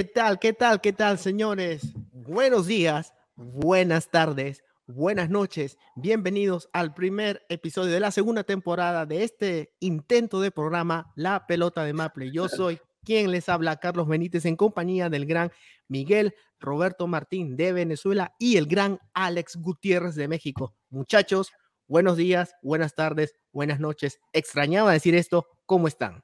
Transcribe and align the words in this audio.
¿Qué 0.00 0.04
tal? 0.04 0.38
¿Qué 0.38 0.54
tal? 0.54 0.80
¿Qué 0.80 0.94
tal, 0.94 1.18
señores? 1.18 1.92
Buenos 2.12 2.66
días, 2.66 3.12
buenas 3.36 4.10
tardes, 4.10 4.64
buenas 4.86 5.28
noches. 5.28 5.76
Bienvenidos 5.94 6.70
al 6.72 6.94
primer 6.94 7.44
episodio 7.50 7.92
de 7.92 8.00
la 8.00 8.10
segunda 8.10 8.42
temporada 8.42 9.04
de 9.04 9.24
este 9.24 9.74
intento 9.78 10.40
de 10.40 10.52
programa 10.52 11.12
La 11.16 11.46
Pelota 11.46 11.84
de 11.84 11.92
Maple. 11.92 12.32
Yo 12.32 12.48
soy 12.48 12.80
quien 13.04 13.30
les 13.30 13.50
habla, 13.50 13.76
Carlos 13.76 14.08
Benítez, 14.08 14.46
en 14.46 14.56
compañía 14.56 15.10
del 15.10 15.26
gran 15.26 15.52
Miguel 15.86 16.34
Roberto 16.58 17.06
Martín 17.06 17.54
de 17.54 17.74
Venezuela 17.74 18.34
y 18.38 18.56
el 18.56 18.64
gran 18.64 19.00
Alex 19.12 19.56
Gutiérrez 19.56 20.14
de 20.14 20.28
México. 20.28 20.74
Muchachos, 20.88 21.52
buenos 21.86 22.16
días, 22.16 22.54
buenas 22.62 22.94
tardes, 22.94 23.34
buenas 23.52 23.80
noches. 23.80 24.18
Extrañaba 24.32 24.92
decir 24.92 25.14
esto. 25.14 25.46
¿Cómo 25.66 25.88
están? 25.88 26.22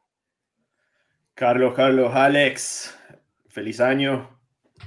Carlos, 1.35 1.75
Carlos, 1.75 2.15
Alex, 2.15 2.96
feliz 3.57 3.81
año. 3.81 4.39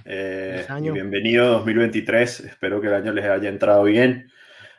Eh, 0.06 0.52
Feliz 0.58 0.70
año. 0.70 0.92
y 0.92 0.94
bienvenido 0.94 1.50
2023. 1.54 2.42
Espero 2.42 2.80
que 2.80 2.86
el 2.86 2.94
año 2.94 3.12
les 3.12 3.26
haya 3.26 3.50
entrado 3.50 3.84
bien 3.84 4.30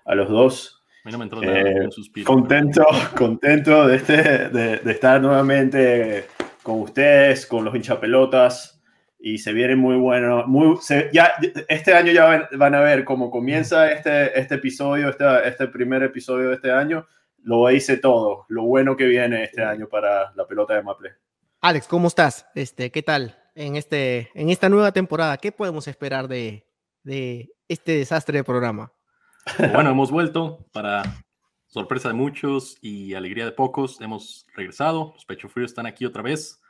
a 0.05 0.15
los 0.15 0.29
dos. 0.29 0.85
A 1.05 1.09
mí 1.09 1.13
no 1.13 1.19
me 1.19 1.25
entró 1.25 1.43
Eh, 1.43 1.47
nada, 1.75 1.85
un 1.87 1.91
suspiro. 1.91 2.25
Contento, 2.25 2.85
contento 3.17 3.89
de, 3.89 3.97
este, 3.97 4.17
de, 4.49 4.77
de 4.79 4.93
estar 4.93 5.21
nuevamente 5.21 6.27
con 6.63 6.81
ustedes, 6.83 7.47
con 7.47 7.65
los 7.65 7.75
hinchapelotas. 7.75 8.81
Y 9.19 9.39
se 9.39 9.53
viene 9.53 9.75
muy 9.75 9.97
bueno. 9.97 10.47
Muy, 10.47 10.77
se- 10.81 11.11
ya, 11.13 11.33
este 11.69 11.93
año 11.93 12.13
ya 12.13 12.27
van, 12.27 12.45
van 12.57 12.75
a 12.77 12.81
ver 12.81 13.05
cómo 13.05 13.29
comienza 13.29 13.91
este, 13.91 14.39
este 14.39 14.55
episodio, 14.55 15.09
este, 15.09 15.25
este 15.49 15.67
primer 15.67 16.05
episodio 16.05 16.51
de 16.51 16.55
este 16.55 16.71
año. 16.71 17.09
Lo 17.43 17.69
hice 17.73 17.97
todo, 17.97 18.47
lo 18.51 18.63
bueno 18.63 18.97
que 18.97 19.07
viene 19.07 19.43
este 19.43 19.65
año 19.65 19.89
para 19.89 20.31
la 20.37 20.47
pelota 20.47 20.75
de 20.75 20.83
Maple. 20.85 21.11
Alex, 21.63 21.89
¿cómo 21.89 22.07
estás? 22.07 22.47
Este, 22.55 22.93
¿qué 22.93 23.03
tal 23.03 23.37
en 23.61 23.77
este 23.77 24.31
en 24.35 24.51
esta 24.51 24.69
nueva 24.69 24.93
temporada? 24.93 25.37
¿Qué 25.37 25.53
podemos 25.53 25.87
esperar 25.87 26.29
de, 26.29 26.67
de 27.03 27.53
este 27.69 27.93
desastre 27.93 28.39
de 28.39 28.45
programa? 28.45 28.93
Bueno, 29.73 29.91
hemos 29.91 30.11
vuelto 30.11 30.67
para 30.73 31.03
sorpresa 31.67 32.09
de 32.09 32.15
muchos 32.15 32.77
y 32.81 33.15
alegría 33.15 33.45
de 33.45 33.53
pocos. 33.53 34.01
Hemos 34.01 34.47
regresado. 34.55 35.13
Los 35.15 35.25
Pecho 35.25 35.49
Fríos 35.49 35.71
están 35.71 35.87
aquí 35.87 36.05
otra 36.05 36.23
vez. 36.23 36.61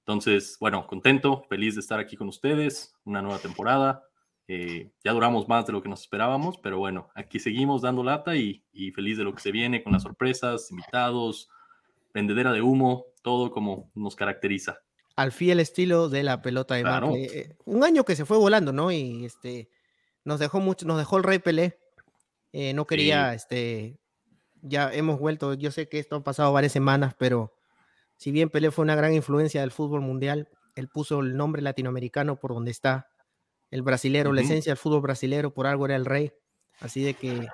Entonces, 0.00 0.56
bueno, 0.60 0.86
contento, 0.86 1.44
feliz 1.48 1.74
de 1.74 1.80
estar 1.80 1.98
aquí 1.98 2.16
con 2.16 2.28
ustedes. 2.28 2.94
Una 3.04 3.22
nueva 3.22 3.38
temporada. 3.38 4.04
Eh, 4.46 4.90
ya 5.02 5.12
duramos 5.12 5.48
más 5.48 5.66
de 5.66 5.72
lo 5.72 5.82
que 5.82 5.88
nos 5.88 6.02
esperábamos, 6.02 6.58
pero 6.58 6.78
bueno, 6.78 7.10
aquí 7.14 7.38
seguimos 7.38 7.82
dando 7.82 8.02
lata 8.02 8.34
y, 8.36 8.64
y 8.72 8.92
feliz 8.92 9.18
de 9.18 9.24
lo 9.24 9.34
que 9.34 9.42
se 9.42 9.52
viene 9.52 9.82
con 9.82 9.92
las 9.92 10.02
sorpresas, 10.02 10.70
invitados, 10.70 11.50
vendedera 12.14 12.52
de 12.52 12.62
humo, 12.62 13.06
todo 13.22 13.50
como 13.50 13.90
nos 13.94 14.16
caracteriza. 14.16 14.80
Al 15.18 15.32
fiel 15.32 15.58
estilo 15.58 16.08
de 16.08 16.22
la 16.22 16.40
pelota 16.42 16.76
de 16.76 16.82
Claro. 16.82 17.08
Maple. 17.08 17.56
Un 17.64 17.82
año 17.82 18.04
que 18.04 18.14
se 18.14 18.24
fue 18.24 18.38
volando, 18.38 18.72
¿no? 18.72 18.92
Y 18.92 19.24
este 19.24 19.68
nos 20.24 20.38
dejó 20.38 20.60
mucho, 20.60 20.86
nos 20.86 20.96
dejó 20.98 21.16
el 21.16 21.24
Rey 21.24 21.40
Pelé. 21.40 21.78
Eh, 22.52 22.72
no 22.72 22.86
quería, 22.86 23.34
este, 23.34 23.98
ya 24.62 24.92
hemos 24.92 25.18
vuelto. 25.18 25.54
Yo 25.54 25.70
sé 25.72 25.88
que 25.88 25.98
esto 25.98 26.16
ha 26.16 26.22
pasado 26.22 26.52
varias 26.52 26.72
semanas, 26.72 27.14
pero 27.18 27.52
si 28.16 28.30
bien 28.30 28.48
Pelé 28.48 28.70
fue 28.70 28.84
una 28.84 28.94
gran 28.94 29.12
influencia 29.12 29.60
del 29.62 29.70
fútbol 29.72 30.02
mundial, 30.02 30.48
él 30.76 30.88
puso 30.88 31.18
el 31.20 31.36
nombre 31.36 31.62
latinoamericano 31.62 32.36
por 32.36 32.54
donde 32.54 32.70
está. 32.70 33.08
El 33.70 33.82
brasilero, 33.82 34.32
la 34.32 34.42
esencia 34.42 34.70
del 34.70 34.78
fútbol 34.78 35.00
brasilero, 35.02 35.52
por 35.52 35.66
algo 35.66 35.84
era 35.86 35.96
el 35.96 36.04
rey. 36.06 36.32
Así 36.80 37.02
de 37.02 37.14
que. 37.14 37.48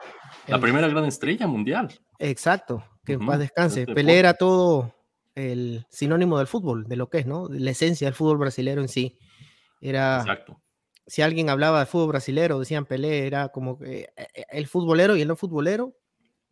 La 0.49 0.61
primera 0.61 0.87
gran 0.88 1.06
estrella 1.06 1.47
mundial. 1.47 1.88
Exacto, 2.19 2.84
que 3.06 3.15
en 3.15 3.21
Ujú, 3.21 3.27
paz 3.28 3.38
de 3.38 3.44
descanse. 3.44 3.81
este 3.81 3.94
Pelé 3.94 4.19
era 4.19 4.34
todo 4.34 4.94
el 5.34 5.84
sinónimo 5.91 6.39
del 6.39 6.47
fútbol, 6.47 6.84
de 6.87 6.97
lo 6.97 7.09
que 7.09 7.19
es, 7.19 7.27
¿no? 7.27 7.49
La 7.50 7.71
esencia 7.72 8.06
del 8.06 8.15
fútbol 8.15 8.39
brasilero 8.39 8.81
en 8.81 8.89
sí. 8.89 9.19
Era, 9.81 10.19
Exacto. 10.21 10.61
si 11.06 11.22
alguien 11.22 11.50
hablaba 11.50 11.81
de 11.81 11.87
fútbol 11.87 12.09
brasilero, 12.09 12.59
decían 12.59 12.87
Pelé, 12.87 13.27
era 13.27 13.49
como 13.49 13.78
que 13.78 14.00
eh, 14.17 14.28
eh, 14.34 14.44
el 14.50 14.67
futbolero 14.67 15.17
y 15.17 15.23
el 15.23 15.28
no 15.28 15.37
futbolero 15.37 15.94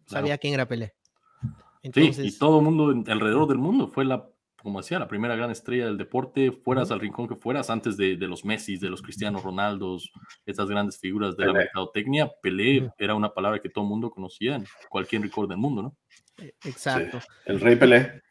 Claro. 0.06 0.26
sabía 0.26 0.38
quién 0.38 0.54
era 0.54 0.66
Pelé. 0.66 0.94
Sí, 1.41 1.48
Entonces, 1.84 2.26
y 2.34 2.38
todo 2.38 2.59
el 2.59 2.65
mundo 2.65 2.91
en- 2.92 3.09
alrededor 3.10 3.48
del 3.48 3.59
mundo 3.59 3.88
fue 3.88 4.04
la, 4.04 4.28
como 4.62 4.81
decía, 4.81 4.98
la 4.98 5.09
primera 5.09 5.34
gran 5.37 5.50
estrella 5.50 5.87
del 5.87 5.97
deporte, 5.98 6.53
fueras 6.53 6.91
al 6.91 7.00
rincón 7.00 7.26
que 7.28 7.34
fueras, 7.37 7.71
antes 7.71 7.97
de, 7.97 8.16
de 8.16 8.28
los 8.28 8.44
Messi, 8.44 8.76
de 8.78 8.88
los 8.91 9.00
Cristianos 9.03 9.42
Ronaldos, 9.42 10.10
estas 10.47 10.69
grandes 10.69 10.98
figuras 10.98 11.37
de 11.37 11.47
la 11.47 11.53
mercadotecnia, 11.53 12.31
Pelé 12.42 12.91
era 12.98 13.15
una 13.15 13.32
palabra 13.32 13.59
que 13.60 13.69
todo 13.69 13.84
el 13.84 13.91
mundo 13.91 14.10
conocía 14.10 14.56
en 14.56 14.65
cualquier 14.88 15.22
rincón 15.22 15.48
del 15.48 15.59
mundo, 15.59 15.82
¿no? 15.82 15.97
eh, 16.38 16.54
exacto, 16.65 17.21
El 17.47 17.60
Rey 17.60 17.76
Pelé. 17.76 18.22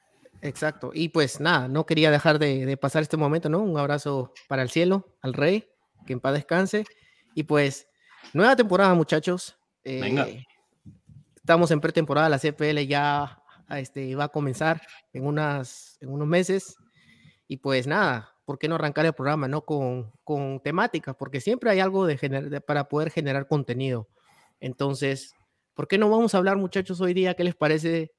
Exacto. 0.42 0.92
Y 0.94 1.10
pues 1.10 1.40
nada, 1.40 1.68
no 1.68 1.86
quería 1.86 2.12
dejar 2.12 2.40
de, 2.40 2.66
de 2.66 2.78
pasar 2.78 3.02
este 3.02 3.18
momento, 3.18 3.50
¿no? 3.50 3.60
Un 3.60 3.78
abrazo 3.78 4.34
para 4.48 4.62
el 4.62 4.70
cielo, 4.70 5.16
al 5.22 5.34
rey, 5.34 5.68
que 6.06 6.14
en 6.14 6.20
paz 6.20 6.34
descanse. 6.34 6.86
Y 7.36 7.44
pues, 7.44 7.88
nueva 8.34 8.56
temporada, 8.56 8.94
muchachos. 8.94 9.58
Venga. 9.84 10.28
Eh, 10.28 10.46
Estamos 11.36 11.72
en 11.72 11.82
pretemporada, 11.82 12.30
la 12.30 12.38
CPL 12.38 12.86
ya 12.88 13.42
este, 13.70 14.14
va 14.16 14.26
a 14.26 14.30
comenzar 14.30 14.82
en, 15.12 15.26
unas, 15.26 15.98
en 16.00 16.10
unos 16.10 16.28
meses. 16.28 16.76
Y 17.48 17.58
pues 17.58 17.88
nada, 17.88 18.36
¿por 18.46 18.60
qué 18.60 18.68
no 18.68 18.76
arrancar 18.76 19.06
el 19.08 19.14
programa 19.14 19.48
no 19.48 19.66
con, 19.66 20.12
con 20.24 20.60
temáticas? 20.62 21.16
Porque 21.18 21.42
siempre 21.42 21.72
hay 21.72 21.80
algo 21.80 22.06
de- 22.06 22.62
para 22.66 22.88
poder 22.88 23.10
generar 23.10 23.48
contenido. 23.48 24.08
Entonces, 24.60 25.34
¿por 25.74 25.88
qué 25.88 25.98
no 25.98 26.10
vamos 26.12 26.36
a 26.36 26.38
hablar, 26.38 26.58
muchachos, 26.58 27.02
hoy 27.02 27.14
día? 27.16 27.34
¿Qué 27.34 27.44
les 27.44 27.56
parece 27.56 28.12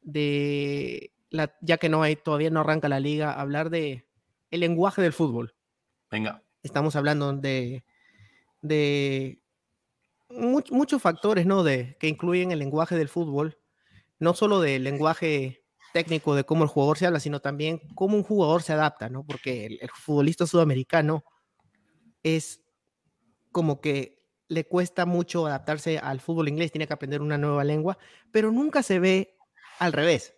de, 0.00 1.12
la, 1.30 1.56
ya 1.60 1.78
que 1.78 1.88
no 1.88 2.02
hay, 2.02 2.16
todavía 2.16 2.50
no 2.50 2.60
arranca 2.60 2.88
la 2.88 3.00
liga, 3.00 3.32
hablar 3.32 3.70
de 3.70 4.06
el 4.50 4.60
lenguaje 4.60 5.00
del 5.02 5.12
fútbol? 5.12 5.54
Venga, 6.10 6.42
estamos 6.62 6.96
hablando 6.96 7.32
de, 7.32 7.84
de 8.62 9.42
much- 10.28 10.70
muchos 10.70 11.00
factores 11.00 11.46
¿no? 11.46 11.62
de, 11.62 11.96
que 12.00 12.08
incluyen 12.08 12.50
el 12.52 12.58
lenguaje 12.58 12.96
del 12.96 13.08
fútbol, 13.08 13.58
no 14.18 14.34
solo 14.34 14.60
del 14.60 14.84
lenguaje 14.84 15.64
técnico 15.92 16.34
de 16.34 16.44
cómo 16.44 16.64
el 16.64 16.68
jugador 16.70 16.98
se 16.98 17.06
habla, 17.06 17.20
sino 17.20 17.40
también 17.40 17.80
cómo 17.94 18.16
un 18.16 18.22
jugador 18.22 18.62
se 18.62 18.72
adapta, 18.72 19.08
¿no? 19.08 19.24
porque 19.24 19.66
el, 19.66 19.78
el 19.80 19.90
futbolista 19.90 20.46
sudamericano 20.46 21.24
es 22.22 22.60
como 23.52 23.80
que 23.80 24.18
le 24.48 24.66
cuesta 24.66 25.06
mucho 25.06 25.46
adaptarse 25.46 25.98
al 25.98 26.20
fútbol 26.20 26.48
inglés, 26.48 26.72
tiene 26.72 26.86
que 26.86 26.92
aprender 26.92 27.22
una 27.22 27.38
nueva 27.38 27.62
lengua, 27.64 27.98
pero 28.32 28.50
nunca 28.50 28.82
se 28.82 28.98
ve 28.98 29.36
al 29.78 29.92
revés. 29.92 30.34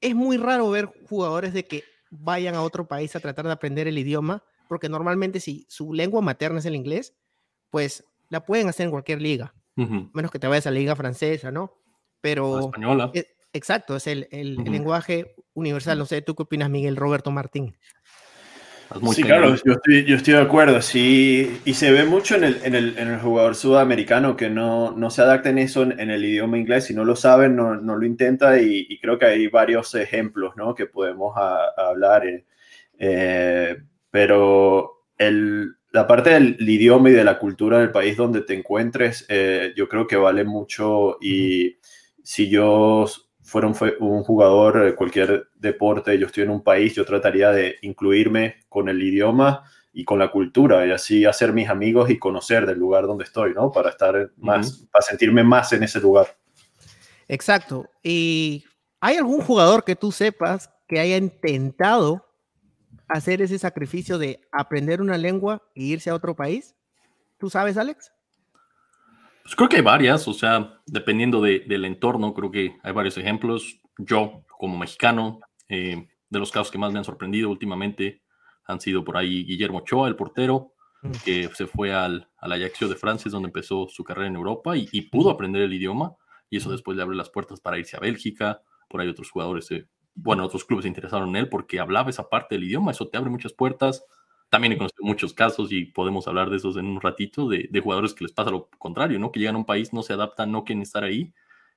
Es 0.00 0.14
muy 0.14 0.36
raro 0.36 0.70
ver 0.70 0.90
jugadores 1.08 1.52
de 1.52 1.64
que 1.66 1.84
vayan 2.10 2.54
a 2.54 2.62
otro 2.62 2.86
país 2.86 3.14
a 3.16 3.20
tratar 3.20 3.46
de 3.46 3.52
aprender 3.52 3.86
el 3.86 3.98
idioma, 3.98 4.42
porque 4.68 4.88
normalmente 4.88 5.40
si 5.40 5.66
su 5.68 5.92
lengua 5.92 6.20
materna 6.20 6.58
es 6.58 6.66
el 6.66 6.74
inglés, 6.76 7.14
pues 7.70 8.04
la 8.28 8.44
pueden 8.44 8.68
hacer 8.68 8.84
en 8.84 8.90
cualquier 8.90 9.20
liga, 9.20 9.54
menos 10.12 10.30
que 10.30 10.38
te 10.38 10.46
vayas 10.46 10.66
a 10.66 10.70
la 10.70 10.78
liga 10.78 10.96
francesa, 10.96 11.50
¿no? 11.50 11.72
la 11.74 12.18
Pero 12.20 12.60
española. 12.60 13.10
e- 13.14 13.26
exacto, 13.52 13.96
es 13.96 14.06
el, 14.06 14.28
el- 14.30 14.56
lenguaje 14.56 15.34
universal. 15.54 15.98
No 15.98 16.06
sé, 16.06 16.22
¿tú 16.22 16.34
qué 16.34 16.42
opinas, 16.42 16.70
Miguel 16.70 16.96
Roberto 16.96 17.30
Martín? 17.30 17.76
Muy 19.00 19.14
sí, 19.14 19.22
claro, 19.22 19.54
yo 19.64 19.72
estoy, 19.74 20.04
yo 20.04 20.16
estoy 20.16 20.34
de 20.34 20.40
acuerdo, 20.40 20.82
sí. 20.82 21.60
Y 21.64 21.74
se 21.74 21.92
ve 21.92 22.04
mucho 22.04 22.34
en 22.34 22.42
el, 22.44 22.60
en 22.64 22.74
el, 22.74 22.98
en 22.98 23.08
el 23.08 23.20
jugador 23.20 23.54
sudamericano 23.54 24.36
que 24.36 24.50
no, 24.50 24.90
no 24.92 25.10
se 25.10 25.22
adapta 25.22 25.50
en 25.50 25.58
eso 25.58 25.82
en, 25.84 26.00
en 26.00 26.10
el 26.10 26.24
idioma 26.24 26.58
inglés. 26.58 26.86
Si 26.86 26.94
no 26.94 27.04
lo 27.04 27.14
saben, 27.14 27.54
no, 27.54 27.76
no 27.76 27.96
lo 27.96 28.04
intenta. 28.04 28.60
Y, 28.60 28.86
y 28.88 28.98
creo 28.98 29.18
que 29.18 29.26
hay 29.26 29.46
varios 29.48 29.94
ejemplos 29.94 30.56
¿no? 30.56 30.74
que 30.74 30.86
podemos 30.86 31.36
a- 31.36 31.66
a 31.76 31.88
hablar. 31.90 32.26
eh. 32.26 32.44
Eh, 32.98 33.76
pero 34.10 35.04
el, 35.18 35.74
la 35.92 36.06
parte 36.06 36.30
del 36.30 36.56
idioma 36.60 37.10
y 37.10 37.12
de 37.12 37.24
la 37.24 37.38
cultura 37.38 37.78
del 37.78 37.92
país 37.92 38.16
donde 38.16 38.42
te 38.42 38.54
encuentres, 38.54 39.24
eh, 39.28 39.72
yo 39.76 39.88
creo 39.88 40.06
que 40.06 40.16
vale 40.16 40.44
mucho. 40.44 41.16
Y 41.20 41.76
si 42.22 42.48
yo 42.50 43.06
fuera 43.50 43.66
un, 43.66 43.74
fue- 43.74 43.96
un 43.98 44.22
jugador 44.22 44.84
de 44.84 44.94
cualquier 44.94 45.48
deporte, 45.56 46.16
yo 46.18 46.26
estoy 46.26 46.44
en 46.44 46.50
un 46.50 46.62
país, 46.62 46.94
yo 46.94 47.04
trataría 47.04 47.50
de 47.50 47.76
incluirme 47.82 48.56
con 48.68 48.88
el 48.88 49.02
idioma 49.02 49.64
y 49.92 50.04
con 50.04 50.20
la 50.20 50.30
cultura 50.30 50.86
y 50.86 50.92
así 50.92 51.24
hacer 51.24 51.52
mis 51.52 51.68
amigos 51.68 52.10
y 52.10 52.18
conocer 52.18 52.64
del 52.64 52.78
lugar 52.78 53.06
donde 53.06 53.24
estoy, 53.24 53.52
¿no? 53.52 53.72
Para 53.72 53.90
estar 53.90 54.30
más, 54.36 54.86
para 54.92 55.02
sentirme 55.02 55.42
más 55.42 55.72
en 55.72 55.82
ese 55.82 55.98
lugar. 56.00 56.28
Exacto. 57.26 57.88
¿Y 58.02 58.64
hay 59.00 59.16
algún 59.16 59.40
jugador 59.40 59.82
que 59.82 59.96
tú 59.96 60.12
sepas 60.12 60.70
que 60.86 61.00
haya 61.00 61.16
intentado 61.16 62.24
hacer 63.08 63.42
ese 63.42 63.58
sacrificio 63.58 64.16
de 64.18 64.40
aprender 64.52 65.00
una 65.00 65.18
lengua 65.18 65.60
e 65.74 65.82
irse 65.82 66.08
a 66.10 66.14
otro 66.14 66.36
país? 66.36 66.76
¿Tú 67.38 67.50
sabes, 67.50 67.76
Alex? 67.76 68.12
Pues 69.50 69.56
creo 69.56 69.68
que 69.68 69.76
hay 69.78 69.82
varias, 69.82 70.28
o 70.28 70.32
sea, 70.32 70.80
dependiendo 70.86 71.42
del 71.42 71.84
entorno, 71.84 72.34
creo 72.34 72.52
que 72.52 72.76
hay 72.84 72.92
varios 72.92 73.18
ejemplos. 73.18 73.80
Yo, 73.98 74.44
como 74.56 74.78
mexicano, 74.78 75.40
eh, 75.68 76.06
de 76.28 76.38
los 76.38 76.52
casos 76.52 76.70
que 76.70 76.78
más 76.78 76.92
me 76.92 77.00
han 77.00 77.04
sorprendido 77.04 77.50
últimamente 77.50 78.22
han 78.64 78.80
sido 78.80 79.02
por 79.02 79.16
ahí 79.16 79.44
Guillermo 79.44 79.78
Ochoa, 79.78 80.06
el 80.06 80.14
portero, 80.14 80.74
mm. 81.02 81.10
que 81.24 81.50
se 81.52 81.66
fue 81.66 81.92
al, 81.92 82.28
al 82.38 82.52
Ajaxio 82.52 82.86
de 82.86 82.94
Francia, 82.94 83.28
donde 83.28 83.48
empezó 83.48 83.88
su 83.88 84.04
carrera 84.04 84.28
en 84.28 84.36
Europa 84.36 84.76
y, 84.76 84.88
y, 84.92 85.10
pudo 85.10 85.30
aprender 85.30 85.62
el 85.62 85.72
idioma. 85.72 86.14
Y 86.48 86.58
eso 86.58 86.70
después 86.70 86.96
le 86.96 87.02
abre 87.02 87.16
las 87.16 87.30
puertas 87.30 87.60
para 87.60 87.76
irse 87.76 87.96
a 87.96 88.00
Bélgica. 88.00 88.62
Por 88.88 89.00
ahí 89.00 89.08
otros 89.08 89.32
jugadores, 89.32 89.68
bueno, 90.14 90.44
otros 90.44 90.64
clubes 90.64 90.84
se 90.84 90.88
interesaron 90.90 91.30
en 91.30 91.34
él 91.34 91.48
porque 91.48 91.80
hablaba 91.80 92.10
esa 92.10 92.28
parte 92.28 92.54
del 92.54 92.62
idioma. 92.62 92.92
Eso 92.92 93.08
te 93.08 93.18
abre 93.18 93.30
muchas 93.30 93.52
puertas. 93.52 94.04
También 94.50 94.72
he 94.72 94.78
conocido 94.78 95.04
muchos 95.04 95.32
casos 95.32 95.72
y 95.72 95.86
podemos 95.86 96.26
hablar 96.28 96.50
de 96.50 96.56
esos 96.56 96.76
en 96.76 96.86
un 96.86 97.00
ratito, 97.00 97.48
de, 97.48 97.68
de 97.70 97.80
jugadores 97.80 98.12
que 98.12 98.24
les 98.24 98.32
pasa 98.32 98.50
lo 98.50 98.68
contrario, 98.78 99.18
¿no? 99.18 99.30
Que 99.30 99.38
llegan 99.38 99.54
a 99.54 99.58
un 99.58 99.64
país, 99.64 99.92
no 99.92 100.02
se 100.02 100.12
adaptan, 100.12 100.50
no 100.50 100.64
quieren 100.64 100.82
estar 100.82 101.04
ahí 101.04 101.32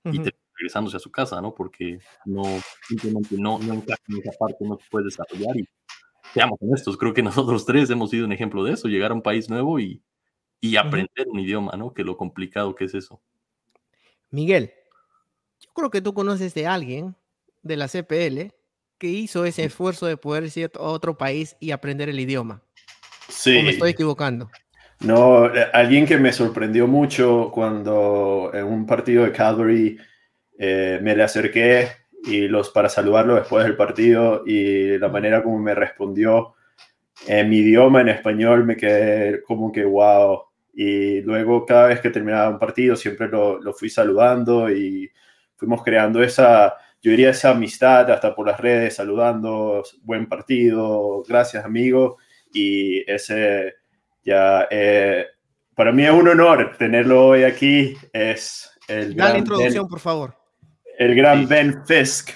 y 0.06 0.20
te 0.20 0.34
regresándose 0.56 0.98
a 0.98 1.00
su 1.00 1.12
casa, 1.12 1.42
¿no? 1.42 1.54
Porque 1.54 2.00
no, 2.26 2.44
simplemente 2.88 3.36
no, 3.38 3.60
no 3.60 3.74
encaja 3.74 4.02
en 4.10 4.18
esa 4.18 4.32
parte, 4.38 4.58
no 4.62 4.78
se 4.78 4.90
puede 4.90 5.06
desarrollar. 5.06 5.56
Y 5.58 5.68
seamos 6.34 6.60
honestos, 6.62 6.98
creo 6.98 7.14
que 7.14 7.24
nosotros 7.24 7.66
tres 7.66 7.90
hemos 7.90 8.10
sido 8.10 8.26
un 8.26 8.32
ejemplo 8.32 8.64
de 8.64 8.74
eso, 8.74 8.88
llegar 8.88 9.12
a 9.12 9.16
un 9.16 9.22
país 9.22 9.50
nuevo 9.50 9.80
y, 9.80 10.02
y 10.60 10.76
aprender 10.78 11.28
un 11.28 11.40
idioma, 11.40 11.74
¿no? 11.78 11.94
Que 11.94 12.04
lo 12.04 12.18
complicado 12.18 12.76
que 12.76 12.86
es 12.86 12.94
eso. 12.94 13.22
Miguel, 14.30 14.74
yo 15.60 15.70
creo 15.74 15.90
que 15.90 16.02
tú 16.02 16.14
conoces 16.14 16.54
de 16.54 16.68
alguien 16.68 17.16
de 17.62 17.78
la 17.78 17.88
CPL 17.88 18.54
que 19.04 19.10
hizo 19.10 19.44
ese 19.44 19.66
esfuerzo 19.66 20.06
de 20.06 20.16
poder 20.16 20.46
ir 20.56 20.72
a 20.76 20.82
otro 20.82 21.18
país 21.18 21.58
y 21.60 21.72
aprender 21.72 22.08
el 22.08 22.18
idioma. 22.22 22.64
Sí. 23.28 23.58
¿O 23.58 23.64
me 23.64 23.72
estoy 23.72 23.92
equivocando? 23.92 24.50
No, 25.02 25.54
eh, 25.54 25.68
alguien 25.74 26.06
que 26.06 26.18
me 26.18 26.32
sorprendió 26.32 26.88
mucho 26.88 27.52
cuando 27.54 28.50
en 28.54 28.64
un 28.64 28.86
partido 28.86 29.26
de 29.26 29.34
Calvary 29.34 29.98
eh, 30.58 31.00
me 31.02 31.18
le 31.18 31.24
acerqué 31.24 31.90
y 32.24 32.48
los 32.48 32.70
para 32.70 32.88
saludarlo 32.88 33.36
después 33.36 33.66
del 33.66 33.76
partido 33.76 34.44
y 34.48 34.98
la 34.98 35.10
manera 35.10 35.44
como 35.44 35.60
me 35.60 35.76
respondió 35.76 36.54
en 37.28 37.50
mi 37.50 37.58
idioma, 37.58 38.00
en 38.00 38.08
español, 38.08 38.64
me 38.64 38.78
quedé 38.78 39.44
como 39.44 39.70
que 39.70 39.84
wow. 39.84 40.44
Y 40.74 41.20
luego 41.24 41.66
cada 41.66 41.90
vez 41.90 42.00
que 42.00 42.10
terminaba 42.10 42.50
un 42.50 42.58
partido 42.58 42.96
siempre 42.96 43.28
lo, 43.28 43.60
lo 43.60 43.74
fui 43.74 43.90
saludando 43.90 44.72
y 44.72 45.12
fuimos 45.58 45.84
creando 45.84 46.24
esa, 46.24 46.78
yo 47.04 47.12
diría 47.12 47.32
esa 47.32 47.50
amistad 47.50 48.10
hasta 48.10 48.34
por 48.34 48.48
las 48.48 48.58
redes, 48.58 48.96
saludando, 48.96 49.84
buen 50.04 50.26
partido, 50.26 51.22
gracias 51.28 51.66
amigo. 51.66 52.18
Y 52.54 53.00
ese 53.12 53.74
ya, 54.24 54.70
eh, 54.72 55.28
para 55.76 55.92
mí 55.92 56.06
es 56.06 56.12
un 56.12 56.30
honor 56.30 56.78
tenerlo 56.78 57.28
hoy 57.28 57.44
aquí. 57.44 57.98
Es 58.14 58.72
el 58.88 59.18
Dale 59.18 59.40
introducción, 59.40 59.86
por 59.90 60.00
favor. 60.00 60.34
El 60.98 61.14
gran 61.14 61.46
Ben 61.46 61.86
Fisk, 61.86 62.30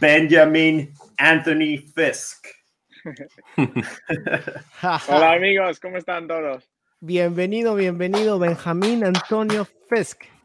Benjamin 0.00 0.94
Anthony 1.18 1.78
Fisk. 1.92 2.46
Hola 5.08 5.32
amigos, 5.32 5.80
¿cómo 5.80 5.96
están 5.96 6.28
todos? 6.28 6.70
Bienvenido, 7.00 7.74
bienvenido, 7.74 8.38
Benjamín 8.38 9.04
Antonio 9.04 9.66
Fisk. 9.88 10.35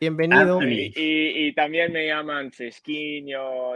Bienvenido. 0.00 0.62
Y, 0.62 0.92
y, 0.94 1.52
también 1.54 1.92
me 1.92 2.06
llaman 2.06 2.52
Fisquiño. 2.52 3.74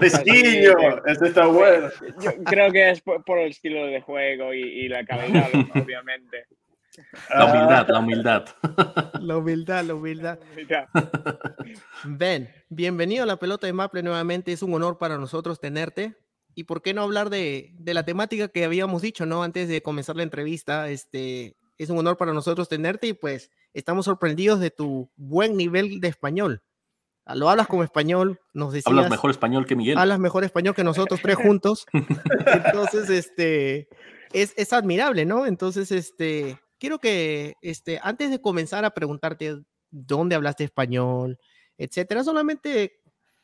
Fisquiño, 0.00 0.74
eso 1.06 1.24
está 1.24 1.46
bueno. 1.46 1.88
Yo 2.20 2.44
creo 2.44 2.70
que 2.70 2.90
es 2.90 3.00
por, 3.00 3.24
por 3.24 3.38
el 3.38 3.50
estilo 3.50 3.86
de 3.86 4.00
juego 4.02 4.52
y, 4.52 4.60
y 4.60 4.88
la 4.88 5.04
calidad, 5.06 5.48
obviamente. 5.74 6.46
La 7.30 7.44
humildad, 7.46 7.88
la 7.88 7.98
humildad. 7.98 8.48
La 9.20 9.36
humildad, 9.36 9.84
la 9.84 9.94
humildad. 9.94 10.38
Ben, 12.04 12.50
bienvenido 12.68 13.24
a 13.24 13.26
la 13.26 13.38
pelota 13.38 13.66
de 13.66 13.72
Maple 13.72 14.02
nuevamente. 14.02 14.52
Es 14.52 14.62
un 14.62 14.74
honor 14.74 14.98
para 14.98 15.18
nosotros 15.18 15.60
tenerte. 15.60 16.14
Y 16.54 16.64
por 16.64 16.82
qué 16.82 16.94
no 16.94 17.02
hablar 17.02 17.28
de, 17.28 17.74
de, 17.74 17.94
la 17.94 18.04
temática 18.04 18.48
que 18.48 18.64
habíamos 18.64 19.02
dicho, 19.02 19.26
¿no? 19.26 19.42
Antes 19.42 19.68
de 19.68 19.82
comenzar 19.82 20.16
la 20.16 20.22
entrevista, 20.22 20.88
este, 20.88 21.56
es 21.76 21.90
un 21.90 21.98
honor 21.98 22.16
para 22.16 22.32
nosotros 22.32 22.68
tenerte 22.68 23.08
y 23.08 23.12
pues 23.12 23.50
estamos 23.76 24.06
sorprendidos 24.06 24.58
de 24.58 24.70
tu 24.70 25.10
buen 25.16 25.56
nivel 25.56 26.00
de 26.00 26.08
español. 26.08 26.62
Lo 27.34 27.50
hablas 27.50 27.66
como 27.66 27.82
español, 27.82 28.40
nos 28.54 28.72
decías. 28.72 28.86
Hablas 28.86 29.10
mejor 29.10 29.30
español 29.30 29.66
que 29.66 29.76
Miguel. 29.76 29.98
Hablas 29.98 30.18
mejor 30.18 30.44
español 30.44 30.74
que 30.74 30.84
nosotros 30.84 31.20
tres 31.20 31.36
juntos. 31.36 31.84
Entonces, 31.92 33.10
este, 33.10 33.88
es, 34.32 34.54
es 34.56 34.72
admirable, 34.72 35.26
¿no? 35.26 35.44
Entonces, 35.44 35.90
este, 35.90 36.58
quiero 36.78 37.00
que, 37.00 37.54
este, 37.62 37.98
antes 38.02 38.30
de 38.30 38.40
comenzar 38.40 38.84
a 38.84 38.90
preguntarte 38.90 39.56
dónde 39.90 40.36
hablaste 40.36 40.64
español, 40.64 41.38
etcétera, 41.76 42.22
solamente 42.22 43.00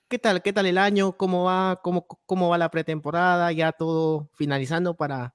qué 0.08 0.18
tal, 0.18 0.42
qué 0.42 0.52
tal 0.52 0.66
el 0.66 0.78
año, 0.78 1.16
cómo 1.16 1.44
va, 1.44 1.80
cómo, 1.82 2.06
cómo 2.06 2.48
va 2.48 2.58
la 2.58 2.70
pretemporada, 2.70 3.50
ya 3.52 3.72
todo 3.72 4.30
finalizando 4.34 4.94
para 4.94 5.34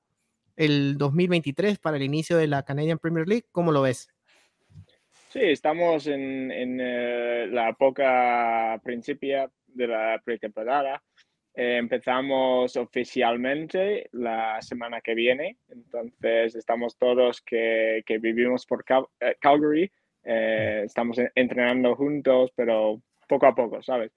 el 0.56 0.98
2023, 0.98 1.80
para 1.80 1.98
el 1.98 2.04
inicio 2.04 2.38
de 2.38 2.48
la 2.48 2.64
Canadian 2.64 2.98
Premier 2.98 3.28
League, 3.28 3.48
¿cómo 3.52 3.72
lo 3.72 3.82
ves? 3.82 4.08
Sí, 5.29 5.41
estamos 5.41 6.07
en, 6.07 6.51
en 6.51 6.79
eh, 6.79 7.47
la 7.47 7.69
época 7.69 8.79
principia 8.81 9.50
de 9.68 9.88
la 9.88 10.21
pretemporada. 10.24 11.03
Eh, 11.53 11.77
empezamos 11.77 12.77
oficialmente 12.77 14.07
la 14.13 14.62
semana 14.62 15.01
que 15.01 15.15
viene, 15.15 15.57
entonces 15.69 16.56
estamos 16.56 16.97
todos 16.97 17.41
que, 17.41 18.03
que 18.06 18.19
vivimos 18.19 18.65
por 18.65 18.85
Cal 18.85 19.06
eh, 19.19 19.35
Calgary, 19.41 19.91
eh, 20.24 20.83
estamos 20.85 21.19
entrenando 21.35 21.95
juntos, 21.95 22.51
pero 22.56 23.01
poco 23.27 23.47
a 23.47 23.56
poco, 23.56 23.81
¿sabes? 23.81 24.12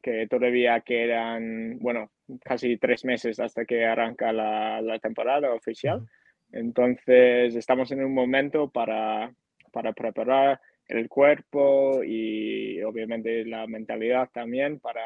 Que 0.00 0.26
todavía 0.28 0.80
quedan, 0.80 1.78
bueno, 1.80 2.10
casi 2.42 2.78
tres 2.78 3.04
meses 3.04 3.38
hasta 3.38 3.66
que 3.66 3.84
arranca 3.84 4.32
la, 4.32 4.80
la 4.80 4.98
temporada 4.98 5.52
oficial. 5.52 6.06
Entonces 6.52 7.54
estamos 7.54 7.90
en 7.90 8.04
un 8.04 8.14
momento 8.14 8.70
para, 8.70 9.34
para 9.74 9.92
preparar 9.92 10.60
el 10.86 11.08
cuerpo 11.08 12.02
y 12.04 12.80
obviamente 12.82 13.44
la 13.44 13.66
mentalidad 13.66 14.30
también 14.32 14.78
para, 14.78 15.02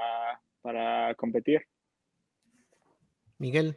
para 0.61 1.15
competir. 1.15 1.62
Miguel. 3.38 3.76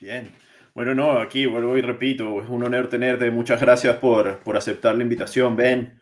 Bien. 0.00 0.30
Bueno, 0.74 0.94
no, 0.94 1.18
aquí 1.18 1.44
vuelvo 1.44 1.76
y 1.76 1.82
repito, 1.82 2.42
es 2.42 2.48
un 2.48 2.64
honor 2.64 2.88
tenerte. 2.88 3.30
Muchas 3.30 3.60
gracias 3.60 3.96
por, 3.96 4.38
por 4.40 4.56
aceptar 4.56 4.94
la 4.94 5.02
invitación, 5.02 5.54
Ben. 5.54 6.00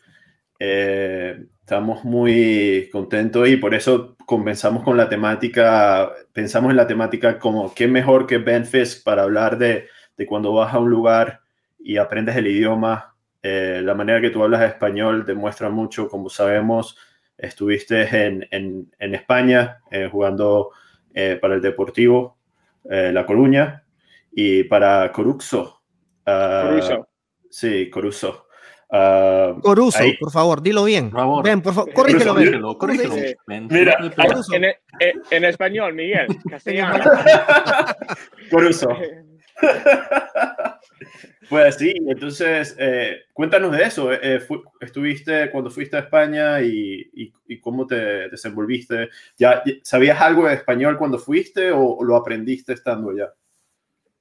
Eh, 0.60 1.46
estamos 1.60 2.04
muy 2.04 2.88
contentos 2.92 3.48
y 3.48 3.56
por 3.56 3.74
eso 3.74 4.16
comenzamos 4.26 4.84
con 4.84 4.96
la 4.96 5.08
temática, 5.08 6.12
pensamos 6.32 6.70
en 6.70 6.76
la 6.76 6.86
temática 6.86 7.38
como 7.38 7.74
qué 7.74 7.88
mejor 7.88 8.26
que 8.26 8.38
Ben 8.38 8.66
Fisk 8.66 9.02
para 9.02 9.22
hablar 9.22 9.58
de, 9.58 9.88
de 10.16 10.26
cuando 10.26 10.52
vas 10.52 10.72
a 10.72 10.78
un 10.78 10.90
lugar 10.90 11.40
y 11.78 11.96
aprendes 11.96 12.36
el 12.36 12.46
idioma. 12.46 13.09
Eh, 13.42 13.80
la 13.82 13.94
manera 13.94 14.20
que 14.20 14.30
tú 14.30 14.42
hablas 14.42 14.62
español 14.62 15.24
demuestra 15.24 15.70
mucho, 15.70 16.08
como 16.08 16.28
sabemos, 16.28 16.96
estuviste 17.38 18.02
en, 18.26 18.46
en, 18.50 18.92
en 18.98 19.14
España 19.14 19.78
eh, 19.90 20.08
jugando 20.10 20.70
eh, 21.14 21.38
para 21.40 21.54
el 21.54 21.62
Deportivo 21.62 22.36
eh, 22.88 23.10
La 23.12 23.24
Coruña 23.24 23.84
y 24.32 24.64
para 24.64 25.10
Coruxo. 25.10 25.82
Uh, 26.26 26.68
Coruso. 26.68 27.08
Sí, 27.48 27.90
Coruso. 27.90 28.46
Uh, 28.90 29.60
Coruso, 29.60 30.02
por 30.18 30.32
favor, 30.32 30.62
dilo 30.62 30.84
bien. 30.84 31.10
Por 31.10 31.20
favor. 31.20 31.44
Ven, 31.44 31.62
por 31.62 31.74
favor, 31.74 31.92
corrígelo, 31.92 32.34
corrígelo, 32.34 32.78
corrígelo, 32.78 33.08
corrígelo. 33.10 33.40
Ben. 33.46 33.68
Mira, 33.70 33.96
en, 34.52 35.22
en 35.30 35.44
español, 35.44 35.94
Miguel, 35.94 36.26
castellano. 36.50 37.04
Coruso. 38.50 38.88
Pues 41.48 41.74
sí, 41.74 41.92
entonces 42.06 42.76
eh, 42.78 43.22
cuéntanos 43.32 43.72
de 43.72 43.82
eso. 43.82 44.12
Eh, 44.12 44.38
fu 44.38 44.62
estuviste 44.80 45.50
cuando 45.50 45.68
fuiste 45.68 45.96
a 45.96 46.00
España 46.00 46.60
y, 46.62 47.10
y, 47.12 47.32
y, 47.48 47.58
cómo 47.58 47.88
te 47.88 48.28
desenvolviste. 48.28 49.08
¿Ya 49.36 49.60
sabías 49.82 50.20
algo 50.20 50.46
de 50.46 50.54
español 50.54 50.96
cuando 50.96 51.18
fuiste 51.18 51.72
o, 51.72 51.96
o 51.96 52.04
lo 52.04 52.14
aprendiste 52.14 52.72
estando 52.72 53.10
allá? 53.10 53.34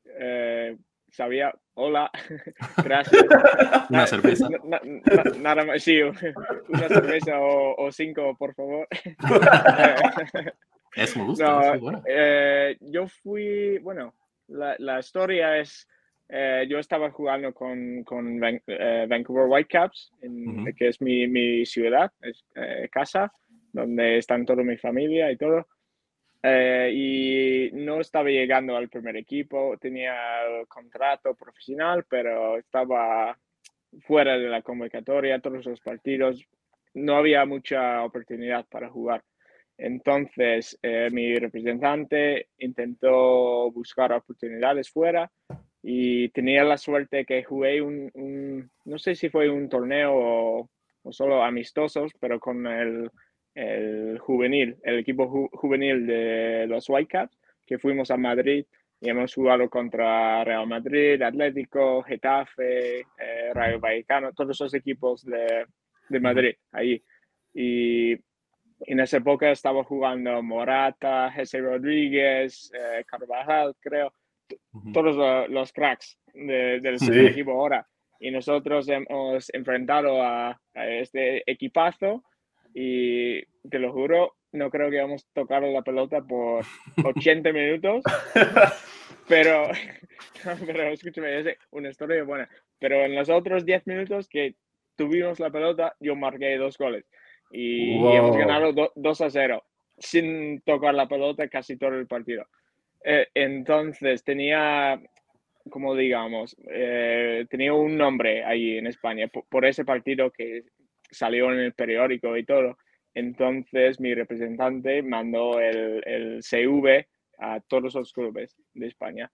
Eh, 0.05 0.75
sabía, 1.12 1.53
hola, 1.75 2.10
gracias. 2.84 3.24
Una 3.91 4.08
cerveza. 4.08 4.50
Na, 4.63 4.81
na, 4.84 5.24
nada 5.38 5.65
más, 5.65 5.84
sí, 5.84 6.01
una 6.01 6.88
cerveza 6.88 7.39
o, 7.39 7.75
o 7.86 7.91
cinco, 7.91 8.36
por 8.39 8.55
favor. 8.55 8.88
Eso 10.96 11.19
me 11.19 11.25
gusta. 11.25 11.46
No, 11.46 11.74
es 11.75 11.79
bueno. 11.79 12.03
eh, 12.08 12.75
yo 12.81 13.08
fui, 13.08 13.77
bueno, 13.79 14.15
la, 14.49 14.75
la 14.79 14.99
historia 14.99 15.57
es, 15.57 15.87
eh, 16.27 16.65
yo 16.69 16.79
estaba 16.79 17.09
jugando 17.11 17.53
con, 17.53 18.03
con 18.03 18.39
Van, 18.39 18.61
eh, 18.67 19.05
Vancouver 19.09 19.45
Whitecaps, 19.47 20.11
en, 20.21 20.61
Ujú. 20.61 20.75
que 20.75 20.87
es 20.89 21.01
mi, 21.01 21.27
mi 21.27 21.65
ciudad, 21.65 22.11
es 22.21 22.43
eh, 22.55 22.87
casa, 22.91 23.31
donde 23.71 24.17
están 24.17 24.45
toda 24.45 24.63
mi 24.63 24.77
familia 24.77 25.31
y 25.31 25.37
todo. 25.37 25.67
eh, 26.41 26.91
y 26.93 27.71
no 27.75 27.99
estaba 27.99 28.29
llegando 28.29 28.75
al 28.77 28.87
primer 28.89 29.17
equipo, 29.17 29.75
tenía 29.79 30.13
el 30.45 30.67
contrato 30.67 31.35
profesional, 31.35 32.05
pero 32.09 32.57
estaba 32.57 33.37
fuera 34.01 34.37
de 34.37 34.47
la 34.47 34.61
convocatoria, 34.61 35.39
todos 35.39 35.65
los 35.65 35.81
partidos, 35.81 36.45
no 36.93 37.17
había 37.17 37.45
mucha 37.45 38.03
oportunidad 38.03 38.65
para 38.69 38.89
jugar. 38.89 39.21
Entonces, 39.79 40.77
eh, 40.83 41.09
mi 41.09 41.36
representante 41.36 42.50
intentó 42.57 43.71
buscar 43.71 44.12
oportunidades 44.12 44.89
fuera 44.89 45.31
y 45.81 46.27
tenía 46.29 46.65
la 46.65 46.77
suerte 46.77 47.24
que 47.24 47.45
jugué 47.45 47.81
un, 47.81 48.69
no 48.83 49.00
sé 49.00 49.15
si 49.15 49.29
fue 49.29 49.50
un 49.50 49.69
torneo 49.69 50.13
o, 50.13 50.69
solo 51.12 51.43
amistosos, 51.43 52.12
pero 52.19 52.39
con 52.41 52.67
el, 52.67 53.09
el 53.55 54.19
juvenil, 54.19 54.75
el 54.83 55.00
equipo 55.00 55.50
juvenil 55.53 56.05
de 56.05 56.67
los 56.67 56.89
Whitecaps, 56.89 57.36
que 57.65 57.79
fuimos 57.79 58.12
a 58.12 58.17
Madrid 58.17 58.65
y 59.00 59.09
hemos 59.09 59.33
jugado 59.33 59.69
contra 59.69 60.43
Real 60.43 60.67
Madrid, 60.67 61.21
Atlético, 61.21 62.03
Getafe, 62.03 63.00
eh, 63.00 63.53
Rayo 63.53 63.79
Vallecano, 63.79 64.33
todos 64.33 64.57
esos 64.57 64.74
equipos 64.74 65.24
de, 65.24 65.65
de 66.09 66.19
Madrid 66.19 66.55
ahí. 66.74 67.01
Y 67.53 68.17
en 68.81 69.00
esa 69.00 69.17
época 69.17 69.51
estaba 69.51 69.83
jugando 69.83 70.41
Morata, 70.41 71.31
Jesse 71.31 71.59
Rodríguez, 71.62 72.71
eh, 72.74 73.03
Carvajal, 73.05 73.75
creo, 73.79 74.13
todos 74.93 75.50
los, 75.50 75.74
cracks 75.74 76.19
del 76.33 77.27
equipo 77.27 77.51
ahora. 77.51 77.88
Y 78.19 78.31
nosotros 78.31 78.88
hemos 78.89 79.53
enfrentado 79.53 80.21
a, 80.21 80.59
este 80.74 81.43
equipazo 81.50 82.24
y 82.74 83.41
te 83.69 83.79
lo 83.79 83.91
juro, 83.91 84.36
no 84.51 84.69
creo 84.69 84.89
que 84.89 85.01
vamos 85.01 85.24
a 85.24 85.33
tocar 85.33 85.63
la 85.63 85.81
pelota 85.81 86.21
por 86.21 86.65
80 87.03 87.51
minutos. 87.51 88.03
pero, 89.27 89.69
pero 90.65 90.83
escúchame, 90.89 91.39
es 91.39 91.57
una 91.71 91.89
historia 91.89 92.24
buena. 92.24 92.50
Pero 92.79 93.03
en 93.05 93.15
los 93.15 93.29
otros 93.29 93.65
10 93.65 93.88
minutos 93.88 94.27
que 94.29 94.55
tuvimos 94.95 95.39
la 95.39 95.50
pelota, 95.50 95.95
yo 96.00 96.15
marqué 96.15 96.57
dos 96.57 96.77
goles. 96.77 97.05
Y, 97.51 97.95
hemos 97.95 98.37
ganado 98.37 98.91
2 98.95 99.21
a 99.21 99.29
0 99.29 99.63
sin 99.97 100.61
tocar 100.61 100.93
la 100.93 101.07
pelota 101.07 101.47
casi 101.47 101.77
todo 101.77 101.95
el 101.95 102.07
partido. 102.07 102.45
Eh, 103.03 103.27
entonces 103.33 104.23
tenía, 104.23 105.01
como 105.69 105.95
digamos, 105.95 106.55
eh, 106.69 107.45
tenía 107.49 107.73
un 107.73 107.97
nombre 107.97 108.43
ahí 108.43 108.77
en 108.77 108.87
España 108.87 109.27
por, 109.27 109.65
ese 109.65 109.85
partido 109.85 110.31
que 110.31 110.63
salió 111.11 111.51
en 111.51 111.59
el 111.59 111.73
periódico 111.73 112.35
y 112.37 112.45
todo. 112.45 112.77
Entonces 113.13 113.99
mi 113.99 114.13
representante 114.13 115.01
mandó 115.01 115.59
el, 115.59 116.01
el 116.05 116.43
CV 116.43 117.07
a 117.39 117.59
todos 117.61 117.95
los 117.95 118.13
clubes 118.13 118.55
de 118.73 118.87
España. 118.87 119.31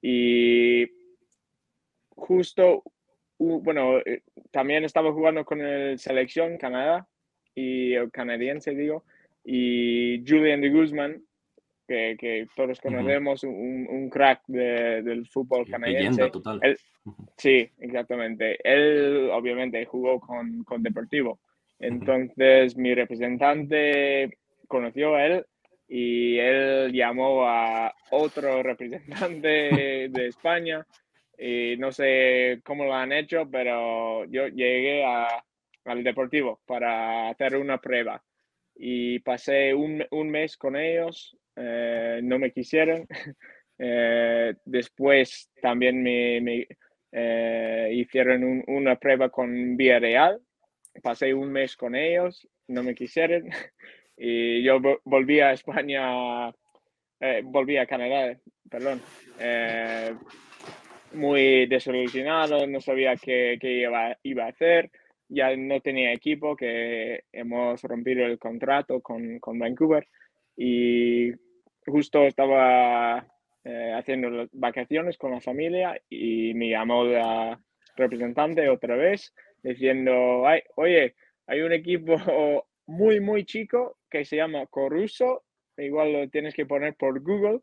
Y 0.00 0.86
justo, 2.10 2.82
bueno, 3.38 3.98
eh, 3.98 4.22
también 4.50 4.84
estaba 4.84 5.12
jugando 5.12 5.44
con 5.44 5.60
el 5.60 5.98
selección 5.98 6.58
Canadá 6.58 7.06
y 7.54 7.94
el 7.94 8.10
canadiense, 8.10 8.74
digo, 8.74 9.04
y 9.44 10.22
Julian 10.26 10.60
de 10.60 10.70
Guzman, 10.70 11.22
que, 11.86 12.16
que 12.18 12.46
todos 12.54 12.80
conocemos, 12.80 13.42
un, 13.44 13.86
un, 13.88 14.08
crack 14.08 14.42
de, 14.46 15.02
del 15.02 15.26
fútbol 15.26 15.68
canadiense. 15.68 16.30
total. 16.30 16.60
sí, 17.36 17.68
exactamente. 17.78 18.56
Él 18.62 19.30
obviamente 19.32 19.84
jugó 19.84 20.20
con, 20.20 20.62
con 20.64 20.82
Deportivo. 20.82 21.40
Entonces 21.80 22.76
mi 22.76 22.94
representante 22.94 24.38
conoció 24.68 25.16
a 25.16 25.26
él 25.26 25.46
y 25.88 26.38
él 26.38 26.92
llamó 26.92 27.44
a 27.44 27.92
otro 28.10 28.62
representante 28.62 29.48
de 30.08 30.26
España 30.28 30.86
y 31.36 31.76
no 31.76 31.90
sé 31.90 32.60
cómo 32.64 32.84
lo 32.84 32.94
han 32.94 33.12
hecho, 33.12 33.48
pero 33.50 34.24
yo 34.26 34.46
llegué 34.46 35.04
a, 35.04 35.42
al 35.84 36.04
Deportivo 36.04 36.60
para 36.66 37.28
hacer 37.28 37.56
una 37.56 37.78
prueba. 37.78 38.22
Y 38.74 39.18
pasé 39.20 39.74
un, 39.74 40.04
un 40.10 40.30
mes 40.30 40.56
con 40.56 40.76
ellos, 40.76 41.36
eh, 41.56 42.20
no 42.22 42.38
me 42.38 42.52
quisieron. 42.52 43.06
Eh, 43.84 44.54
después 44.64 45.50
también 45.60 46.04
me, 46.04 46.40
me 46.40 46.68
eh, 47.10 47.90
hicieron 47.94 48.62
una 48.68 48.94
prueba 48.94 49.28
con 49.28 49.76
Villarreal, 49.76 50.40
pasé 51.02 51.34
un 51.34 51.50
mes 51.50 51.76
con 51.76 51.96
ellos, 51.96 52.46
no 52.68 52.82
me 52.82 52.94
quisieron. 52.94 53.48
Y 54.16 54.62
yo 54.62 54.78
volví 55.02 55.40
a 55.40 55.52
España, 55.52 56.52
volví 57.44 57.76
a 57.76 57.86
Canadá, 57.86 58.36
perdón. 58.70 59.00
Muy 61.14 61.66
desilusionado, 61.66 62.64
no 62.68 62.80
sabía 62.80 63.16
qué, 63.16 63.56
qué 63.60 63.80
iba, 63.80 64.16
iba, 64.22 64.44
a 64.44 64.48
hacer 64.48 64.90
ya 65.32 65.56
no 65.56 65.80
tenía 65.80 66.12
equipo, 66.12 66.56
que 66.56 67.24
hemos 67.32 67.82
rompido 67.82 68.26
el 68.26 68.38
contrato 68.38 69.00
con, 69.00 69.38
con 69.38 69.58
Vancouver 69.58 70.06
y 70.56 71.32
justo 71.86 72.26
estaba 72.26 73.26
eh, 73.64 73.92
haciendo 73.96 74.48
vacaciones 74.52 75.16
con 75.16 75.32
la 75.32 75.40
familia 75.40 76.00
y 76.08 76.52
me 76.54 76.70
llamó 76.70 77.04
la 77.04 77.58
representante 77.96 78.68
otra 78.68 78.96
vez 78.96 79.34
diciendo, 79.62 80.46
Ay, 80.46 80.62
oye, 80.76 81.14
hay 81.46 81.60
un 81.62 81.72
equipo 81.72 82.14
muy, 82.86 83.20
muy 83.20 83.44
chico 83.44 83.98
que 84.10 84.24
se 84.24 84.36
llama 84.36 84.66
Coruso, 84.66 85.44
igual 85.78 86.12
lo 86.12 86.28
tienes 86.28 86.54
que 86.54 86.66
poner 86.66 86.94
por 86.94 87.20
Google, 87.22 87.60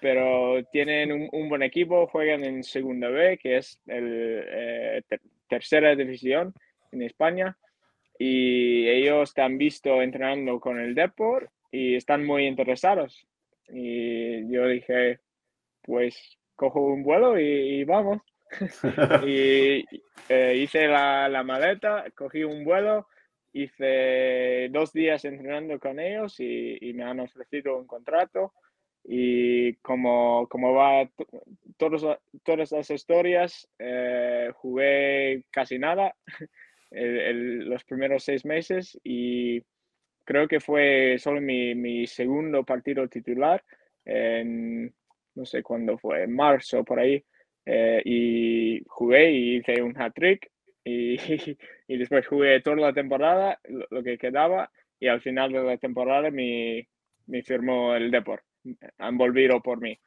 pero 0.00 0.64
tienen 0.72 1.28
un, 1.30 1.48
buen 1.50 1.62
equipo, 1.62 2.06
juegan 2.06 2.42
en 2.44 2.62
Segunda 2.62 3.08
B, 3.08 3.36
que 3.36 3.58
es 3.58 3.78
el 3.86 4.42
eh, 4.46 5.02
tercera 5.46 5.94
división 5.94 6.54
en 6.92 7.02
España 7.02 7.56
y 8.18 8.86
ellos 8.86 9.32
te 9.32 9.40
han 9.40 9.56
visto 9.56 10.02
entrenando 10.02 10.60
con 10.60 10.78
el 10.78 10.94
Deport 10.94 11.50
y 11.72 11.94
están 11.94 12.26
muy 12.26 12.46
interesados. 12.46 13.26
Y 13.68 14.52
yo 14.52 14.66
dije, 14.66 15.20
pues 15.80 16.38
cojo 16.54 16.80
un 16.82 17.02
vuelo 17.02 17.40
y, 17.40 17.82
vamos. 17.84 18.20
y 19.26 19.84
eh, 20.28 20.54
hice 20.54 20.86
la, 20.86 21.30
la, 21.30 21.42
maleta, 21.42 22.04
cogí 22.14 22.44
un 22.44 22.62
vuelo, 22.62 23.06
hice 23.54 24.68
dos 24.70 24.92
días 24.92 25.24
entrenando 25.24 25.78
con 25.78 25.98
ellos 25.98 26.38
y, 26.40 26.92
me 26.94 27.04
han 27.04 27.20
ofrecido 27.20 27.78
un 27.78 27.86
contrato. 27.86 28.52
Y 29.02 29.76
como, 29.76 30.46
como 30.48 30.74
va 30.74 31.08
todos, 31.78 32.18
todas 32.42 32.70
las 32.70 32.90
historias, 32.90 33.66
eh, 33.78 34.50
jugué 34.56 35.42
casi 35.50 35.78
nada 35.78 36.14
los 36.90 37.84
primeros 37.84 38.24
seis 38.24 38.44
meses 38.44 38.98
y 39.04 39.62
creo 40.24 40.48
que 40.48 40.60
fue 40.60 41.16
solo 41.18 41.40
mi, 41.40 41.74
mi 41.74 42.06
segundo 42.06 42.64
partido 42.64 43.08
titular 43.08 43.62
en, 44.04 44.92
no 45.34 45.44
sé 45.44 45.62
cuándo 45.62 45.98
fue, 45.98 46.24
en 46.24 46.34
marzo 46.34 46.84
por 46.84 47.00
ahí, 47.00 47.24
eh, 47.66 48.02
y 48.04 48.82
jugué 48.86 49.30
y 49.32 49.56
hice 49.56 49.82
un 49.82 50.00
hat-trick 50.00 50.50
y, 50.84 51.16
y, 51.88 51.96
después 51.96 52.26
jugué 52.26 52.60
toda 52.60 52.76
la 52.76 52.92
temporada, 52.92 53.58
lo, 53.90 54.02
que 54.02 54.18
quedaba, 54.18 54.70
y 54.98 55.08
al 55.08 55.20
final 55.20 55.52
de 55.52 55.62
la 55.62 55.76
temporada 55.76 56.30
me, 56.30 56.88
me 57.26 57.42
firmó 57.42 57.94
el 57.94 58.10
Deport, 58.10 58.44
han 58.98 59.16
volvido 59.16 59.60
por 59.60 59.80
mí. 59.80 59.98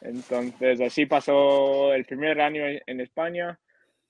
Entonces 0.00 0.80
así 0.80 1.06
pasó 1.06 1.94
el 1.94 2.04
primer 2.04 2.40
año 2.40 2.64
en, 2.86 3.00
España, 3.00 3.58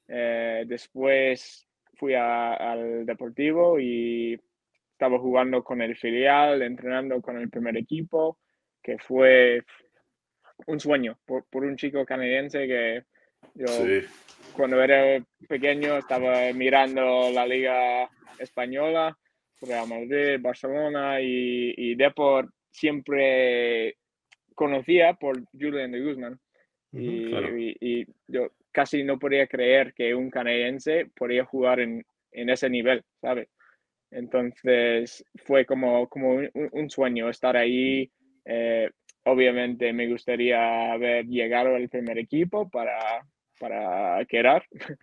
eh, 0.08 0.64
después 0.66 1.66
fui 2.02 2.14
al 2.16 3.06
Deportivo 3.06 3.78
y 3.78 4.36
estaba 4.90 5.20
jugando 5.20 5.62
con 5.62 5.80
el 5.82 5.96
filial, 5.96 6.60
entrenando 6.60 7.22
con 7.22 7.36
el 7.38 7.48
primer 7.48 7.76
equipo, 7.76 8.38
que 8.82 8.98
fue 8.98 9.62
un 10.66 10.80
sueño 10.80 11.16
por, 11.24 11.44
un 11.52 11.76
chico 11.76 12.04
canadiense 12.04 12.66
que 12.66 13.04
yo 13.54 13.66
cuando 14.52 14.82
era 14.82 15.24
pequeño 15.48 15.96
estaba 15.96 16.52
mirando 16.52 17.30
la 17.30 17.46
liga 17.46 18.10
española, 18.36 19.16
Real 19.60 19.86
Madrid, 19.86 20.40
Barcelona 20.40 21.20
y, 21.20 21.72
y 21.76 21.94
Deport 21.94 22.50
siempre 22.68 23.96
conocía 24.56 25.14
por 25.14 25.40
Julian 25.52 25.92
de 25.92 26.00
Guzman. 26.00 26.40
y, 26.90 28.04
yo 28.26 28.50
casi 28.72 29.04
no 29.04 29.18
podía 29.18 29.46
creer 29.46 29.94
que 29.94 30.14
un 30.14 30.30
canadiense 30.30 31.06
podía 31.14 31.44
jugar 31.44 31.80
en, 31.80 32.04
en 32.32 32.50
ese 32.50 32.68
nivel, 32.68 33.02
¿sabes? 33.20 33.48
Entonces 34.10 35.24
fue 35.44 35.64
como, 35.64 36.08
como 36.08 36.40
un, 36.54 36.90
sueño 36.90 37.30
estar 37.30 37.56
ahí. 37.56 38.10
Eh, 38.44 38.90
obviamente 39.24 39.92
me 39.92 40.08
gustaría 40.08 40.92
haber 40.92 41.26
llegado 41.26 41.74
al 41.74 41.88
primer 41.88 42.18
equipo 42.18 42.68
para, 42.68 43.24
para 43.58 44.24
quedar. 44.26 44.64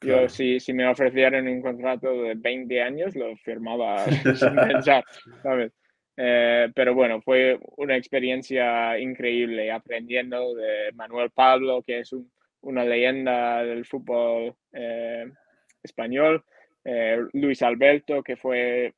Yo 0.00 0.28
si, 0.28 0.60
si 0.60 0.72
me 0.74 0.86
ofrecieran 0.86 1.48
un 1.48 1.62
contrato 1.62 2.22
de 2.22 2.34
20 2.34 2.82
años 2.82 3.16
lo 3.16 3.34
firmaba 3.36 4.04
sin 4.36 4.54
pensar, 4.54 5.02
¿sabes? 5.42 5.72
Eh, 6.16 6.68
pero 6.74 6.94
bueno, 6.94 7.20
fue 7.22 7.58
una 7.76 7.96
experiencia 7.96 8.98
increíble 8.98 9.72
aprendiendo 9.72 10.54
de 10.54 10.92
Manuel 10.94 11.30
Pablo, 11.30 11.82
que 11.82 12.00
es 12.00 12.14
una 12.64 12.84
leyenda 12.84 13.62
del 13.62 13.84
fútbol 13.84 14.54
eh, 14.72 15.30
español, 15.82 16.44
eh, 16.84 17.18
Luis 17.32 17.62
Alberto, 17.62 18.22
que 18.22 18.36
fue 18.36 18.94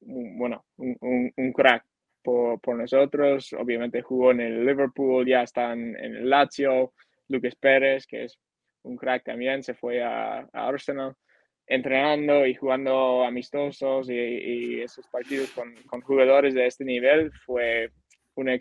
un, 0.00 0.38
bueno, 0.38 0.64
un, 0.78 1.52
crack 1.52 1.84
por, 2.22 2.58
por, 2.60 2.76
nosotros, 2.76 3.52
obviamente 3.52 4.00
jugó 4.00 4.30
en 4.30 4.40
el 4.40 4.64
Liverpool, 4.64 5.26
ya 5.26 5.42
está 5.42 5.72
en, 5.74 5.94
el 5.96 6.30
Lazio, 6.30 6.94
Lucas 7.28 7.54
Pérez, 7.56 8.06
que 8.06 8.24
es 8.24 8.38
un 8.84 8.96
crack 8.96 9.24
también, 9.24 9.62
se 9.62 9.74
fue 9.74 10.02
a, 10.02 10.48
Arsenal 10.52 11.14
entrenando 11.66 12.46
y 12.46 12.54
jugando 12.54 13.22
amistosos 13.22 14.08
y, 14.10 14.80
esos 14.80 15.06
partidos 15.08 15.50
con, 15.50 16.00
jugadores 16.00 16.54
de 16.54 16.66
este 16.66 16.84
nivel. 16.84 17.30
Fue 17.44 17.90
una, 18.34 18.58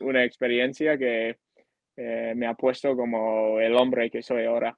una 0.00 0.24
experiencia 0.24 0.96
que 0.98 1.36
eh, 1.96 2.34
me 2.36 2.46
ha 2.46 2.54
puesto 2.54 2.94
como 2.96 3.60
el 3.60 3.74
hombre 3.74 4.10
que 4.10 4.22
soy 4.22 4.44
ahora. 4.44 4.76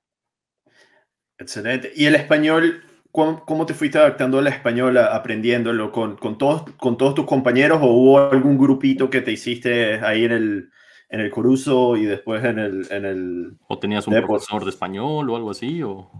Excelente. 1.38 1.92
¿Y 1.94 2.06
el 2.06 2.14
español, 2.14 2.82
cómo, 3.10 3.66
te 3.66 3.74
fuiste 3.74 3.98
adaptando 3.98 4.38
al 4.38 4.46
español, 4.46 4.98
aprendiéndolo? 4.98 5.92
¿Con, 5.92 6.16
con, 6.16 6.38
todos, 6.38 6.70
¿Con 6.76 6.96
todos 6.96 7.14
tus 7.14 7.26
compañeros 7.26 7.80
o 7.82 7.86
hubo 7.86 8.18
algún 8.18 8.58
grupito 8.58 9.10
que 9.10 9.20
te 9.20 9.32
hiciste 9.32 10.00
ahí 10.00 10.24
en 10.24 10.32
el, 10.32 10.70
en 11.08 11.20
el 11.20 11.30
Coruso 11.30 11.96
y 11.96 12.04
después 12.04 12.44
en 12.44 12.58
el... 12.58 12.86
En 12.90 13.04
el 13.04 13.52
¿O 13.68 13.78
tenías 13.78 14.06
un 14.06 14.14
profesor 14.14 14.64
de 14.64 14.70
español 14.70 15.30
o 15.30 15.36
algo 15.36 15.50
así? 15.50 15.82
O... 15.82 16.10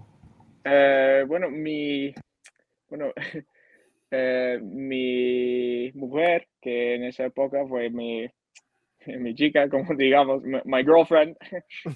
Eh, 0.64 1.24
bueno, 1.26 1.50
mi, 1.50 2.14
bueno, 2.88 3.12
eh, 4.10 4.58
mi 4.62 5.90
mujer, 5.92 6.48
que 6.60 6.94
en 6.94 7.04
esa 7.04 7.26
época 7.26 7.66
fue 7.66 7.90
mi, 7.90 8.28
mi 9.18 9.34
chica, 9.34 9.68
como 9.68 9.94
digamos, 9.94 10.42
my 10.42 10.82
girlfriend. 10.82 11.36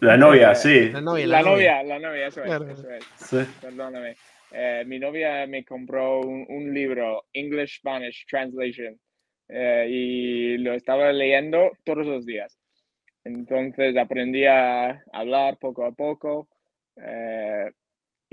La 0.00 0.16
novia, 0.16 0.52
eh, 0.52 0.54
sí. 0.54 0.90
La 0.90 1.00
novia, 1.00 1.26
la, 1.26 1.42
novia, 1.42 1.83
la 1.83 1.99
novia, 1.99 2.26
eso 2.26 2.42
es. 2.42 3.49
Perdóname. 3.61 4.16
mi 4.87 4.99
novia 4.99 5.47
me 5.47 5.64
compró 5.64 6.21
un, 6.21 6.47
un 6.49 6.75
libro, 6.75 7.25
English 7.33 7.78
Spanish 7.78 8.26
Translation, 8.26 8.99
y 9.49 10.57
lo 10.59 10.75
estaba 10.75 11.12
leyendo 11.12 11.73
todos 11.85 12.07
los 12.07 12.26
días. 12.26 12.59
Entonces 13.25 13.97
aprendí 13.97 14.45
a 14.47 15.02
hablar 15.12 15.59
poco 15.59 15.85
a 15.85 15.92
poco. 15.92 16.49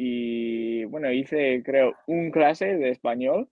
Y 0.02 0.86
bueno, 0.86 1.12
hice 1.12 1.62
creo 1.62 1.94
un 2.08 2.32
clase 2.32 2.78
de 2.78 2.90
español 2.92 3.50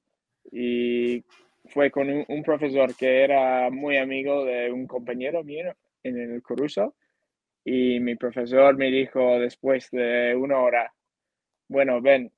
y 0.50 1.26
fue 1.68 1.92
con 1.92 2.10
un, 2.10 2.44
profesor 2.44 2.96
que 2.96 3.24
era 3.24 3.70
muy 3.70 3.98
amigo 3.98 4.46
de 4.46 4.72
un 4.72 4.88
compañero 4.88 5.44
mío 5.44 5.74
en 6.04 6.18
el 6.20 6.42
curso 6.42 6.96
y 7.64 8.00
mi 8.00 8.16
profesor 8.16 8.78
me 8.78 8.88
dijo 8.92 9.40
después 9.40 9.90
de 9.92 10.36
una 10.36 10.60
hora, 10.60 10.94
bueno, 11.68 12.02
ven, 12.02 12.32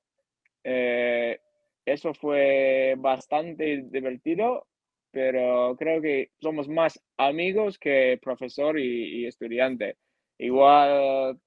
eh, 0.64 1.38
eso 1.84 2.14
fue 2.14 2.94
bastante 2.98 3.84
divertido, 3.90 4.66
pero 5.10 5.76
creo 5.78 6.02
que 6.02 6.30
somos 6.40 6.68
más 6.68 7.00
amigos 7.16 7.78
que 7.78 8.18
profesor 8.22 8.78
y 8.78 9.26
estudiante. 9.26 9.96
Igual 10.38 11.38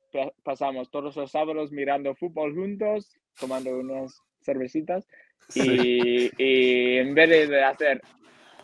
pasamos 0.44 0.92
todos 0.92 1.16
los 1.16 1.32
sábados 1.32 1.72
mirando 1.72 2.16
fútbol 2.16 2.54
juntos, 2.54 3.18
tomando 3.40 3.78
unas 3.80 4.22
cervecitas 4.42 5.08
y, 5.56 6.98
en 6.98 7.14
vez 7.14 7.50
de 7.50 7.64
hacer 7.64 8.02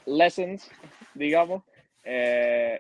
lessons, 0.06 0.70
digamos, 1.14 1.64
eh, 2.04 2.78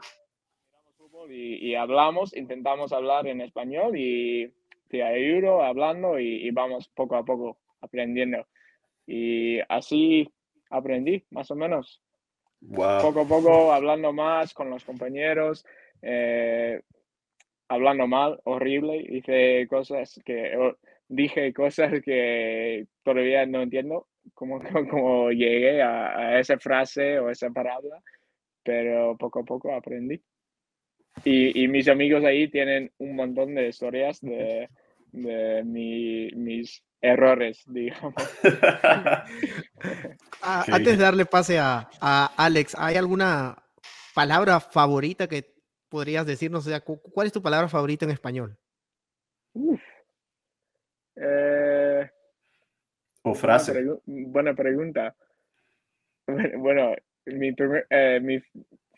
fútbol 0.97 1.31
y, 1.31 1.75
hablamos, 1.75 2.35
intentamos 2.35 2.91
hablar 2.93 3.27
en 3.27 3.41
español 3.41 3.95
y 3.95 4.51
te 4.89 5.03
ayudo 5.03 5.61
hablando 5.61 6.19
y, 6.19 6.49
vamos 6.51 6.89
poco 6.89 7.15
a 7.15 7.23
poco 7.23 7.57
aprendiendo. 7.81 8.45
Y 9.05 9.59
así 9.69 10.31
aprendí, 10.69 11.23
más 11.31 11.49
o 11.51 11.55
menos. 11.55 12.01
Poco 12.75 13.21
a 13.21 13.27
poco, 13.27 13.71
hablando 13.71 14.11
más 14.11 14.53
con 14.53 14.69
los 14.69 14.83
compañeros. 14.83 15.65
Eh, 16.01 16.81
hablando 17.69 18.07
mal, 18.07 18.39
horrible, 18.43 18.97
hice 18.97 19.67
cosas 19.67 20.19
que, 20.25 20.75
dije 21.07 21.53
cosas 21.53 22.01
que 22.03 22.87
todavía 23.13 23.45
no 23.45 23.61
entiendo 23.61 24.07
cómo, 24.33 24.59
cómo 24.89 25.31
llegué 25.31 25.81
a, 25.81 26.39
esa 26.39 26.57
frase 26.57 27.19
o 27.19 27.29
esa 27.29 27.49
palabra, 27.49 28.01
pero 28.63 29.17
poco 29.17 29.39
a 29.39 29.43
poco 29.43 29.73
aprendí. 29.73 30.21
Y, 31.23 31.63
y 31.63 31.67
mis 31.67 31.87
amigos 31.87 32.23
ahí 32.23 32.47
tienen 32.49 32.91
un 32.97 33.15
montón 33.15 33.55
de 33.55 33.67
historias 33.67 34.21
de, 34.21 34.69
de 35.11 35.63
mis 35.63 36.83
errores, 37.01 37.63
digamos. 37.67 38.13
Ah, 40.41 40.63
antes 40.71 40.97
de 40.97 41.03
darle 41.03 41.25
pase 41.25 41.59
a, 41.59 41.89
a 41.99 42.31
Alex, 42.37 42.73
¿hay 42.77 42.95
alguna 42.95 43.57
palabra 44.15 44.61
favorita 44.61 45.27
que 45.27 45.53
podrías 45.89 46.25
decirnos? 46.25 46.65
O 46.65 46.69
sea, 46.69 46.79
¿cuál 46.79 47.27
es 47.27 47.33
tu 47.33 47.41
palabra 47.41 47.67
favorita 47.67 48.05
en 48.05 48.11
español? 48.11 48.57
Eh, 51.15 51.78
o 53.23 53.33
frase. 53.33 53.73
Buena, 54.05 54.53
pregunta. 54.53 55.15
Bueno, 56.57 56.95
mi, 57.25 57.53
eh, 57.89 58.19
mi 58.21 58.41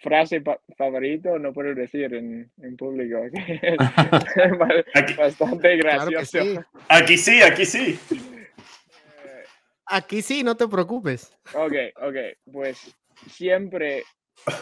frase 0.02 0.42
favorito 0.78 1.38
no 1.38 1.54
puedo 1.54 1.74
decir 1.76 2.14
en, 2.14 2.52
en 2.62 2.78
público. 2.78 3.18
aquí, 4.94 5.14
bastante 5.14 5.78
gracioso. 5.78 6.66
Aquí 6.90 7.18
sí, 7.18 7.42
aquí 7.42 7.66
sí. 7.66 8.00
Eh, 8.12 9.44
aquí 9.86 10.22
sí, 10.22 10.44
no 10.44 10.56
te 10.56 10.68
preocupes. 10.68 11.38
Ok, 11.54 11.74
ok. 12.02 12.16
Pues 12.52 12.96
siempre 13.28 14.04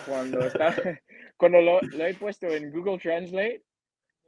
cuando 0.05 0.41
está, 0.41 0.75
cuando 1.37 1.61
lo, 1.61 1.79
he 1.81 2.13
puesto 2.15 2.47
en 2.47 2.71
Google 2.71 2.99
Translate, 2.99 3.63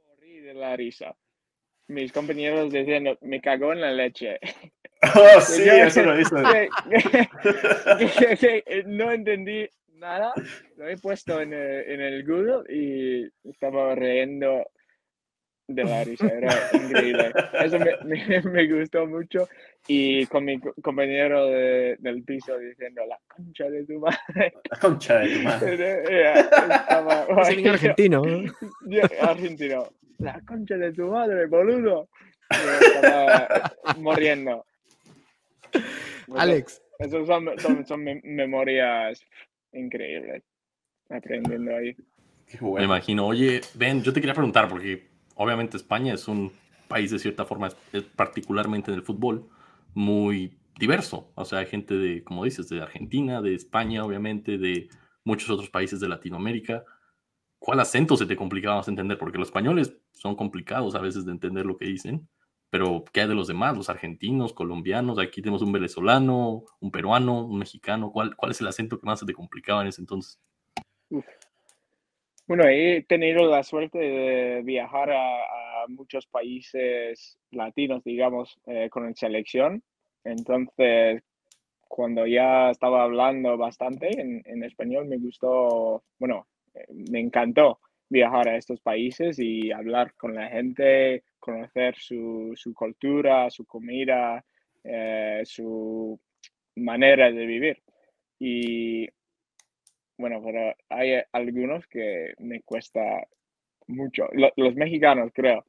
morí 0.08 0.40
de 0.40 0.54
la 0.54 0.76
risa. 0.76 1.14
Mis 1.88 2.12
compañeros 2.12 2.72
decían, 2.72 3.04
me 3.20 3.40
cagó 3.40 3.72
en 3.72 3.80
la 3.80 3.92
leche. 3.92 4.38
Oh, 5.14 5.40
sí, 5.40 5.68
eso 5.68 6.02
lo 6.02 6.20
hizo. 6.20 6.36
no 8.86 9.12
entendí 9.12 9.68
nada, 9.94 10.32
lo 10.76 10.88
he 10.88 10.96
puesto 10.96 11.40
en 11.40 11.52
el, 11.52 11.90
en 11.90 12.00
el 12.00 12.24
Google 12.24 12.62
y 12.68 13.28
estaba 13.48 13.94
riendo 13.94 14.66
de 15.68 15.84
la 15.84 16.04
risa, 16.04 16.26
era 16.26 16.52
increíble. 16.72 17.32
Eso 17.64 17.78
me, 17.78 18.42
me, 18.42 18.66
gustó 18.68 19.06
mucho. 19.06 19.48
Y 19.86 20.26
con 20.26 20.44
mi 20.44 20.60
compañero 20.60 21.46
de, 21.46 21.96
del 21.98 22.22
piso 22.24 22.58
diciendo, 22.58 23.02
la 23.06 23.18
concha 23.28 23.70
de 23.70 23.84
tu 23.84 23.98
madre. 23.98 24.54
La 24.70 24.78
concha 24.78 25.18
de 25.20 25.28
tu 25.28 25.38
madre. 25.42 26.30
Estaba, 26.30 27.22
argentino. 27.22 28.22
argentino. 29.20 29.88
La 30.18 30.40
concha 30.46 30.76
de 30.76 30.92
tu 30.92 31.08
madre, 31.08 31.46
boludo. 31.46 32.08
estaba 32.50 33.72
muriendo. 33.98 34.64
Alex. 36.36 36.82
Esas 36.98 37.26
son, 37.26 37.48
son, 37.58 37.86
son, 37.86 38.04
memorias 38.22 39.20
increíbles. 39.72 40.44
Aprendiendo 41.08 41.74
ahí. 41.76 41.96
Me 42.60 42.84
imagino. 42.84 43.26
Oye, 43.26 43.60
Ben, 43.74 44.02
yo 44.02 44.12
te 44.12 44.20
quería 44.20 44.34
preguntar, 44.34 44.68
porque 44.68 45.08
obviamente 45.34 45.76
España 45.76 46.14
es 46.14 46.28
un 46.28 46.52
país 46.88 47.10
de 47.10 47.18
cierta 47.18 47.44
forma, 47.44 47.70
particularmente 48.16 48.90
en 48.90 48.98
el 48.98 49.02
fútbol, 49.02 49.48
muy 49.94 50.58
diverso. 50.78 51.32
O 51.34 51.44
sea, 51.44 51.60
hay 51.60 51.66
gente 51.66 51.94
de, 51.94 52.22
como 52.22 52.44
dices, 52.44 52.68
de 52.68 52.82
Argentina, 52.82 53.40
de 53.40 53.54
España, 53.54 54.04
obviamente, 54.04 54.58
de 54.58 54.88
muchos 55.24 55.50
otros 55.50 55.70
países 55.70 56.00
de 56.00 56.08
Latinoamérica. 56.08 56.84
¿Cuál 57.58 57.80
acento 57.80 58.16
se 58.16 58.26
te 58.26 58.36
complicaba 58.36 58.76
más 58.76 58.88
entender? 58.88 59.18
Porque 59.18 59.38
los 59.38 59.48
españoles 59.48 59.96
son 60.12 60.34
complicados 60.34 60.94
a 60.94 61.00
veces 61.00 61.24
de 61.24 61.32
entender 61.32 61.64
lo 61.64 61.76
que 61.76 61.86
dicen, 61.86 62.28
pero 62.72 63.04
¿qué 63.12 63.20
hay 63.20 63.28
de 63.28 63.34
los 63.34 63.48
demás? 63.48 63.76
Los 63.76 63.90
argentinos, 63.90 64.54
colombianos, 64.54 65.18
aquí 65.18 65.42
tenemos 65.42 65.60
un 65.60 65.72
venezolano, 65.72 66.64
un 66.80 66.90
peruano, 66.90 67.44
un 67.44 67.58
mexicano. 67.58 68.10
¿Cuál, 68.10 68.34
cuál 68.34 68.52
es 68.52 68.62
el 68.62 68.66
acento 68.66 68.98
que 68.98 69.04
más 69.04 69.20
se 69.20 69.26
te 69.26 69.34
complicaba 69.34 69.82
en 69.82 69.88
ese 69.88 70.00
entonces? 70.00 70.40
Bueno, 72.46 72.64
he 72.66 73.04
tenido 73.06 73.44
la 73.50 73.62
suerte 73.62 73.98
de 73.98 74.62
viajar 74.62 75.10
a, 75.12 75.84
muchos 75.88 76.26
países 76.26 77.36
latinos, 77.50 78.02
digamos, 78.04 78.58
eh, 78.64 78.88
con 78.88 79.14
selección. 79.16 79.82
Entonces, 80.24 81.22
cuando 81.88 82.26
ya 82.26 82.70
estaba 82.70 83.02
hablando 83.02 83.58
bastante 83.58 84.08
en, 84.18 84.64
español, 84.64 85.08
me 85.08 85.18
gustó, 85.18 86.04
bueno, 86.18 86.46
eh, 86.72 86.86
me 86.88 87.20
encantó 87.20 87.80
viajar 88.08 88.48
a 88.48 88.56
estos 88.56 88.80
países 88.80 89.38
y 89.38 89.72
hablar 89.72 90.14
con 90.14 90.34
la 90.34 90.48
gente, 90.48 91.24
conocer 91.42 91.96
su, 91.96 92.54
cultura, 92.74 93.50
su 93.50 93.66
comida, 93.66 94.44
eh, 94.84 95.42
su 95.44 96.18
manera 96.76 97.30
de 97.30 97.46
vivir. 97.46 97.82
Y 98.38 99.08
bueno, 100.16 100.40
pero 100.42 100.72
hay 100.88 101.20
algunos 101.32 101.86
que 101.88 102.32
me 102.38 102.62
cuesta 102.62 103.00
mucho. 103.88 104.28
los 104.56 104.74
mexicanos, 104.76 105.32
creo. 105.34 105.64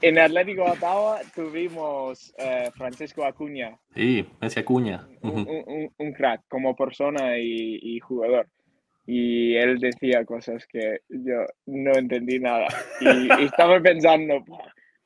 En, 0.00 0.18
Atlético 0.18 0.64
Ottawa 0.64 1.20
tuvimos 1.34 2.34
eh, 2.36 2.70
Francisco 2.74 3.24
Acuña. 3.24 3.78
Sí, 3.94 4.26
ese 4.42 4.60
Acuña. 4.60 5.08
un, 5.22 6.12
crack 6.12 6.42
como 6.48 6.76
persona 6.76 7.38
y, 7.38 7.98
jugador. 8.00 8.46
Y 9.06 9.56
él 9.56 9.78
decía 9.78 10.24
cosas 10.24 10.66
que 10.66 11.00
yo 11.08 11.46
no 11.66 11.92
entendí 11.92 12.38
nada. 12.38 12.68
Y, 13.00 13.44
estaba 13.44 13.80
pensando, 13.80 14.42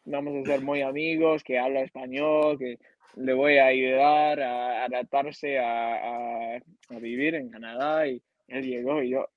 vamos 0.04 0.36
a 0.36 0.50
ser 0.50 0.62
muy 0.62 0.82
amigos, 0.82 1.42
que 1.42 1.58
habla 1.58 1.80
español, 1.80 2.58
que 2.58 2.78
le 3.16 3.32
voy 3.32 3.58
a 3.58 3.66
ayudar 3.66 4.40
a 4.40 4.84
adaptarse 4.84 5.58
a, 5.58 6.56
a 6.56 6.98
vivir 7.00 7.34
en 7.34 7.50
Canadá. 7.50 8.06
Y 8.06 8.22
él 8.46 8.64
llegó 8.64 9.02
y 9.02 9.10
yo, 9.10 9.28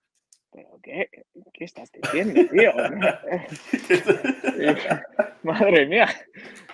¿pero 0.51 0.79
qué, 0.83 1.09
qué 1.53 1.63
estás 1.63 1.91
diciendo, 1.91 2.41
tío? 2.51 2.71
Madre 5.43 5.87
mía. 5.87 6.07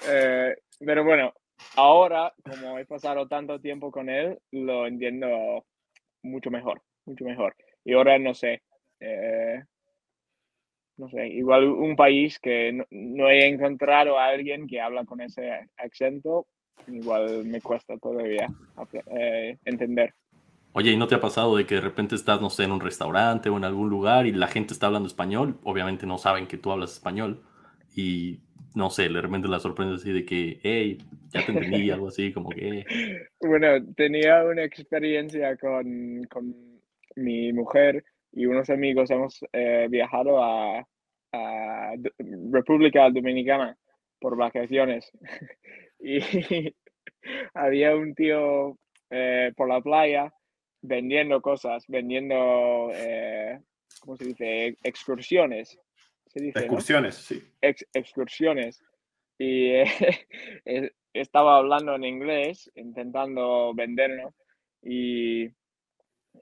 Eh, 0.10 0.56
pero 0.80 1.04
bueno, 1.04 1.34
ahora, 1.76 2.34
como 2.43 2.80
he 2.80 2.86
pasado 2.86 3.28
tanto 3.28 3.60
tiempo 3.60 3.91
con 3.91 4.10
él, 4.10 4.39
lo 4.52 4.88
entiendo 4.88 5.65
mucho 6.23 6.50
mejor, 6.50 6.82
mucho 7.06 7.23
mejor. 7.23 7.56
Y 7.88 7.93
ahora 7.93 8.19
no 8.19 8.34
sé, 8.34 8.63
eh, 9.00 9.63
no 10.97 11.08
sé, 11.08 11.26
igual 11.30 11.69
un 11.69 11.95
país 11.95 12.38
que 12.38 12.86
no, 12.91 13.30
he 13.30 13.47
encontrado 13.47 14.19
a 14.19 14.26
alguien 14.26 14.67
que 14.67 14.82
habla 14.82 15.06
con 15.06 15.21
ese 15.21 15.69
acento, 15.78 16.47
igual 16.86 17.45
me 17.45 17.62
cuesta 17.62 17.97
todavía 17.97 18.50
eh, 19.17 19.58
entender. 19.63 20.13
Oye, 20.73 20.91
¿y 20.91 20.97
no 20.97 21.08
te 21.08 21.15
ha 21.15 21.21
pasado 21.21 21.56
de 21.56 21.65
que 21.65 21.76
de 21.76 21.82
repente 21.82 22.15
estás, 22.15 22.41
no 22.41 22.50
sé, 22.50 22.65
en 22.65 22.73
un 22.73 22.82
restaurante 22.82 23.47
o 23.47 23.56
en 23.56 23.63
algún 23.63 23.89
lugar 23.89 24.26
y 24.26 24.34
la 24.34 24.47
gente 24.47 24.73
está 24.73 24.88
hablando 24.88 25.08
español? 25.08 25.58
Obviamente 25.63 26.06
no 26.06 26.17
saben 26.17 26.45
que 26.45 26.58
tú 26.58 26.73
hablas 26.73 26.91
español 26.91 27.41
y 27.95 28.41
no 28.76 28.89
sé, 28.89 29.08
de 29.08 29.21
repente 29.21 29.47
la 29.47 29.62
sorprende 29.62 29.95
así 29.95 30.12
de 30.12 30.26
que, 30.26 30.60
hey, 30.62 30.97
ya 31.30 31.45
te 31.45 31.54
entendí, 31.54 31.89
algo 31.89 32.10
así, 32.10 32.34
como 32.34 32.50
que. 32.50 32.84
Bueno, 33.39 33.82
tenía 33.95 34.43
una 34.43 34.65
experiencia 34.65 35.56
con, 35.56 36.26
con 36.26 36.76
mi 37.17 37.51
mujer 37.53 38.03
y 38.32 38.45
unos 38.45 38.69
amigos. 38.69 39.12
Hemos 39.12 39.39
eh, 39.53 39.88
viajado 39.89 40.41
a, 40.41 40.88
a 41.34 41.93
República 42.51 43.10
Dominicana 43.10 43.77
por 44.19 44.38
vacaciones 44.38 45.12
y 45.99 46.19
había 47.53 47.95
un 47.95 48.13
tío 48.15 48.77
eh, 49.10 49.51
por 49.56 49.67
la 49.67 49.82
playa 49.82 50.34
vendiendo 50.82 51.41
cosas, 51.41 51.84
vendiendo, 51.88 52.89
eh, 52.93 53.60
¿cómo 54.01 54.15
se 54.15 54.25
dice? 54.25 54.77
Excursiones. 54.84 55.77
¿Se 56.27 56.41
dice, 56.41 56.60
excursiones, 56.60 57.15
sí. 57.15 57.41
excursiones. 57.62 58.84
Y 59.39 59.71
estaba 61.13 61.58
hablando 61.58 61.95
en 61.95 62.03
inglés, 62.03 62.69
intentando 62.75 63.73
venderlo. 63.73 64.34
Y 64.84 65.47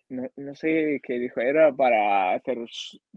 no, 0.09 0.29
no, 0.35 0.55
sé 0.55 0.99
qué 1.03 1.19
dijo, 1.19 1.41
era 1.41 1.73
para 1.73 2.33
hacer 2.33 2.57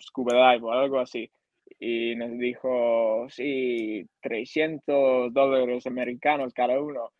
scuba 0.00 0.52
dive 0.52 0.66
o 0.66 0.72
algo 0.72 1.00
así. 1.00 1.30
Y 1.78 2.16
nos 2.16 2.38
dijo, 2.38 3.26
sí, 3.30 4.06
300 4.20 5.32
dólares 5.32 5.86
americanos 5.86 6.52
cada 6.54 6.80
uno. 6.80 7.12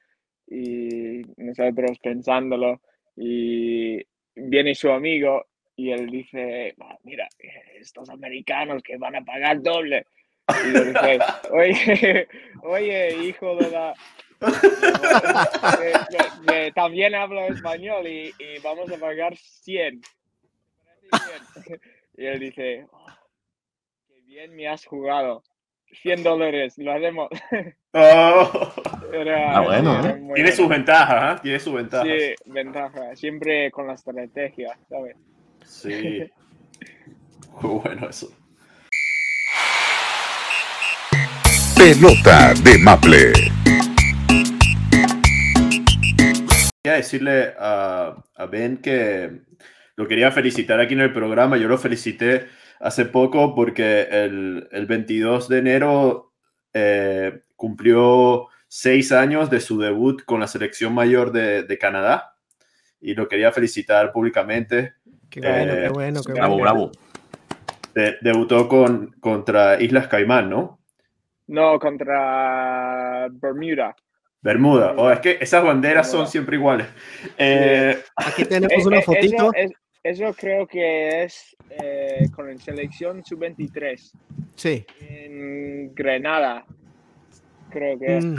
Y 0.47 1.23
nosotros 1.37 1.99
pensándolo, 2.03 2.81
y 3.17 4.01
viene 4.35 4.75
su 4.75 4.91
amigo 4.91 5.45
y 5.77 5.93
él 5.93 6.09
dice, 6.11 6.75
mira, 7.05 7.29
estos 7.79 8.09
americanos 8.11 8.83
que 8.83 8.97
van 8.97 9.17
a 9.17 9.25
pagar 9.25 9.63
doble. 9.63 10.07
Y 10.65 10.73
le 10.73 10.85
dice, 10.87 11.19
oye, 11.53 12.29
oye, 12.63 13.17
hijo 13.25 13.57
de 13.57 13.71
la... 13.71 13.95
también 16.75 17.15
hablo 17.15 17.43
español 17.47 18.07
y, 18.07 18.33
y, 18.39 18.59
vamos 18.63 18.91
a 18.93 18.97
pagar 18.99 19.37
100. 19.37 20.01
Y 22.17 22.27
él 22.27 22.41
dice, 22.41 22.87
oh, 22.91 23.07
qué 24.09 24.21
bien 24.27 24.55
me 24.55 24.69
has 24.69 24.85
jugado. 24.85 25.43
100 26.03 26.23
dólares, 26.23 26.75
lo 26.79 26.93
haremos. 26.93 27.29
Oh. 27.95 28.73
ah, 29.55 29.63
bueno. 29.65 30.35
Tiene 30.35 30.53
sus 30.53 30.69
ventajas, 30.69 31.39
¿eh? 31.39 31.41
Tiene 31.43 31.59
sus 31.59 31.73
ventajas. 31.73 32.07
Sí, 32.07 32.35
ventaja. 32.45 33.17
Siempre 33.17 33.71
con 33.71 33.87
la 33.87 33.95
estrategia, 33.95 34.79
¿sabes? 34.91 35.17
Sí. 35.65 36.31
Muy 37.63 37.81
bueno 37.81 38.11
eso. 38.11 38.31
Pelota 41.77 42.53
de 42.63 42.79
Maple. 42.79 43.33
Quería 46.89 47.03
decirle 47.03 47.55
a, 47.59 48.17
a 48.35 48.47
Ben 48.47 48.79
que 48.79 49.43
lo 49.95 50.09
quería 50.09 50.31
felicitar 50.31 50.81
aquí 50.81 50.95
en 50.95 51.01
el 51.01 51.13
programa. 51.13 51.59
Yo 51.59 51.69
lo 51.69 51.77
felicité 51.77 52.47
hace 52.81 53.05
poco 53.05 53.55
porque 53.55 54.09
el, 54.11 54.67
el 54.73 54.87
22 54.87 55.51
de 55.51 55.59
enero 55.59 56.33
eh, 56.73 57.43
cumplió 57.57 58.47
seis 58.69 59.13
años 59.13 59.51
de 59.51 59.61
su 59.61 59.79
debut 59.79 60.25
con 60.25 60.41
la 60.41 60.47
selección 60.47 60.95
mayor 60.95 61.31
de, 61.31 61.63
de 61.63 61.77
Canadá 61.77 62.39
y 63.03 63.13
lo 63.13 63.29
quería 63.29 63.53
felicitar 63.53 64.11
públicamente. 64.11 64.95
Qué 65.29 65.41
bueno, 65.41 65.75
qué 65.75 65.85
eh, 65.85 65.89
bueno, 65.91 66.21
qué 66.25 66.33
bravo, 66.33 66.57
bravo. 66.57 66.93
debutó 68.23 68.67
con, 68.67 69.13
contra 69.21 69.79
Islas 69.79 70.09
Caimán, 70.09 70.49
¿no? 70.49 70.81
No, 71.49 71.79
contra 71.79 73.29
Bermuda. 73.31 73.95
Bermuda. 74.41 74.95
Oh, 74.97 75.11
es 75.11 75.21
que 75.21 75.39
esas 75.41 75.63
banderas 75.65 76.11
son 76.11 76.27
siempre 76.27 76.57
iguales. 76.57 76.87
Eh, 77.37 77.99
Aquí 78.17 78.45
tenemos 78.45 78.87
una 78.87 79.03
fotito. 79.03 79.51
Eso 80.03 80.33
creo 80.33 80.67
que 80.67 81.25
es 81.25 81.57
eh, 81.71 82.29
con 82.35 82.49
la 82.49 82.57
selección 82.59 83.25
sub-23. 83.25 84.13
Sí. 84.55 84.87
En 85.01 85.95
Grenada. 85.95 86.65
Creo 87.71 87.99
que 87.99 88.17
es. 88.17 88.25
Mm. 88.25 88.37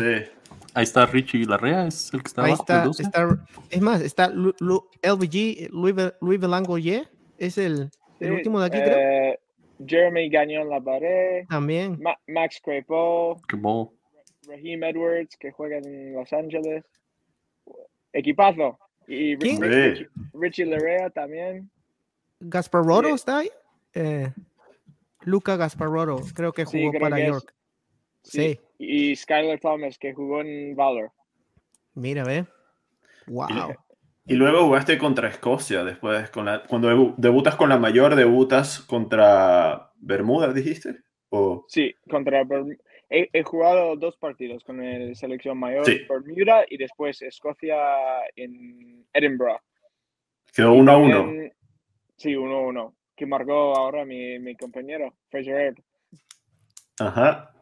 Ahí 0.74 0.84
está 0.84 1.06
Richie 1.06 1.46
Larrea, 1.46 1.88
es 1.88 2.14
el 2.14 2.22
que 2.22 2.28
está 2.28 2.44
Ahí 2.44 2.54
está, 2.54 2.90
es 3.70 3.82
más, 3.82 4.02
está 4.02 4.30
LVG, 4.30 5.70
Louis, 5.72 6.40
Belango 6.40 6.78
Ye, 6.78 7.08
es 7.38 7.58
el, 7.58 7.90
el, 8.20 8.32
último 8.32 8.60
de 8.60 8.68
aquí, 8.68 8.78
creo. 8.78 8.98
Eh, 8.98 9.40
Jeremy 9.86 10.30
Gagnon 10.30 10.70
La 10.70 10.80
Pared. 10.80 11.46
También. 11.50 12.00
Max 12.28 12.60
Crepeau. 12.64 13.42
Raheem 14.50 14.84
Edwards, 14.84 15.38
que 15.38 15.52
juega 15.52 15.78
en 15.78 16.14
Los 16.14 16.32
Ángeles. 16.34 16.84
Equipazo. 18.12 18.80
Y 19.08 19.36
Richie, 19.36 20.66
Larea 20.66 21.10
también. 21.10 21.70
Gasparotto 22.40 23.16
está 23.16 23.40
ahí. 23.40 23.50
Eh, 23.94 24.32
Luca 25.22 25.58
Gasparotto, 25.58 26.24
creo 26.34 26.52
que 26.54 26.66
jugó 26.66 26.92
para 27.00 27.26
York. 27.26 27.54
Sí. 28.24 28.60
Y 28.78 29.16
Skyler 29.16 29.60
Thomas, 29.60 29.98
que 29.98 30.14
jugó 30.14 30.42
en 30.42 30.76
Valor. 30.76 31.12
Mira, 31.96 32.24
ve. 32.24 32.46
Wow. 33.28 33.76
Y, 34.26 34.36
luego 34.36 34.66
jugaste 34.66 34.98
contra 34.98 35.30
Escocia 35.30 35.84
después, 35.84 36.30
con 36.30 36.46
la, 36.46 36.64
cuando 36.64 37.16
debutas 37.18 37.56
con 37.56 37.70
la 37.70 37.80
mayor, 37.80 38.16
debutas 38.16 38.80
contra 38.80 39.92
Bermuda, 39.98 40.54
dijiste? 40.54 40.98
¿O? 41.30 41.66
Sí, 41.68 41.96
contra 42.10 42.44
Bermuda 42.44 42.76
he, 43.10 43.44
jugado 43.44 43.96
dos 43.96 44.18
partidos 44.18 44.64
con 44.64 44.84
el 44.84 45.16
selección 45.16 45.58
mayor 45.58 45.86
Bermuda 46.08 46.66
y 46.70 46.78
después 46.78 47.22
Escocia 47.22 47.78
en 48.36 49.06
Edinburgh. 49.14 49.60
Quedó 50.54 50.74
1 50.74 50.92
a 50.92 50.98
1. 50.98 51.52
Sí, 52.18 52.36
1 52.36 52.56
a 52.56 52.62
1. 52.62 52.96
Que 53.16 53.26
marcó 53.26 53.76
ahora 53.76 54.06
mi, 54.06 54.40
mi 54.40 54.56
compañero, 54.56 55.14
Fraser 55.30 55.76
Ajá. 57.00 57.54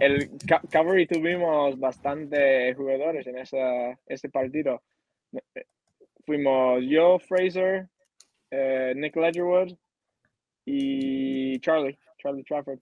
El 0.00 0.30
Cavalry 0.70 1.06
tuvimos 1.06 1.78
bastante 1.78 2.74
jugadores 2.74 3.26
en 3.26 3.38
esa, 3.38 3.98
ese 4.06 4.28
partido. 4.28 4.82
Fuimos 6.26 6.82
yo, 6.84 7.18
Fraser, 7.18 7.88
eh, 8.50 8.92
Nick 8.96 9.16
Ledgerwood 9.16 9.72
y 10.64 11.58
Charlie, 11.60 11.98
Charlie 12.18 12.44
Trafford. 12.44 12.80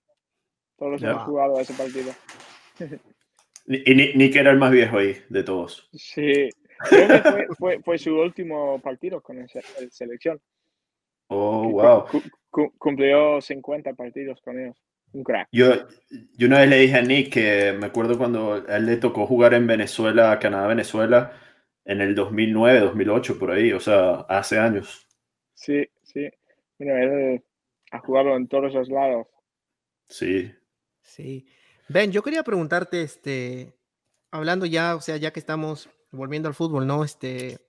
Todos 0.76 0.92
los 0.92 1.02
hemos 1.02 1.22
jugado 1.24 1.56
a 1.56 1.62
ese 1.62 1.74
partido. 1.74 2.12
Y 3.66 3.94
Nick 3.94 4.36
era 4.36 4.50
el 4.50 4.58
más 4.58 4.70
viejo 4.70 4.98
ahí 4.98 5.16
de 5.28 5.42
todos. 5.42 5.88
Sí, 5.92 6.50
fue, 6.88 7.48
fue, 7.58 7.82
fue, 7.82 7.98
su 7.98 8.14
último 8.14 8.78
partido 8.80 9.22
con 9.22 9.38
el, 9.38 9.48
selección. 9.90 10.40
Oh, 11.28 11.70
wow. 11.70 12.04
cumplió 12.78 13.40
50 13.40 13.94
partidos 13.94 14.40
con 14.42 14.60
ellos. 14.60 14.76
Un 15.12 15.22
crack. 15.22 15.48
Yo, 15.52 15.86
yo 16.36 16.48
una 16.48 16.58
vez 16.58 16.68
le 16.68 16.78
dije 16.78 16.96
a 16.96 17.02
Nick 17.02 17.32
que 17.32 17.72
me 17.72 17.86
acuerdo 17.86 18.18
cuando 18.18 18.64
a 18.68 18.76
él 18.76 18.86
le 18.86 18.96
tocó 18.96 19.26
jugar 19.26 19.54
en 19.54 19.66
Venezuela, 19.66 20.38
Canadá, 20.40 20.66
Venezuela, 20.66 21.32
en 21.84 22.00
el 22.00 22.14
2009, 22.14 22.80
2008, 22.80 23.38
por 23.38 23.52
ahí, 23.52 23.72
o 23.72 23.80
sea, 23.80 24.26
hace 24.28 24.58
años. 24.58 25.08
Sí, 25.54 25.86
sí. 26.02 26.28
Mira, 26.78 27.02
él 27.02 27.44
ha 27.92 28.00
jugado 28.00 28.36
en 28.36 28.48
todos 28.48 28.74
los 28.74 28.88
lados. 28.88 29.28
Sí. 30.08 30.52
Sí. 31.04 31.46
Ben, 31.88 32.10
yo 32.10 32.22
quería 32.22 32.42
preguntarte, 32.42 33.02
este, 33.02 33.78
hablando 34.30 34.66
ya, 34.66 34.96
o 34.96 35.00
sea, 35.00 35.16
ya 35.16 35.32
que 35.32 35.38
estamos 35.38 35.88
volviendo 36.10 36.48
al 36.48 36.54
fútbol, 36.54 36.86
¿no? 36.86 37.04
Este, 37.04 37.60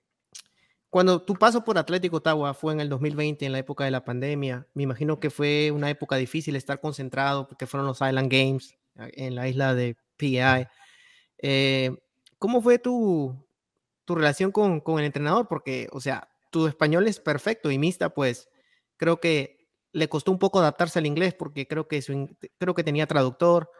cuando 0.90 1.22
tu 1.22 1.34
paso 1.34 1.62
por 1.62 1.78
Atlético 1.78 2.16
Ottawa 2.16 2.54
fue 2.54 2.72
en 2.72 2.80
el 2.80 2.88
2020, 2.88 3.44
en 3.44 3.52
la 3.52 3.58
época 3.58 3.84
de 3.84 3.90
la 3.90 4.04
pandemia, 4.04 4.66
me 4.72 4.84
imagino 4.84 5.20
que 5.20 5.30
fue 5.30 5.70
una 5.70 5.90
época 5.90 6.16
difícil 6.16 6.56
estar 6.56 6.80
concentrado 6.80 7.46
porque 7.46 7.66
fueron 7.66 7.86
los 7.86 8.00
Island 8.00 8.32
Games 8.32 8.76
en 8.94 9.34
la 9.34 9.48
isla 9.48 9.74
de 9.74 9.96
PI. 10.16 10.66
Eh, 11.38 11.94
¿Cómo 12.38 12.62
fue 12.62 12.78
tu, 12.78 13.36
tu 14.04 14.14
relación 14.14 14.52
con, 14.52 14.80
con, 14.80 14.98
el 14.98 15.04
entrenador? 15.04 15.48
Porque, 15.48 15.88
o 15.92 16.00
sea, 16.00 16.28
tu 16.50 16.66
español 16.66 17.06
es 17.06 17.20
perfecto 17.20 17.70
y 17.70 17.78
mixta, 17.78 18.10
pues 18.10 18.48
creo 18.96 19.20
que 19.20 19.55
le 19.96 20.10
costó 20.10 20.30
un 20.30 20.38
poco 20.38 20.58
adaptarse 20.58 20.98
al 20.98 21.06
inglés 21.06 21.32
porque 21.32 21.66
creo 21.66 21.88
que, 21.88 22.02
su, 22.02 22.28
creo 22.58 22.74
que 22.74 22.84
tenía 22.84 23.06
traductor. 23.06 23.70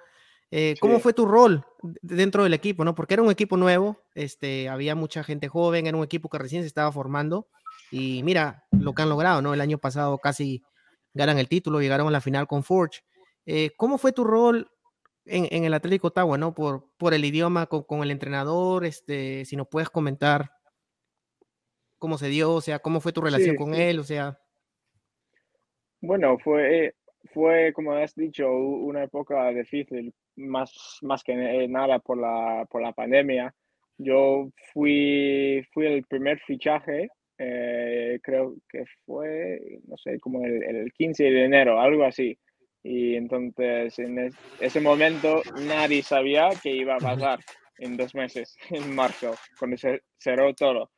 Eh, 0.51 0.75
¿Cómo 0.81 0.97
sí. 0.97 1.03
fue 1.03 1.13
tu 1.13 1.27
rol 1.27 1.67
dentro 2.01 2.43
del 2.43 2.55
equipo? 2.55 2.87
¿no? 2.87 2.95
Porque 2.95 3.15
era 3.15 3.23
un 3.23 3.31
equipo 3.31 3.59
nuevo, 3.59 4.01
este, 4.15 4.71
había 4.71 4.95
mucha 4.95 5.23
gente 5.25 5.49
joven, 5.49 5.87
era 5.87 5.97
un 5.97 6.05
equipo 6.05 6.31
que 6.31 6.39
recién 6.39 6.63
se 6.63 6.69
estaba 6.69 6.91
formando 6.91 7.49
y 7.91 8.23
mira 8.23 8.65
lo 8.71 8.95
que 8.95 9.03
han 9.03 9.11
logrado, 9.11 9.43
¿no? 9.43 9.53
El 9.53 9.61
año 9.61 9.77
pasado 9.77 10.17
casi 10.17 10.63
ganan 11.13 11.39
el 11.39 11.49
título, 11.49 11.83
llegaron 11.83 12.09
a 12.09 12.11
la 12.11 12.23
final 12.23 12.47
con 12.47 12.65
Forge. 12.65 13.03
Eh, 13.45 13.73
¿Cómo 13.77 13.99
fue 13.99 14.13
tu 14.13 14.25
rol 14.25 14.71
en, 15.27 15.49
en, 15.51 15.65
el 15.65 15.75
Atlético 15.75 16.09
Ottawa, 16.09 16.39
¿no? 16.39 16.55
Por, 16.55 16.89
por 16.97 17.13
el 17.13 17.27
idioma, 17.27 17.67
con, 17.67 17.83
con, 17.83 18.03
el 18.03 18.11
entrenador, 18.11 18.87
este, 18.87 19.45
si 19.45 19.55
nos 19.55 19.69
puedes 19.69 19.91
comentar 19.91 20.53
cómo 21.99 22.17
se 22.17 22.29
dio, 22.29 22.55
o 22.55 22.61
sea, 22.63 22.79
cómo 22.79 23.01
fue 23.01 23.13
tu 23.13 23.21
relación 23.21 23.51
sí, 23.51 23.57
con 23.57 23.75
sí. 23.75 23.83
él, 23.83 23.99
o 23.99 24.05
sea. 24.05 24.39
Bueno, 26.07 26.39
fue, 26.39 26.95
fue, 27.35 27.73
como 27.73 27.93
has 27.93 28.15
dicho, 28.15 28.49
una 28.49 29.03
época 29.03 29.51
difícil, 29.51 30.15
más, 30.37 30.73
más 31.03 31.25
que 31.25 31.35
nada 31.69 31.99
por 31.99 32.17
la, 32.17 32.65
por 32.71 32.81
la 32.81 32.93
pandemia. 32.93 33.53
Yo 33.99 34.49
fui, 34.73 35.67
fui 35.73 35.87
el 35.87 36.05
primer 36.05 36.39
fichaje, 36.47 37.09
eh, 37.39 38.21
creo 38.23 38.55
que 38.69 38.85
fue, 39.05 39.81
no 39.89 39.97
sé, 39.97 40.21
como 40.21 40.45
el, 40.45 40.63
el, 40.63 40.93
15 40.93 41.25
de 41.25 41.45
enero, 41.45 41.81
algo 41.81 42.05
así. 42.05 42.39
Y 42.85 43.17
entonces 43.17 43.99
en 43.99 44.21
es, 44.21 44.37
ese 44.61 44.81
momento 44.81 45.43
nadie 45.67 46.05
sabía 46.05 46.51
qué 46.63 46.71
iba 46.71 46.95
a 46.95 46.99
pasar 46.99 47.41
en 47.79 47.97
dos 47.97 48.15
meses, 48.15 48.57
en 48.71 48.95
marzo, 48.95 49.35
cuando 49.59 49.77
se 49.77 50.03
cerró 50.19 50.55
todo. 50.55 50.89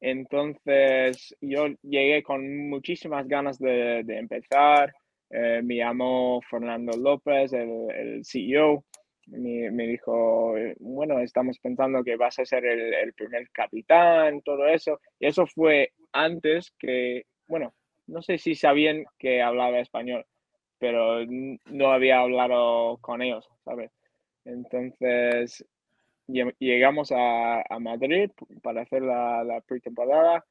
Entonces 0.00 1.36
yo 1.40 1.66
llegué 1.82 2.22
con 2.22 2.68
muchísimas 2.68 3.26
ganas 3.26 3.58
de, 3.58 4.00
empezar. 4.08 4.94
Eh, 5.30 5.60
me 5.62 5.76
llamó 5.76 6.40
Fernando 6.48 6.96
López, 6.96 7.52
el, 7.52 7.90
el 7.90 8.24
CEO, 8.24 8.84
me, 9.26 9.70
me, 9.70 9.86
dijo, 9.86 10.54
bueno, 10.78 11.18
estamos 11.20 11.58
pensando 11.58 12.02
que 12.02 12.16
vas 12.16 12.38
a 12.38 12.46
ser 12.46 12.64
el, 12.64 12.94
el, 12.94 13.12
primer 13.12 13.50
capitán, 13.50 14.40
todo 14.42 14.66
eso. 14.66 15.00
Y 15.18 15.26
eso 15.26 15.46
fue 15.46 15.92
antes 16.12 16.72
que, 16.78 17.24
bueno, 17.46 17.74
no 18.06 18.22
sé 18.22 18.38
si 18.38 18.54
sabían 18.54 19.04
que 19.18 19.42
hablaba 19.42 19.80
español, 19.80 20.24
pero 20.78 21.24
no 21.26 21.92
había 21.92 22.20
hablado 22.20 22.98
con 22.98 23.20
ellos, 23.22 23.46
¿sabes? 23.64 23.90
Entonces, 24.44 25.64
llegamos 26.28 27.12
a, 27.12 27.62
a 27.62 27.78
Madrid 27.78 28.30
para 28.62 28.82
hacer 28.82 29.02
la, 29.02 29.42
la 29.44 29.60
pretemporada 29.62 30.44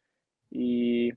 y 0.50 1.12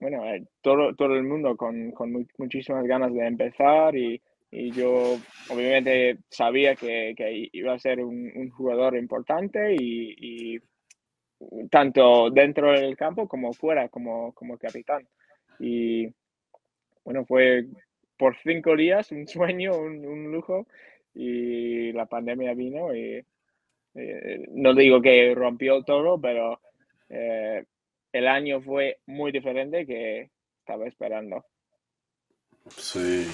bueno, 0.00 0.26
eh, 0.26 0.44
todo, 0.60 0.94
todo 0.96 1.14
el 1.14 1.22
mundo 1.22 1.56
con, 1.56 1.92
con 1.92 2.26
muchísimas 2.36 2.84
ganas 2.84 3.14
de 3.14 3.24
empezar 3.24 3.96
y, 3.96 4.20
y 4.50 4.72
yo 4.72 5.16
obviamente 5.48 6.18
sabía 6.28 6.74
que, 6.74 7.14
que, 7.16 7.48
iba 7.52 7.72
a 7.72 7.78
ser 7.78 8.00
un, 8.00 8.30
un 8.34 8.50
jugador 8.50 8.96
importante 8.96 9.74
y, 9.74 10.56
y, 10.56 10.60
tanto 11.70 12.30
dentro 12.30 12.72
del 12.72 12.96
campo 12.96 13.28
como 13.28 13.52
fuera, 13.52 13.88
como, 13.88 14.32
como 14.34 14.58
capitán. 14.58 15.06
Y 15.58 16.08
bueno, 17.04 17.24
fue 17.24 17.66
por 18.16 18.36
cinco 18.38 18.76
días 18.76 19.12
un 19.12 19.26
sueño, 19.26 19.76
un, 19.76 20.04
un 20.04 20.32
lujo 20.32 20.66
y 21.14 21.92
la 21.92 22.06
pandemia 22.06 22.54
vino 22.54 22.94
y 22.94 23.24
eh, 23.94 24.46
no 24.50 24.74
digo 24.74 25.02
que 25.02 25.34
rompió 25.34 25.82
todo, 25.84 26.20
pero 26.20 26.60
eh, 27.08 27.64
el 28.12 28.28
año 28.28 28.60
fue 28.60 28.98
muy 29.06 29.32
diferente 29.32 29.86
que 29.86 30.30
estaba 30.60 30.86
esperando. 30.86 31.44
Sí. 32.76 33.26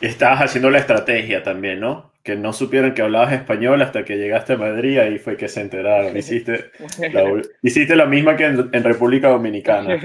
Y 0.00 0.06
estabas 0.06 0.42
haciendo 0.42 0.70
la 0.70 0.78
estrategia 0.78 1.42
también, 1.42 1.80
¿no? 1.80 2.12
Que 2.22 2.36
no 2.36 2.52
supieran 2.52 2.94
que 2.94 3.02
hablabas 3.02 3.32
español 3.32 3.80
hasta 3.82 4.04
que 4.04 4.16
llegaste 4.16 4.54
a 4.54 4.58
Madrid, 4.58 4.98
ahí 4.98 5.18
fue 5.18 5.36
que 5.36 5.48
se 5.48 5.62
enteraron. 5.62 6.16
Hiciste, 6.16 6.70
la, 7.12 7.42
hiciste 7.62 7.96
lo 7.96 8.06
mismo 8.06 8.36
que 8.36 8.44
en, 8.44 8.70
en 8.72 8.84
República 8.84 9.28
Dominicana. 9.28 9.98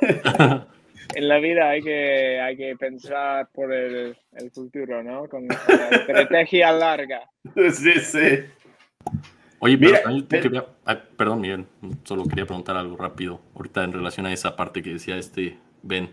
en 1.14 1.28
la 1.28 1.38
vida 1.38 1.70
hay 1.70 1.82
que, 1.82 2.40
hay 2.40 2.56
que 2.56 2.76
pensar 2.76 3.48
por 3.52 3.72
el, 3.72 4.16
el 4.32 4.50
futuro, 4.50 5.02
¿no? 5.02 5.28
Con 5.28 5.46
la 5.48 5.54
estrategia 5.90 6.72
larga. 6.72 7.22
Sí, 7.72 7.92
sí. 8.00 8.44
Oye, 9.60 9.76
pero 9.76 9.90
Mira, 9.90 10.02
también 10.02 10.28
tú 10.28 10.36
quería, 10.40 10.66
ah, 10.86 10.98
perdón, 11.16 11.40
Miguel, 11.40 11.66
solo 12.04 12.24
quería 12.24 12.46
preguntar 12.46 12.76
algo 12.76 12.96
rápido, 12.96 13.40
ahorita 13.54 13.82
en 13.82 13.92
relación 13.92 14.26
a 14.26 14.32
esa 14.32 14.54
parte 14.56 14.82
que 14.82 14.92
decía 14.92 15.16
este 15.16 15.58
Ben. 15.82 16.10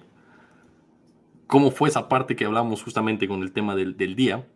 ¿Cómo 1.48 1.70
fue 1.70 1.90
esa 1.90 2.10
parte 2.10 2.36
que 2.36 2.46
hablamos 2.46 2.82
justamente 2.82 3.28
con 3.28 3.44
el 3.44 3.52
tema 3.52 3.76
del, 3.76 3.96
del 3.98 4.16
día? 4.16 4.48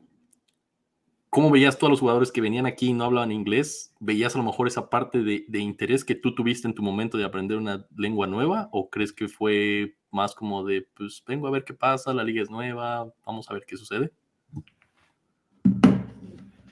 ¿Cómo 1.30 1.52
veías 1.52 1.78
tú 1.78 1.86
a 1.86 1.90
los 1.90 2.00
jugadores 2.00 2.32
que 2.32 2.42
venían 2.42 2.66
aquí 2.66 2.88
y 2.88 2.94
no 2.94 3.04
hablaban 3.04 3.32
inglés? 3.32 3.94
¿Veías 4.00 4.34
a 4.34 4.40
lo 4.40 4.44
mejor 4.44 4.68
esa 4.68 4.90
parte 4.90 5.22
de, 5.22 5.46
de, 5.48 5.60
interés 5.60 6.04
que 6.04 6.16
tú 6.16 6.34
tuviste 6.34 6.68
en 6.68 6.74
tu 6.74 6.82
momento 6.82 7.20
de 7.20 7.26
aprender 7.26 7.58
una 7.58 7.86
lengua 7.96 8.26
nueva? 8.26 8.70
¿O 8.72 8.90
crees 8.90 9.14
que 9.14 9.28
fue 9.28 9.96
más 10.10 10.34
como 10.34 10.66
de, 10.66 10.88
pues 10.96 11.24
vengo 11.28 11.48
a 11.48 11.52
ver 11.52 11.64
qué 11.64 11.76
pasa, 11.76 12.16
la 12.16 12.24
liga 12.24 12.42
es 12.42 12.50
nueva, 12.50 13.14
vamos 13.24 13.48
a 13.52 13.54
ver 13.54 13.64
qué 13.68 13.78
sucede? 13.78 14.12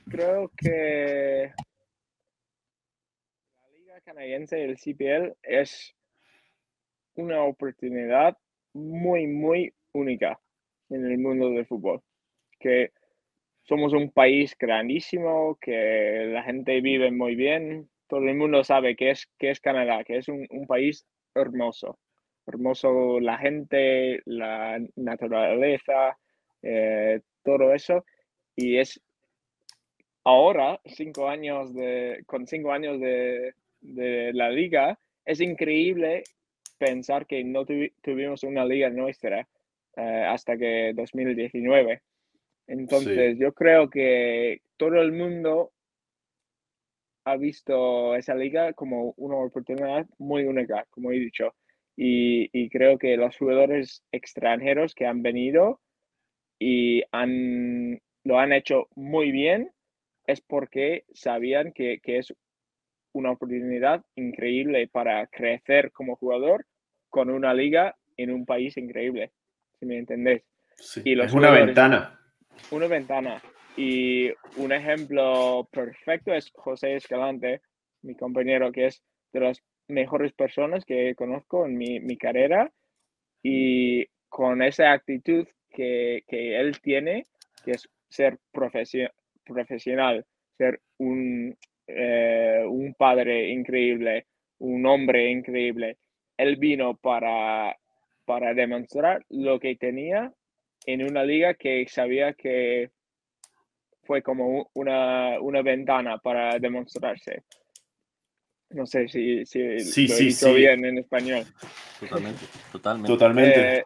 Creo 0.10 0.52
que 0.58 1.52
canadiense 4.08 4.56
del 4.56 4.78
CPL 4.78 5.36
es 5.44 5.94
una 7.16 7.44
oportunidad 7.44 8.38
muy, 8.72 9.28
muy 9.28 9.74
única 9.92 10.40
en 10.90 11.06
el 11.06 11.18
mundo 11.18 11.50
del 11.50 11.66
fútbol. 11.66 12.02
Que 12.58 12.92
somos 13.64 13.92
un 13.92 14.10
país 14.12 14.56
grandísimo, 14.58 15.58
que 15.60 16.26
la 16.32 16.42
gente 16.44 16.80
vive 16.80 17.12
muy 17.12 17.36
bien, 17.36 17.90
todo 18.08 18.22
el 18.22 18.36
mundo 18.36 18.64
sabe 18.64 18.96
que 18.96 19.12
es, 19.12 19.28
que 19.38 19.50
es 19.50 19.60
Canadá, 19.60 20.06
que 20.06 20.20
es 20.20 20.30
un, 20.30 20.48
un 20.52 20.68
país 20.68 21.06
hermoso. 21.36 22.00
Hermoso 22.46 23.20
la 23.20 23.38
gente, 23.38 24.22
la 24.24 24.80
naturaleza, 24.96 26.18
eh, 26.62 27.20
todo 27.44 27.74
eso. 27.74 28.06
Y 28.56 28.78
es 28.78 29.02
ahora, 30.24 30.80
cinco 30.86 31.28
años 31.28 31.74
de, 31.74 32.24
con 32.26 32.48
cinco 32.48 32.72
años 32.72 33.02
de, 33.02 33.54
de 33.82 34.34
la 34.34 34.50
liga, 34.50 35.00
es 35.26 35.42
increíble 35.42 36.24
pensar 36.78 37.26
que 37.26 37.44
no 37.44 37.66
tuvi 37.66 37.92
tuvimos 38.02 38.44
una 38.44 38.66
liga 38.66 38.90
nuestra 38.90 39.48
uh, 39.98 40.32
hasta 40.32 40.58
que 40.58 40.94
2019. 40.96 42.02
Entonces, 42.68 43.34
sí. 43.34 43.40
yo 43.40 43.54
creo 43.54 43.90
que 43.90 44.62
todo 44.78 45.02
el 45.02 45.14
mundo 45.14 45.72
ha 47.26 47.38
visto 47.38 48.16
esa 48.16 48.36
liga 48.36 48.74
como 48.74 49.14
una 49.18 49.38
oportunidad 49.38 50.06
muy 50.18 50.46
única, 50.46 50.86
como 50.90 51.12
he 51.12 51.20
dicho. 51.20 51.54
Y, 51.96 52.50
y 52.54 52.70
creo 52.70 52.98
que 52.98 53.18
los 53.18 53.36
jugadores 53.38 54.04
extranjeros 54.12 54.94
que 54.94 55.06
han 55.06 55.24
venido 55.24 55.82
y 56.60 57.04
han, 57.12 58.00
lo 58.24 58.40
han 58.40 58.54
hecho 58.54 58.88
muy 58.96 59.32
bien 59.32 59.72
es 60.26 60.42
porque 60.42 61.06
sabían 61.14 61.72
que, 61.72 62.00
que 62.02 62.20
es 62.20 62.34
una 63.14 63.32
oportunidad 63.32 64.04
increíble 64.16 64.88
para 64.88 65.26
crecer 65.28 65.92
como 65.92 66.16
jugador 66.16 66.66
con 67.10 67.30
una 67.30 67.54
liga 67.54 67.96
en 68.18 68.32
un 68.32 68.46
país 68.46 68.78
increíble, 68.78 69.32
si 69.80 69.86
me 69.86 69.98
entendés. 69.98 70.44
Sí, 70.76 71.02
y 71.06 71.20
es 71.20 71.34
una 71.34 71.52
ventana. 71.52 72.20
Una 72.72 72.88
ventana. 72.88 73.42
Y 73.76 74.30
un 74.58 74.72
ejemplo 74.72 75.68
perfecto 75.72 76.34
es 76.34 76.52
José 76.56 76.96
Escalante, 76.96 77.62
mi 78.02 78.16
compañero, 78.16 78.72
que 78.72 78.88
es 78.88 79.04
de 79.34 79.40
las 79.40 79.62
mejores 79.88 80.34
personas 80.34 80.84
que 80.84 81.16
conozco 81.16 81.66
en 81.66 81.78
mi, 81.78 82.00
mi 82.00 82.18
carrera. 82.18 82.72
Y 83.44 84.06
con 84.30 84.62
esa 84.62 84.92
actitud 84.92 85.48
que, 85.70 86.24
que 86.28 86.60
él 86.60 86.80
tiene, 86.82 87.24
que 87.64 87.72
es 87.72 87.88
ser 88.10 88.40
profesional, 88.52 90.26
ser 90.58 90.82
un, 90.98 91.56
eh, 91.88 92.64
un 92.68 92.94
padre 92.94 93.50
increíble, 93.50 94.28
un 94.60 94.86
hombre 94.86 95.30
increíble. 95.32 95.98
Él 96.38 96.58
vino 96.58 96.96
para, 96.98 97.76
para 98.26 98.54
demostrar 98.54 99.26
lo 99.30 99.60
que 99.60 99.76
tenía 99.76 100.32
en 100.86 101.04
una 101.04 101.24
liga 101.24 101.54
que 101.56 101.86
sabía 101.88 102.34
que 102.34 102.92
fue 104.04 104.22
como 104.22 104.70
una, 104.74 105.40
una 105.42 105.62
ventana 105.62 106.18
para 106.18 106.60
demostrarse. 106.60 107.44
No 108.70 108.86
sé 108.86 109.08
si, 109.08 109.46
si 109.46 109.80
Sí, 109.80 110.08
lo 110.08 110.16
sí, 110.16 110.28
hizo 110.28 110.48
sí. 110.50 110.56
bien 110.56 110.84
en 110.86 110.98
español. 111.00 111.46
Totalmente, 112.00 112.46
totalmente. 112.72 113.12
Totalmente. 113.14 113.78
Eh, 113.80 113.84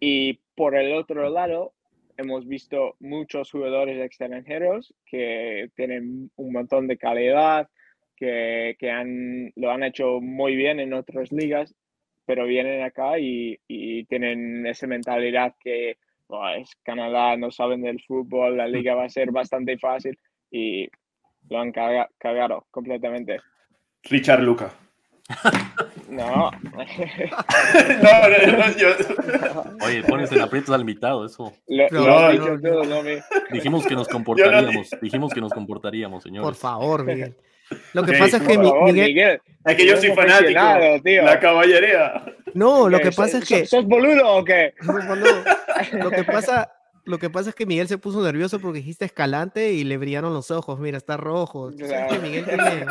y 0.00 0.40
por 0.54 0.76
el 0.76 0.92
otro 0.94 1.28
lado, 1.30 1.74
hemos 2.16 2.46
visto 2.46 2.96
muchos 3.00 3.50
jugadores 3.50 4.02
extranjeros 4.04 4.94
que 5.04 5.70
tienen 5.74 6.30
un 6.36 6.52
montón 6.52 6.86
de 6.86 6.96
calidad, 6.96 7.68
que, 8.16 8.76
que 8.78 8.90
han, 8.90 9.52
lo 9.56 9.70
han 9.70 9.82
hecho 9.82 10.20
muy 10.20 10.56
bien 10.56 10.80
en 10.80 10.94
otras 10.94 11.30
ligas, 11.32 11.74
pero 12.24 12.46
vienen 12.46 12.82
acá 12.82 13.18
y, 13.18 13.58
y 13.68 14.04
tienen 14.04 14.66
esa 14.66 14.86
mentalidad 14.86 15.54
que 15.60 15.98
"Oh, 16.28 16.48
es 16.48 16.74
Canadá, 16.82 17.36
no 17.36 17.50
saben 17.52 17.82
del 17.82 18.02
fútbol, 18.02 18.56
la 18.56 18.66
liga 18.66 18.94
va 18.96 19.04
a 19.04 19.08
ser 19.08 19.30
bastante 19.30 19.78
fácil 19.78 20.18
y 20.50 20.88
lo 21.48 21.58
han 21.60 21.70
caga- 21.72 22.08
cagado 22.18 22.66
completamente. 22.72 23.36
Richard 24.02 24.42
Luca. 24.42 24.72
No. 26.08 26.50
no, 26.50 28.28
no, 28.28 28.58
no, 28.58 28.76
yo- 28.76 29.84
Oye, 29.84 30.02
pones 30.04 30.30
en 30.32 30.40
aprietos 30.40 30.74
al 30.74 30.80
invitado, 30.80 31.26
eso. 31.26 31.52
Lo, 31.66 31.88
No, 31.90 32.06
lo 32.06 32.18
has 32.18 32.62
no, 32.88 33.02
me- 33.02 33.22
Dijimos 33.50 33.86
que 33.86 33.94
nos 33.94 34.08
comportaríamos, 34.08 34.88
dijimos 35.00 35.32
que 35.32 35.40
nos 35.40 35.52
comportaríamos, 35.52 36.22
señores. 36.22 36.44
Por 36.44 36.54
favor, 36.54 37.04
Miguel. 37.04 37.34
Lo 37.92 38.04
que 38.04 38.12
pasa 38.12 38.36
es 38.36 38.42
que 38.44 38.54
favor, 38.54 38.84
Miguel, 38.92 39.06
Miguel. 39.08 39.40
es 39.64 39.76
que 39.76 39.86
yo 39.86 39.96
soy 39.96 40.12
fanático. 40.12 40.60
tío. 41.04 41.22
La 41.24 41.40
caballería. 41.40 42.24
no, 42.54 42.88
lo 42.88 42.98
que 43.00 43.10
pasa 43.10 43.40
¿Sos- 43.40 43.42
es 43.42 43.48
que 43.48 43.66
¿Sos 43.66 43.84
boludo 43.86 44.36
o 44.36 44.44
qué? 44.44 44.74
Lo 45.92 46.10
que 46.10 46.22
pasa, 46.22 46.72
lo 47.04 47.18
que 47.18 47.28
pasa 47.30 47.50
es 47.50 47.56
que 47.56 47.66
Miguel 47.66 47.88
se 47.88 47.98
puso 47.98 48.22
nervioso 48.22 48.60
porque 48.60 48.78
dijiste 48.78 49.04
escalante 49.04 49.72
y 49.72 49.82
le 49.82 49.96
brillaron 49.98 50.32
los 50.32 50.52
ojos. 50.52 50.78
Mira, 50.78 50.96
está 50.98 51.16
rojo. 51.16 51.72
Tú 51.72 51.84
sabes 51.86 52.12
que. 52.12 52.18
Miguel 52.20 52.44
tiene- 52.44 52.86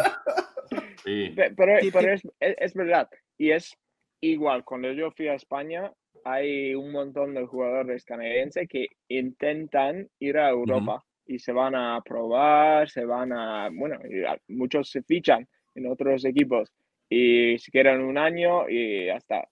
Sí, 1.06 1.34
Pero, 1.36 1.80
Sí, 1.80 1.92
pero 1.92 2.18
sí. 2.18 2.28
es, 2.28 2.34
es, 2.40 2.56
es 2.60 2.74
verdad. 2.74 3.10
Y 3.38 3.52
es 3.52 3.78
igual. 4.22 4.64
Cuando 4.64 4.92
yo 4.92 5.12
fui 5.12 5.28
a 5.28 5.36
España, 5.36 5.92
hay 6.24 6.74
un 6.74 6.92
montón 6.92 7.34
de 7.36 7.46
jugadores 7.46 8.04
canadienses 8.04 8.68
que 8.68 8.88
intentan 9.08 10.10
ir 10.20 10.38
a 10.38 10.50
Europa 10.50 11.04
y 11.26 11.40
se 11.40 11.52
van 11.52 11.76
a 11.76 12.02
probar, 12.04 12.90
se 12.90 13.06
van 13.06 13.32
a. 13.32 13.70
Bueno, 13.72 14.00
muchos 14.48 14.90
se 14.90 15.04
fichan 15.04 15.48
en 15.76 15.88
otros 15.88 16.26
equipos 16.26 16.72
y 17.10 17.58
se 17.60 17.72
quedan 17.72 18.02
un 18.02 18.18
año 18.18 18.70
y 18.70 19.10
hasta 19.10 19.48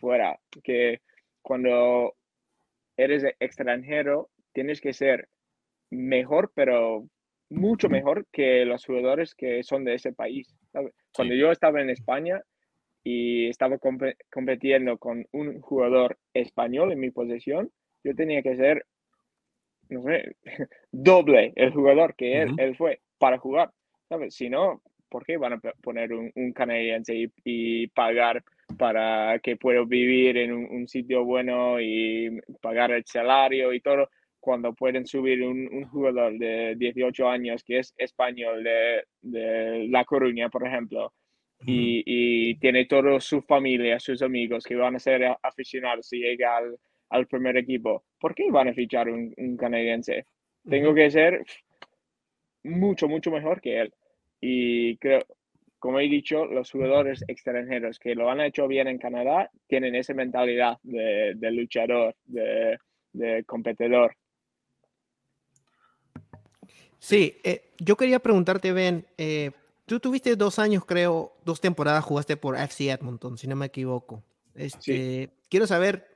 fuera. 0.00 0.38
Que 0.62 1.00
cuando 1.42 2.14
eres 2.96 3.24
extranjero, 3.38 4.30
tienes 4.52 4.80
que 4.80 4.92
ser 4.92 5.28
mejor, 5.90 6.50
pero 6.54 7.08
mucho 7.50 7.88
mejor 7.88 8.26
que 8.32 8.64
los 8.64 8.84
jugadores 8.84 9.34
que 9.34 9.62
son 9.62 9.84
de 9.84 9.94
ese 9.94 10.12
país. 10.12 10.56
Cuando 11.14 11.34
Sí. 11.34 11.40
yo 11.40 11.50
estaba 11.52 11.80
en 11.80 11.90
España 11.90 12.40
y 13.04 13.48
estaba 13.48 13.78
compe- 13.78 14.16
compitiendo 14.32 14.98
con 14.98 15.26
un 15.32 15.60
jugador 15.60 16.18
español 16.34 16.92
en 16.92 17.00
mi 17.00 17.10
posición, 17.10 17.70
yo 18.04 18.14
tenía 18.14 18.42
que 18.42 18.56
ser, 18.56 18.84
no 19.88 20.02
sé, 20.02 20.36
doble 20.92 21.52
el 21.56 21.72
jugador 21.72 22.14
que 22.16 22.42
él, 22.42 22.54
él 22.58 22.76
fue 22.76 23.00
para 23.18 23.38
jugar. 23.38 23.70
¿sabes? 24.08 24.34
Si 24.34 24.48
no, 24.48 24.82
¿por 25.08 25.24
qué 25.24 25.36
van 25.36 25.54
a 25.54 25.60
poner 25.82 26.12
un, 26.12 26.30
un 26.34 26.52
canadiense 26.52 27.14
y, 27.14 27.32
y 27.44 27.86
pagar 27.88 28.42
para 28.78 29.38
que 29.40 29.56
pueda 29.56 29.82
vivir 29.84 30.36
en 30.36 30.52
un, 30.52 30.64
un 30.70 30.88
sitio 30.88 31.24
bueno 31.24 31.80
y 31.80 32.40
pagar 32.60 32.90
el 32.92 33.04
salario 33.04 33.72
y 33.72 33.80
todo? 33.80 34.08
Cuando 34.46 34.72
pueden 34.74 35.04
subir 35.08 35.42
un, 35.42 35.68
un 35.72 35.88
jugador 35.88 36.38
de 36.38 36.76
18 36.76 37.28
años 37.28 37.64
que 37.64 37.80
es 37.80 37.92
español 37.98 38.62
de, 38.62 39.02
de 39.20 39.88
La 39.88 40.04
Coruña, 40.04 40.48
por 40.48 40.64
ejemplo, 40.64 41.12
y, 41.66 42.04
y 42.06 42.54
tiene 42.60 42.84
toda 42.84 43.18
su 43.18 43.42
familia, 43.42 43.98
sus 43.98 44.22
amigos 44.22 44.62
que 44.62 44.76
van 44.76 44.94
a 44.94 45.00
ser 45.00 45.24
aficionados 45.42 46.06
si 46.06 46.18
llega 46.18 46.58
al, 46.58 46.78
al 47.08 47.26
primer 47.26 47.56
equipo, 47.56 48.04
¿por 48.20 48.36
qué 48.36 48.48
van 48.48 48.68
a 48.68 48.72
fichar 48.72 49.08
un, 49.08 49.34
un 49.36 49.56
canadiense? 49.56 50.26
Tengo 50.62 50.94
que 50.94 51.10
ser 51.10 51.44
mucho, 52.62 53.08
mucho 53.08 53.32
mejor 53.32 53.60
que 53.60 53.80
él. 53.80 53.92
Y 54.40 54.96
creo, 54.98 55.22
como 55.80 55.98
he 55.98 56.08
dicho, 56.08 56.44
los 56.44 56.70
jugadores 56.70 57.24
extranjeros 57.26 57.98
que 57.98 58.14
lo 58.14 58.30
han 58.30 58.40
hecho 58.42 58.68
bien 58.68 58.86
en 58.86 58.98
Canadá 58.98 59.50
tienen 59.66 59.96
esa 59.96 60.14
mentalidad 60.14 60.78
de, 60.84 61.34
de 61.34 61.50
luchador, 61.50 62.14
de, 62.26 62.78
de 63.12 63.42
competidor. 63.42 64.14
Sí, 66.98 67.38
eh, 67.44 67.72
yo 67.78 67.96
quería 67.96 68.20
preguntarte, 68.20 68.72
Ben, 68.72 69.06
eh, 69.18 69.52
tú 69.86 70.00
tuviste 70.00 70.36
dos 70.36 70.58
años, 70.58 70.84
creo, 70.84 71.36
dos 71.44 71.60
temporadas 71.60 72.04
jugaste 72.04 72.36
por 72.36 72.56
FC 72.56 72.90
Edmonton, 72.90 73.38
si 73.38 73.46
no 73.46 73.56
me 73.56 73.66
equivoco. 73.66 74.22
Este, 74.54 75.32
Quiero 75.48 75.66
saber, 75.66 76.08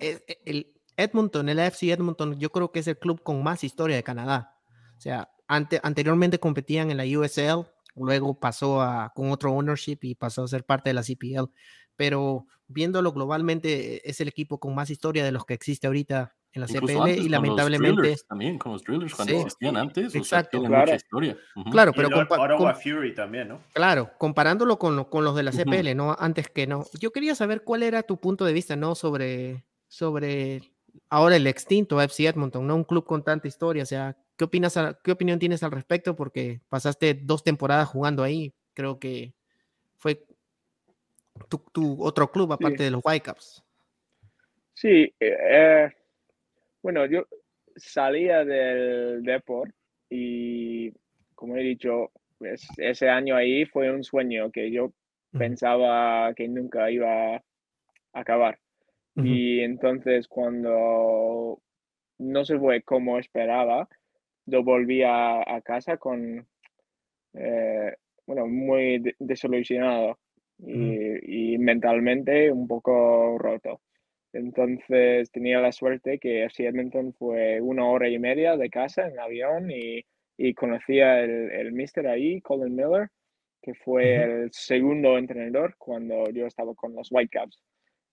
eh, 0.00 0.20
eh, 0.26 0.38
el 0.44 0.72
Edmonton, 0.96 1.48
el 1.48 1.58
FC 1.58 1.92
Edmonton, 1.92 2.38
yo 2.38 2.50
creo 2.50 2.72
que 2.72 2.80
es 2.80 2.86
el 2.88 2.98
club 2.98 3.22
con 3.22 3.42
más 3.42 3.62
historia 3.64 3.96
de 3.96 4.02
Canadá. 4.02 4.56
O 4.96 5.00
sea, 5.00 5.30
ante, 5.46 5.80
anteriormente 5.82 6.38
competían 6.40 6.90
en 6.90 6.96
la 6.96 7.04
USL, 7.04 7.66
luego 7.94 8.38
pasó 8.38 8.80
a, 8.80 9.12
con 9.14 9.30
otro 9.30 9.52
ownership 9.52 9.98
y 10.02 10.14
pasó 10.14 10.44
a 10.44 10.48
ser 10.48 10.64
parte 10.64 10.90
de 10.90 10.94
la 10.94 11.02
CPL. 11.02 11.52
Pero 11.96 12.46
viéndolo 12.66 13.12
globalmente, 13.12 14.08
es 14.08 14.20
el 14.20 14.28
equipo 14.28 14.58
con 14.58 14.74
más 14.74 14.90
historia 14.90 15.24
de 15.24 15.32
los 15.32 15.44
que 15.44 15.54
existe 15.54 15.86
ahorita 15.86 16.36
en 16.58 16.62
la 16.62 16.66
Incluso 16.68 16.86
CPL 16.98 17.00
antes 17.10 17.24
y 17.24 17.28
lamentablemente... 17.28 18.16
También 18.28 18.58
con 18.58 18.72
los 18.72 18.82
Drillers 18.84 19.14
cuando 19.14 19.34
Sí, 19.34 19.40
existían 19.40 19.76
antes, 19.76 20.14
o 20.16 20.24
sea, 20.24 20.42
Claro. 20.44 20.68
mucha 20.68 20.94
historia. 20.96 21.36
Ujú. 21.56 21.70
Claro, 21.70 21.92
Y 21.94 21.96
pero 21.96 22.08
Ottawa 22.18 22.74
Fury 22.74 23.14
también, 23.14 23.48
¿no? 23.48 23.60
Claro, 23.72 24.10
comparándolo 24.18 24.78
con, 24.78 24.96
lo- 24.96 25.08
con 25.08 25.24
los 25.24 25.34
de 25.36 25.42
la. 25.42 25.52
CPL, 25.52 25.94
¿no? 25.94 26.14
Antes 26.18 26.48
que 26.48 26.66
no. 26.66 26.84
Yo 27.00 27.10
quería 27.12 27.34
saber 27.34 27.62
cuál 27.64 27.82
era 27.82 28.02
tu 28.02 28.18
punto 28.18 28.44
de 28.44 28.52
vista, 28.52 28.76
¿no? 28.76 28.94
Sobre, 28.94 29.64
sobre 29.86 30.60
ahora 31.10 31.36
el 31.36 31.46
extinto 31.46 32.00
FC 32.02 32.26
Edmonton, 32.26 32.66
¿no? 32.66 32.74
Un 32.76 32.84
club 32.84 33.04
con 33.06 33.22
tanta 33.22 33.48
historia. 33.48 33.82
O 33.82 33.86
sea, 33.86 34.16
¿qué 34.36 34.44
opinas, 34.44 34.76
a- 34.76 34.98
qué 35.02 35.12
opinión 35.12 35.38
tienes 35.38 35.62
al 35.62 35.70
respecto? 35.72 36.14
Porque 36.16 36.60
pasaste 36.68 37.14
dos 37.14 37.42
temporadas 37.44 37.88
jugando 37.88 38.22
ahí. 38.22 38.52
Creo 38.74 38.98
que 38.98 39.34
fue 39.96 40.24
tu, 41.48 41.58
tu 41.72 42.02
otro 42.02 42.30
club 42.30 42.52
aparte 42.52 42.78
Sí. 42.78 42.84
de 42.84 42.90
los 42.90 43.00
Whitecaps. 43.04 43.64
Sí, 44.74 45.12
eh, 45.18 45.90
bueno, 46.88 47.04
yo 47.04 47.26
salía 47.76 48.46
del 48.46 49.22
Deport 49.22 49.74
y 50.08 50.90
como 51.34 51.54
he 51.58 51.60
dicho, 51.62 52.10
ese 52.78 53.10
año 53.10 53.36
ahí 53.36 53.66
fue 53.66 53.90
un 53.92 54.02
sueño 54.02 54.50
que 54.50 54.70
yo 54.72 54.94
pensaba 55.36 56.32
que 56.34 56.48
nunca 56.48 56.90
iba 56.90 57.36
a 57.36 57.42
acabar. 58.12 58.58
Y 59.22 59.60
entonces 59.60 60.28
cuando 60.28 61.60
no 62.18 62.44
se 62.46 62.58
fue 62.58 62.82
como 62.82 63.18
esperaba, 63.18 63.88
yo 64.46 64.62
volví 64.64 65.02
a, 65.02 65.40
a 65.42 65.60
casa 65.62 65.98
con, 65.98 66.46
eh, 67.34 67.94
bueno, 68.26 68.46
muy 68.48 68.98
de- 69.00 69.16
desilusionado 69.18 70.18
y, 70.66 71.54
y 71.54 71.58
mentalmente 71.58 72.52
un 72.52 72.68
poco 72.68 73.38
roto. 73.38 73.80
Entonces 74.32 75.30
tenía 75.30 75.60
la 75.60 75.72
suerte 75.72 76.18
que 76.18 76.44
FC 76.44 76.66
Edmonton 76.66 77.14
fue 77.14 77.60
una 77.60 77.86
hora 77.86 78.08
y 78.08 78.18
media 78.18 78.56
de 78.56 78.70
casa 78.70 79.08
en 79.08 79.18
avión 79.18 79.70
y, 79.70 80.04
y 80.36 80.54
conocía 80.54 81.20
el, 81.20 81.50
el 81.50 81.72
mister 81.72 82.06
ahí, 82.06 82.40
Colin 82.40 82.74
Miller, 82.74 83.08
que 83.62 83.74
fue 83.74 84.16
el 84.16 84.50
segundo 84.52 85.18
entrenador 85.18 85.74
cuando 85.78 86.30
yo 86.30 86.46
estaba 86.46 86.74
con 86.74 86.94
los 86.94 87.08
Whitecaps. 87.10 87.62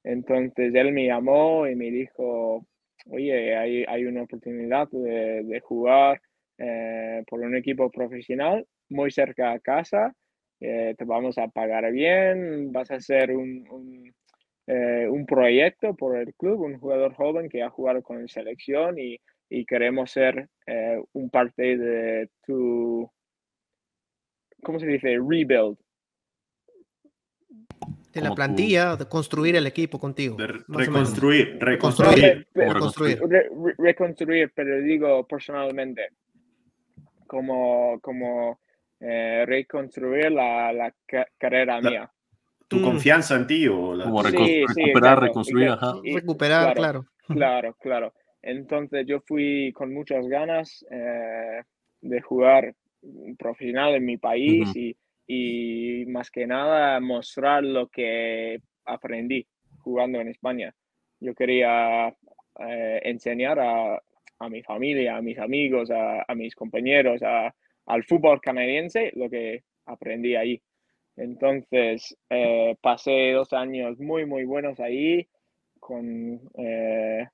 Entonces 0.03 0.73
él 0.73 0.91
me 0.91 1.07
llamó 1.07 1.67
y 1.67 1.75
me 1.75 1.91
dijo, 1.91 2.65
oye, 3.09 3.55
hay, 3.55 3.83
hay 3.87 4.05
una 4.05 4.23
oportunidad 4.23 4.87
de, 4.91 5.43
de 5.43 5.59
jugar 5.59 6.21
eh, 6.57 7.23
por 7.27 7.41
un 7.41 7.55
equipo 7.55 7.89
profesional 7.89 8.65
muy 8.89 9.11
cerca 9.11 9.51
a 9.51 9.59
casa, 9.59 10.13
eh, 10.59 10.95
te 10.97 11.03
vamos 11.05 11.37
a 11.37 11.47
pagar 11.47 11.91
bien, 11.91 12.71
vas 12.71 12.91
a 12.91 12.95
hacer 12.95 13.35
un, 13.35 13.67
un, 13.69 14.13
eh, 14.67 15.07
un 15.09 15.25
proyecto 15.25 15.95
por 15.95 16.17
el 16.17 16.33
club, 16.35 16.61
un 16.61 16.79
jugador 16.79 17.13
joven 17.13 17.49
que 17.49 17.61
ha 17.63 17.69
jugado 17.69 18.01
con 18.01 18.21
la 18.21 18.27
selección 18.27 18.97
y, 18.99 19.19
y 19.49 19.65
queremos 19.65 20.11
ser 20.11 20.49
eh, 20.65 20.99
un 21.13 21.29
parte 21.29 21.77
de 21.77 22.29
tu, 22.45 23.09
¿cómo 24.63 24.79
se 24.79 24.87
dice? 24.87 25.09
Rebuild. 25.17 25.77
De 28.11 28.21
la 28.21 28.33
plantilla, 28.33 28.95
de 28.95 29.07
construir 29.09 29.57
el 29.57 29.67
equipo 29.67 29.99
contigo. 29.99 30.37
De 30.37 30.47
reconstruir, 30.47 31.57
Reconstruir. 31.59 31.59
reconstruir. 31.59 32.47
Pero- 32.53 32.73
Reconstruir. 32.73 33.19
Re- 33.27 33.49
re- 33.49 33.75
reconstruir, 33.77 34.51
pero 34.55 34.79
digo 34.79 35.27
personalmente, 35.27 36.09
como, 37.27 37.99
como 37.99 38.61
eh, 39.01 39.43
reconstruir 39.45 40.31
la, 40.31 40.71
la 40.71 40.95
carrera 41.37 41.81
mía. 41.81 42.09
¿Tu 42.67 42.77
mm. 42.77 42.83
confianza 42.83 43.35
en 43.35 43.47
ti 43.47 43.67
o 43.67 43.95
la... 43.95 44.05
Como 44.05 44.23
recuperar, 44.23 45.21
reconstruir? 45.21 45.71
recuperar, 46.03 46.73
claro. 46.73 47.05
Claro, 47.27 47.75
claro. 47.79 48.13
Entonces 48.41 49.05
yo 49.07 49.21
fui 49.21 49.71
con 49.73 49.93
muchas 49.93 50.27
ganas 50.27 50.85
eh, 50.91 51.61
de 52.01 52.21
jugar 52.21 52.75
profesional 53.37 53.95
en 53.95 54.05
mi 54.05 54.17
país 54.17 54.75
y, 54.75 54.95
y, 55.27 56.05
más 56.07 56.29
que 56.29 56.45
nada 56.45 56.99
mostrar 56.99 57.63
lo 57.63 57.87
que 57.87 58.59
aprendí 58.85 59.47
jugando 59.79 60.19
en 60.21 60.27
España. 60.27 60.73
Yo 61.19 61.33
quería 61.33 62.09
eh, 62.59 63.01
enseñar 63.03 63.59
a, 63.59 64.01
a, 64.39 64.49
mi 64.49 64.61
familia, 64.61 65.17
a 65.17 65.21
mis 65.21 65.39
amigos, 65.39 65.89
a, 65.89 66.23
a 66.27 66.35
mis 66.35 66.53
compañeros, 66.55 67.21
a, 67.23 67.53
al 67.87 68.03
fútbol 68.03 68.41
canadiense 68.41 69.11
lo 69.15 69.29
que 69.29 69.63
aprendí 69.85 70.35
ahí. 70.35 70.61
Entonces, 71.17 72.15
eh, 72.29 72.75
pasé 72.81 73.31
dos 73.31 73.53
años 73.53 73.99
muy, 73.99 74.25
muy 74.25 74.43
buenos 74.43 74.79
ahí, 74.79 75.27
con 75.79 76.41
eh, 76.57 77.27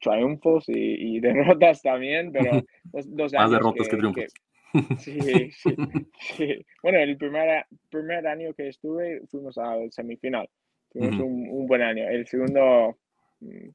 triunfos 0.00 0.64
y, 0.68 1.20
derrotas 1.20 1.82
también, 1.82 2.32
pero 2.32 2.62
dos, 2.84 3.34
años. 3.34 3.42
Más 3.42 3.50
derrotas 3.50 3.88
que, 3.88 3.96
triunfos. 3.96 4.34
sí, 4.98 5.18
sí, 5.52 6.66
Bueno, 6.82 6.98
el 6.98 7.16
primer, 7.16 7.64
primer 7.90 8.26
año 8.26 8.52
que 8.54 8.68
estuve 8.68 9.22
fuimos 9.30 9.56
al 9.58 9.92
semifinal. 9.92 10.48
Tuvimos 10.90 11.20
un, 11.20 11.66
buen 11.66 11.82
año. 11.82 12.08
El 12.08 12.26
segundo, 12.26 12.96
mm, 13.40 13.68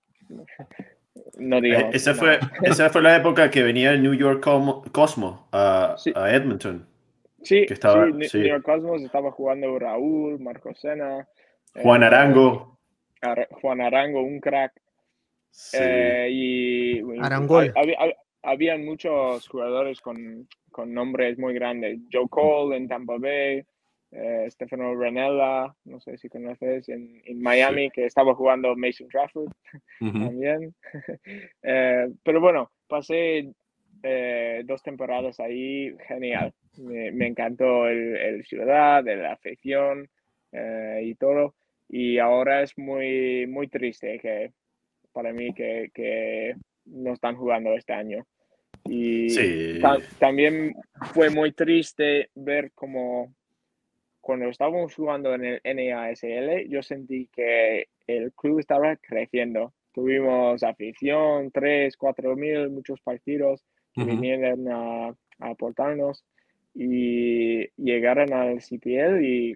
no 1.38 1.58
eh, 1.58 1.62
digamos. 1.62 1.96
Esa 1.96 2.14
fue, 2.16 2.40
esa 2.64 2.90
fue 2.90 3.02
la 3.02 3.16
época 3.16 3.50
que 3.50 3.64
venía 3.64 3.92
el 3.92 4.04
New 4.04 4.14
York 4.14 4.44
Cosmo 4.92 5.48
a, 5.52 5.96
a 6.16 6.36
Edmonton. 6.36 6.86
Sí, 7.44 7.66
que 7.66 7.74
estaba, 7.74 8.06
sí, 8.06 8.38
New 8.38 8.48
York 8.48 8.64
Cosmos 8.64 9.02
estaba 9.02 9.32
jugando 9.32 9.78
Raúl, 9.80 10.40
Marco 10.40 10.74
Sena. 10.76 11.28
Juan 11.76 12.04
Arango. 12.04 12.80
Juan 13.62 13.82
Arango, 13.82 14.22
un 14.22 14.40
crack. 14.40 14.74
Eh, 15.74 16.28
y 16.32 17.20
Arangol. 17.20 17.74
Había, 18.42 18.78
muchos 18.78 19.48
jugadores 19.50 20.00
con, 20.00 20.48
con, 20.72 20.94
nombres 20.94 21.38
muy 21.38 21.54
grandes. 21.54 22.00
Joe 22.12 22.28
Cole 22.30 22.78
en 22.78 22.88
Tampa 22.88 23.18
Bay, 23.20 23.64
eh, 24.12 24.48
Stefano 24.50 24.96
Ranella, 24.96 25.76
no 25.84 26.00
sé 26.00 26.18
si 26.18 26.30
conoces, 26.30 26.88
en, 26.88 27.22
en 27.26 27.42
Miami, 27.42 27.90
que 27.92 28.06
estaba 28.06 28.34
jugando 28.34 28.76
Mason 28.76 29.08
Trafford 29.10 29.52
también. 30.00 30.74
Eh, 31.62 32.08
pero 32.24 32.40
bueno, 32.40 32.72
pasé 32.88 33.54
dos 34.66 34.82
temporadas 34.84 35.39
ahí, 35.39 35.95
genial. 36.08 36.54
Me, 36.78 37.12
me 37.12 37.28
encantó 37.28 37.88
el, 37.88 38.16
el, 38.16 38.45
ciudad, 38.45 39.04
la 39.04 39.34
afición 39.34 40.10
y 41.02 41.16
todo. 41.16 41.56
Y 41.88 42.20
ahora 42.20 42.62
es 42.62 42.78
muy, 42.78 43.47
muy 43.47 43.68
triste 43.68 44.20
que 44.20 44.52
para 45.12 45.34
mí 45.34 45.54
que, 45.54 45.89
que 45.93 46.56
no 46.86 47.14
están 47.14 47.36
jugando 47.36 47.74
este 47.74 47.93
año. 47.93 48.26
Y 48.86 49.80
también 50.20 50.76
fue 51.14 51.30
muy 51.30 51.52
triste 51.52 52.30
ver 52.36 52.72
como 52.74 53.34
cuando 54.22 54.47
estábamos 54.47 54.93
jugando 54.93 55.34
en 55.34 55.43
el 55.45 55.62
NASL, 55.64 56.68
yo 56.70 56.84
sentí 56.84 57.28
que 57.34 57.88
el 58.08 58.32
club 58.34 58.60
estaba 58.60 58.95
creciendo. 58.97 59.74
Tuvimos 59.91 60.62
afición, 60.64 61.52
3, 61.52 61.97
4 61.97 62.36
mil, 62.36 62.70
muchos 62.70 63.02
partidos 63.02 63.66
que 63.94 64.04
vinieron 64.04 64.68
a, 64.68 65.08
a, 65.08 65.50
aportarnos 65.50 66.24
y 66.74 67.68
llegaron 67.76 68.34
al 68.34 68.60
CPL 68.60 69.24
y 69.24 69.56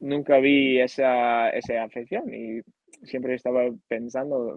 nunca 0.00 0.38
vi 0.38 0.80
esa, 0.80 1.50
esa 1.50 1.82
afición 1.82 2.32
y 2.32 2.60
siempre 3.04 3.34
estaba 3.34 3.62
pensando, 3.88 4.56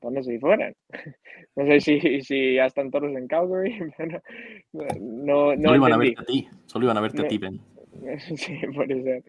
¿dónde 0.00 0.22
se 0.22 0.38
fueran? 0.38 0.74
No 1.56 1.66
sé 1.66 1.80
si, 1.80 2.20
si 2.22 2.54
ya 2.54 2.66
están 2.66 2.90
todos 2.90 3.10
en 3.10 3.26
Calgary, 3.26 3.76
pero 3.96 4.22
no, 5.00 5.56
no 5.56 5.68
Solo 5.68 5.76
iban 5.76 5.92
a 5.92 5.96
verte 5.96 6.20
a 6.20 6.24
ti, 6.24 6.48
solo 6.66 6.84
iban 6.84 6.96
a 6.96 7.00
verte 7.00 7.22
a 7.22 7.28
ti, 7.28 7.38
Ben. 7.38 7.60
Sí, 8.36 8.58
puede 8.74 9.02
ser. 9.02 9.24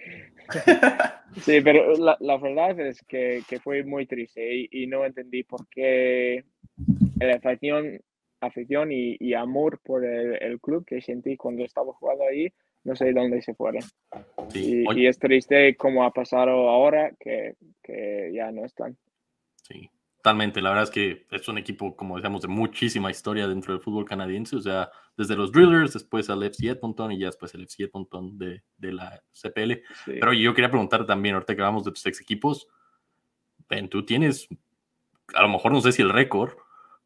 Sí, 1.41 1.62
pero 1.62 1.93
la, 1.95 2.16
la 2.20 2.38
verdad 2.38 2.80
es 2.80 3.02
que, 3.04 3.41
que, 3.49 3.60
fue 3.60 3.84
muy 3.84 4.06
triste 4.06 4.68
y, 4.70 4.86
no 4.88 5.04
entendí 5.04 5.43
por 5.43 5.68
qué 5.68 6.43
la 7.20 7.36
afición, 7.36 7.99
afición 8.42 8.92
y, 8.92 9.16
y 9.20 9.34
amor 9.34 9.80
por 9.84 10.06
el, 10.06 10.42
el, 10.42 10.60
club 10.60 10.86
que 10.86 11.02
sentí 11.02 11.38
cuando 11.38 11.64
estaba 11.64 11.94
jugando 11.94 12.26
ahí, 12.26 12.52
no 12.84 12.96
sé 12.96 13.14
dónde 13.14 13.42
se 13.42 13.54
fueron. 13.54 13.84
y, 14.54 14.84
y, 15.00 15.08
es 15.08 15.20
triste 15.20 15.76
como 15.76 16.04
ha 16.04 16.12
pasado 16.12 16.70
ahora 16.70 17.12
que, 17.20 17.56
que 17.82 18.32
ya 18.34 18.52
no 18.52 18.66
están. 18.66 18.98
Sí, 19.64 19.89
totalmente. 20.18 20.62
La 20.62 20.70
verdad 20.70 20.86
es 20.86 20.92
que 20.92 21.26
es 21.30 21.48
un 21.48 21.58
equipo, 21.58 21.96
como 21.96 22.16
decíamos, 22.18 22.42
de 22.42 22.48
muchísima 22.48 23.12
historia 23.12 23.48
dentro 23.48 23.74
del 23.74 23.82
fútbol 23.82 24.06
canadiense. 24.06 24.56
O 24.56 24.62
sea, 24.62 24.89
desde 25.16 25.36
los 25.36 25.52
Drillers, 25.52 25.94
después 25.94 26.30
al 26.30 26.44
FC 26.44 26.70
Edmonton 26.70 27.12
y 27.12 27.20
ya 27.20 27.28
después 27.28 27.54
el 27.54 27.64
FC 27.64 27.84
Edmonton 27.84 28.38
de, 28.38 28.64
de 28.78 28.92
la 28.92 29.22
CPL. 29.34 29.84
Pero 30.06 30.34
yo 30.34 30.54
quería 30.54 30.72
preguntar 30.72 31.06
también, 31.06 31.36
ahorita 31.36 31.56
que 31.56 31.62
hablamos 31.62 31.86
de 31.86 31.92
tus 31.92 32.06
ex 32.06 32.20
equipos, 32.20 32.68
Ben, 33.72 33.88
tú 33.88 34.04
tienes, 34.04 34.50
a 35.34 35.42
lo 35.44 35.48
mejor 35.48 35.72
no 35.72 35.80
sé 35.80 35.94
si 35.94 36.02
el 36.02 36.10
récord, 36.10 36.52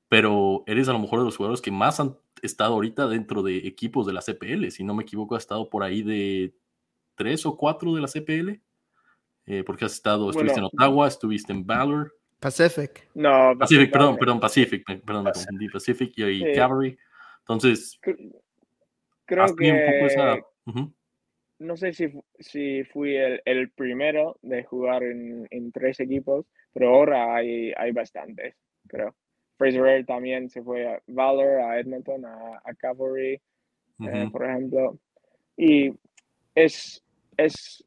pero 0.10 0.64
eres 0.68 0.88
a 0.88 0.93
lo 0.93 0.99
mejor 0.99 1.20
de 1.20 1.26
los 1.26 1.38
jugadores 1.38 1.62
que 1.62 1.72
más 1.72 1.99
han 1.99 2.18
estado 2.41 2.74
ahorita 2.74 3.08
dentro 3.08 3.41
de 3.43 3.58
equipos 3.68 4.06
de 4.06 4.14
la 4.14 4.22
CPL. 4.22 4.70
Si 4.70 4.84
no 4.84 4.93
me 4.93 5.03
equivoco, 5.03 5.36
ha 5.36 5.39
estado 5.39 5.70
por 5.70 5.84
ahí 5.84 6.03
de 6.03 6.53
tres 7.16 7.45
o 7.45 7.58
cuatro 7.58 7.93
de 7.93 8.01
la 8.01 8.08
CPL. 8.08 8.62
Eh, 9.47 9.64
porque 9.64 9.86
has 9.86 9.93
estado, 9.93 10.30
estuviste 10.30 10.60
en 10.60 10.66
Ottawa, 10.66 11.08
estuviste 11.08 11.53
en 11.53 11.66
Valor. 11.66 12.16
Pacific. 12.39 13.10
No, 13.14 13.56
Pacific, 13.58 13.91
perdón, 13.91 14.18
perdón, 14.18 14.39
Pacific, 14.39 14.84
perdón, 14.86 15.24
me 15.24 15.32
confundí, 15.32 15.70
Pacific 15.70 16.14
y, 16.18 16.53
Cavalry. 16.53 16.97
Entonces, 17.39 17.99
creo 19.26 19.56
que 19.56 19.72
un 19.72 19.80
poco 19.80 20.06
esa... 20.08 20.38
no 21.60 21.78
sé 21.78 21.93
si, 21.93 22.12
si 22.39 22.84
fui 22.86 23.16
el, 23.16 23.41
el, 23.45 23.72
primero 23.72 24.38
de 24.41 24.64
jugar 24.64 25.03
en, 25.03 25.47
en, 25.51 25.72
tres 25.72 25.99
equipos, 25.99 26.45
pero 26.74 26.89
ahora 26.89 27.36
hay, 27.36 27.72
hay 27.78 27.91
bastantes, 27.91 28.56
creo. 28.88 29.16
Fraser 29.58 30.06
también 30.06 30.49
se 30.49 30.62
fue 30.62 30.88
a 30.88 31.01
Valor, 31.08 31.62
a 31.62 31.80
Edmonton, 31.80 32.26
a, 32.26 32.62
a 32.64 32.74
Cavalry, 32.76 33.39
eh, 33.99 34.30
por 34.32 34.45
ejemplo. 34.45 34.97
Y 35.58 35.93
es, 36.53 37.03
es 37.38 37.84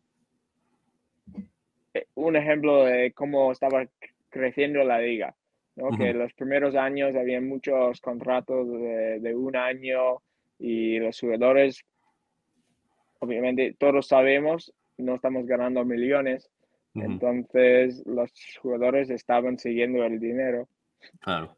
eh, 1.94 2.06
un 2.14 2.36
ejemplo 2.36 2.84
de 2.84 3.12
cómo 3.12 3.52
estaba 3.52 3.86
creciendo 4.30 4.82
la 4.84 5.00
liga. 5.00 5.34
¿no? 5.76 5.90
Que 5.96 6.12
los 6.12 6.32
primeros 6.34 6.74
años 6.74 7.14
había 7.14 7.40
muchos 7.40 8.00
contratos 8.00 8.68
de, 8.68 9.20
de, 9.20 9.34
un 9.34 9.54
año 9.54 10.20
y 10.58 10.98
los 10.98 11.20
jugadores, 11.20 11.84
obviamente 13.20 13.76
todos 13.78 14.08
sabemos, 14.08 14.72
no 14.96 15.14
estamos 15.14 15.46
ganando 15.46 15.84
millones. 15.84 16.50
Entonces 16.94 18.02
los 18.06 18.32
jugadores 18.60 19.08
estaban 19.10 19.56
siguiendo 19.56 20.02
el 20.04 20.18
dinero. 20.18 20.68
Claro. 21.20 21.57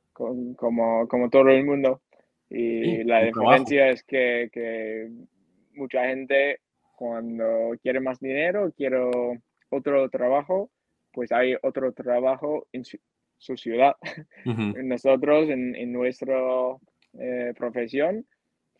Como, 0.57 1.09
como 1.09 1.31
todo 1.31 1.49
el 1.49 1.65
mundo. 1.65 2.03
Y 2.49 3.05
la 3.05 3.23
diferencia 3.23 3.91
es 3.91 4.03
que, 4.03 4.51
que 4.53 5.09
mucha 5.75 6.07
gente 6.07 6.61
cuando 6.97 7.73
quiere 7.83 8.01
más 8.01 8.19
dinero, 8.19 8.73
quiero 8.77 9.11
otro 9.71 10.09
trabajo, 10.11 10.71
pues 11.13 11.33
hay 11.33 11.55
otro 11.63 11.93
trabajo 11.93 12.67
en 12.73 12.85
su, 12.85 13.57
ciudad. 13.57 13.95
Nosotros, 14.85 15.49
en, 15.49 15.75
en 15.77 15.93
nuestra 15.93 16.37
eh, 17.19 17.55
profesión, 17.57 18.27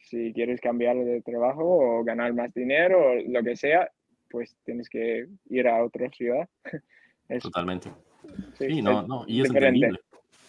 si 0.01 0.33
quieres 0.33 0.61
cambiar 0.61 0.97
de 0.97 1.23
trabajo 1.23 1.65
o 1.65 2.05
ganar 2.05 2.35
más 2.35 2.53
dinero 2.55 3.13
o 3.13 3.15
lo 3.15 3.43
que 3.43 3.57
sea, 3.57 3.91
pues 4.29 4.57
tienes 4.65 4.89
que 4.89 5.27
ir 5.49 5.69
a 5.69 5.85
otra 5.85 6.09
ciudad. 6.11 6.49
Totalmente. 7.43 7.91
Sí, 8.59 8.83
no, 8.83 9.03
no, 9.03 9.25
y 9.27 9.43
es 9.43 9.49
entendible. 9.49 9.99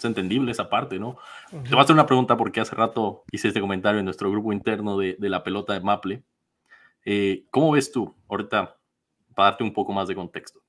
Es 0.01 0.05
entendible 0.05 0.51
esa 0.51 0.67
parte, 0.67 0.97
¿no? 0.97 1.17
Te 1.51 1.69
voy 1.69 1.77
a 1.77 1.81
hacer 1.81 1.93
una 1.93 2.07
pregunta 2.07 2.35
porque 2.35 2.59
hace 2.59 2.75
rato 2.75 3.23
hice 3.31 3.49
este 3.49 3.61
comentario 3.61 3.99
en 3.99 4.05
nuestro 4.05 4.31
grupo 4.31 4.51
interno 4.51 4.97
de, 4.97 5.15
de 5.19 5.29
la 5.29 5.43
pelota 5.43 5.73
de 5.73 5.81
Maple. 5.81 6.23
Eh, 7.05 7.45
¿Cómo 7.51 7.73
ves 7.73 7.91
tú, 7.91 8.15
ahorita, 8.27 8.79
para 9.35 9.51
darte 9.51 9.63
un 9.63 9.73
poco 9.73 9.93
más 9.93 10.07
de 10.07 10.15
contexto? 10.15 10.63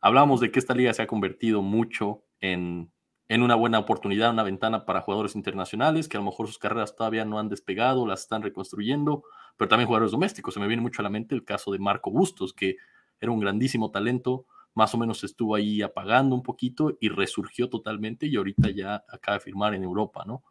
Hablábamos 0.00 0.40
de 0.40 0.50
que 0.50 0.58
esta 0.58 0.72
liga 0.72 0.94
se 0.94 1.02
ha 1.02 1.06
convertido 1.06 1.60
mucho 1.60 2.22
en, 2.40 2.90
en 3.28 3.42
una 3.42 3.56
buena 3.56 3.78
oportunidad, 3.78 4.30
una 4.30 4.42
ventana 4.42 4.86
para 4.86 5.02
jugadores 5.02 5.36
internacionales 5.36 6.08
que 6.08 6.16
a 6.16 6.20
lo 6.20 6.24
mejor 6.24 6.46
sus 6.46 6.58
carreras 6.58 6.96
todavía 6.96 7.26
no 7.26 7.38
han 7.38 7.50
despegado, 7.50 8.06
las 8.06 8.22
están 8.22 8.40
reconstruyendo, 8.40 9.22
pero 9.58 9.68
también 9.68 9.86
jugadores 9.86 10.12
domésticos. 10.12 10.54
Se 10.54 10.60
me 10.60 10.66
viene 10.66 10.80
mucho 10.82 11.02
a 11.02 11.04
la 11.04 11.10
mente 11.10 11.34
el 11.34 11.44
caso 11.44 11.72
de 11.72 11.78
Marco 11.78 12.10
Bustos, 12.10 12.54
que 12.54 12.76
era 13.20 13.32
un 13.32 13.40
grandísimo 13.40 13.90
talento, 13.90 14.46
más 14.78 14.94
o 14.94 14.98
menos 14.98 15.24
estuvo 15.24 15.56
ahí 15.56 15.82
apagando 15.82 16.36
un 16.36 16.42
poquito 16.42 16.96
y 17.00 17.08
resurgió 17.08 17.68
totalmente 17.68 18.26
y 18.26 18.36
ahorita 18.36 18.70
ya 18.70 19.04
acaba 19.08 19.38
de 19.38 19.44
firmar 19.44 19.74
en 19.74 19.82
Europa, 19.82 20.24
¿no? 20.24 20.44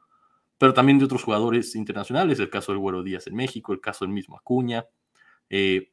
pero 0.57 0.73
también 0.73 0.99
de 0.99 1.05
otros 1.05 1.23
jugadores 1.23 1.75
internacionales, 1.75 2.39
el 2.39 2.49
caso 2.49 2.71
del 2.71 2.80
Güero 2.80 3.03
Díaz 3.03 3.28
en 3.28 3.36
México, 3.36 3.73
el 3.73 3.82
caso 3.82 4.05
del 4.05 4.13
mismo 4.13 4.38
Acuña. 4.38 4.86
Eh, 5.49 5.91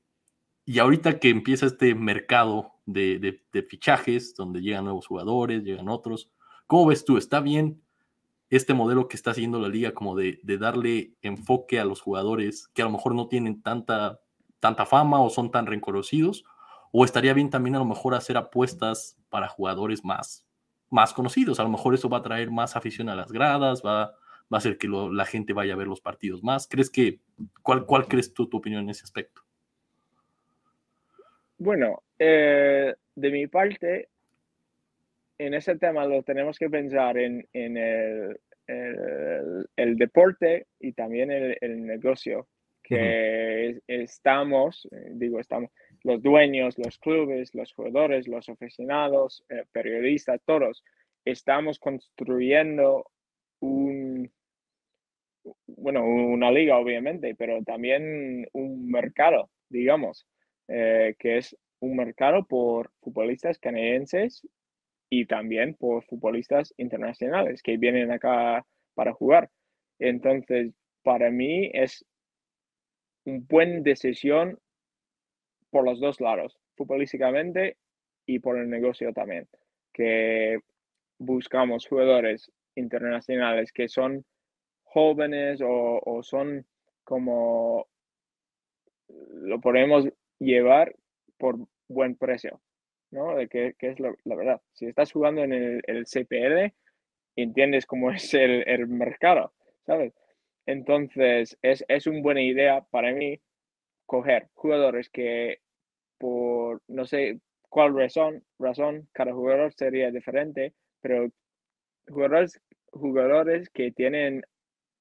y 0.65 0.79
ahorita 0.79 1.21
que 1.21 1.29
empieza 1.29 1.67
este 1.67 1.95
mercado 1.95 2.73
de, 2.87 3.43
fichajes, 3.69 4.35
donde 4.35 4.63
llegan 4.63 4.85
nuevos 4.85 5.07
jugadores, 5.07 5.63
llegan 5.63 5.89
otros, 5.89 6.31
¿cómo 6.67 6.87
ves 6.87 7.05
tú? 7.05 7.19
¿Está 7.19 7.41
bien 7.41 7.83
este 8.51 8.73
modelo 8.73 9.09
que 9.09 9.17
está 9.17 9.33
haciendo 9.33 9.61
la 9.61 9.69
liga 9.69 9.93
como 9.93 10.17
de, 10.17 10.41
darle 10.43 11.15
enfoque 11.23 11.79
a 11.79 11.85
los 11.85 12.01
jugadores 12.01 12.69
que 12.69 12.83
a 12.83 12.87
lo 12.87 12.93
mejor 12.93 13.15
no 13.15 13.29
tienen 13.29 13.63
tanta, 13.63 14.21
tanta 14.61 14.87
fama 14.87 15.21
o 15.21 15.29
son 15.29 15.51
tan 15.51 15.67
reconocidos? 15.67 16.45
¿O 16.97 17.05
estaría 17.05 17.35
bien 17.35 17.51
también 17.51 17.75
a 17.75 17.81
lo 17.81 17.85
mejor 17.85 18.15
hacer 18.15 18.37
apuestas 18.37 19.19
para 19.29 19.49
jugadores 19.49 20.05
más, 20.05 20.47
más 20.91 21.13
conocidos? 21.13 21.59
A 21.59 21.65
lo 21.65 21.69
mejor 21.69 21.93
eso 21.93 22.09
va 22.09 22.19
a 22.19 22.23
traer 22.23 22.53
más 22.53 22.77
afición 22.77 23.09
a 23.09 23.17
las 23.17 23.33
gradas, 23.33 23.83
va, 23.85 24.13
va 24.13 24.17
a 24.53 24.57
hacer 24.59 24.79
que 24.79 24.87
la 24.87 25.27
gente 25.27 25.53
vaya 25.53 25.75
a 25.75 25.77
ver 25.77 25.89
los 25.89 26.01
partidos 26.01 26.45
más. 26.45 26.69
¿Crees 26.69 26.91
que, 26.91 27.19
cuál, 27.65 27.85
cuál 27.85 28.07
crees 28.07 28.33
tú 28.33 28.49
tu 28.49 28.59
opinión 28.59 28.85
en 28.85 28.91
ese 28.91 29.03
aspecto? 29.03 29.43
Bueno, 31.59 32.05
eh, 32.17 32.95
de 33.17 33.31
mi 33.33 33.49
parte, 33.49 34.09
en 35.39 35.55
ese 35.55 35.77
tema 35.77 36.07
lo 36.07 36.23
tenemos 36.23 36.57
que 36.61 36.71
pensar 36.71 37.19
en, 37.19 37.45
el, 37.53 38.39
el, 38.69 39.97
deporte 39.97 40.69
y 40.79 40.93
también 40.93 41.33
el, 41.33 41.85
negocio, 41.85 42.47
que 42.85 43.81
estamos, 43.89 44.87
eh, 44.93 45.09
digo, 45.15 45.41
estamos, 45.41 45.71
los 46.05 46.23
dueños, 46.23 46.79
los 46.79 46.99
clubes, 46.99 47.55
los 47.55 47.73
jugadores, 47.73 48.29
los 48.29 48.49
aficionados, 48.49 49.45
eh, 49.49 49.65
periodistas, 49.73 50.41
todos, 50.45 50.85
estamos 51.25 51.79
construyendo 51.79 53.11
un, 53.61 54.31
bueno, 55.67 56.05
una 56.05 56.51
liga 56.51 56.79
obviamente, 56.79 57.35
pero 57.35 57.63
también 57.65 58.47
un 58.53 58.91
mercado, 58.91 59.51
digamos. 59.69 60.27
Eh, 60.69 61.15
que 61.19 61.37
es 61.37 61.57
un 61.81 61.97
mercado 61.97 62.47
por 62.47 62.91
futbolistas 63.01 63.59
canadienses 63.59 64.49
y 65.11 65.27
también 65.27 65.75
por 65.75 66.05
futbolistas 66.05 66.73
internacionales 66.79 67.63
que 67.63 67.77
vienen 67.77 68.11
acá 68.11 68.65
para 68.95 69.13
jugar. 69.13 69.51
Entonces, 69.99 70.73
para 71.03 71.31
mí 71.31 71.71
es 71.75 72.05
una 73.27 73.45
buena 73.47 73.81
decisión 73.81 74.59
por 75.75 75.85
los 75.85 75.99
dos 75.99 76.21
lados, 76.21 76.57
futbolísticamente 76.77 77.79
y 78.27 78.39
por 78.39 78.57
el 78.57 78.71
negocio 78.71 79.13
también, 79.13 79.49
que 79.93 80.61
buscamos 81.19 81.89
jugadores 81.89 82.53
internacionales 82.77 83.73
que 83.73 83.89
son 83.89 84.25
jóvenes 84.85 85.61
o, 85.65 86.21
son 86.23 86.65
como 87.03 87.89
lo 89.09 89.61
podemos 89.61 90.09
llevar 90.39 90.95
por 91.39 91.59
buen 91.89 92.15
precio, 92.15 92.61
¿no? 93.11 93.35
De 93.35 93.49
que, 93.49 93.75
es 93.77 93.99
la, 93.99 94.15
verdad. 94.25 94.61
Si 94.75 94.87
estás 94.87 95.11
jugando 95.11 95.43
en 95.43 95.53
el, 95.53 95.83
el 95.89 96.05
CPL, 96.05 96.73
entiendes 97.35 97.85
cómo 97.85 98.11
es 98.13 98.33
el, 98.33 98.87
mercado, 98.87 99.53
¿sabes? 99.85 100.13
Entonces, 100.67 101.59
es, 101.63 101.85
es 101.89 102.07
una 102.07 102.23
buena 102.23 102.43
idea 102.43 102.83
para 102.93 103.13
mí 103.13 103.41
coger 104.07 104.51
jugadores 104.55 105.11
que 105.11 105.64
por, 106.25 106.81
no 106.89 107.05
sé 107.05 107.39
cuál 107.69 107.95
razón, 107.95 108.43
razón, 108.59 109.07
cada 109.13 109.35
jugador 109.35 109.75
sería 109.75 110.11
diferente, 110.11 110.73
pero 111.03 111.29
jugadores, 112.09 112.59
jugadores 112.91 113.69
que 113.69 113.93
tienen 113.93 114.43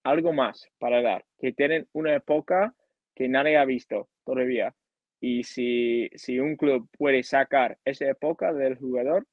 algo 0.04 0.34
más 0.34 0.68
para 0.80 1.02
dar, 1.02 1.24
que 1.40 1.54
tienen 1.54 1.88
una 1.94 2.14
época 2.14 2.76
que 3.16 3.30
nadie 3.30 3.56
ha 3.56 3.64
visto 3.64 4.10
todavía. 4.26 4.76
Y 5.22 5.44
si, 5.44 6.10
si 6.14 6.40
un 6.42 6.58
club 6.58 6.90
puede 6.98 7.24
sacar 7.24 7.78
esa 7.86 8.10
época 8.10 8.52
del 8.52 8.76
jugador, 8.76 9.26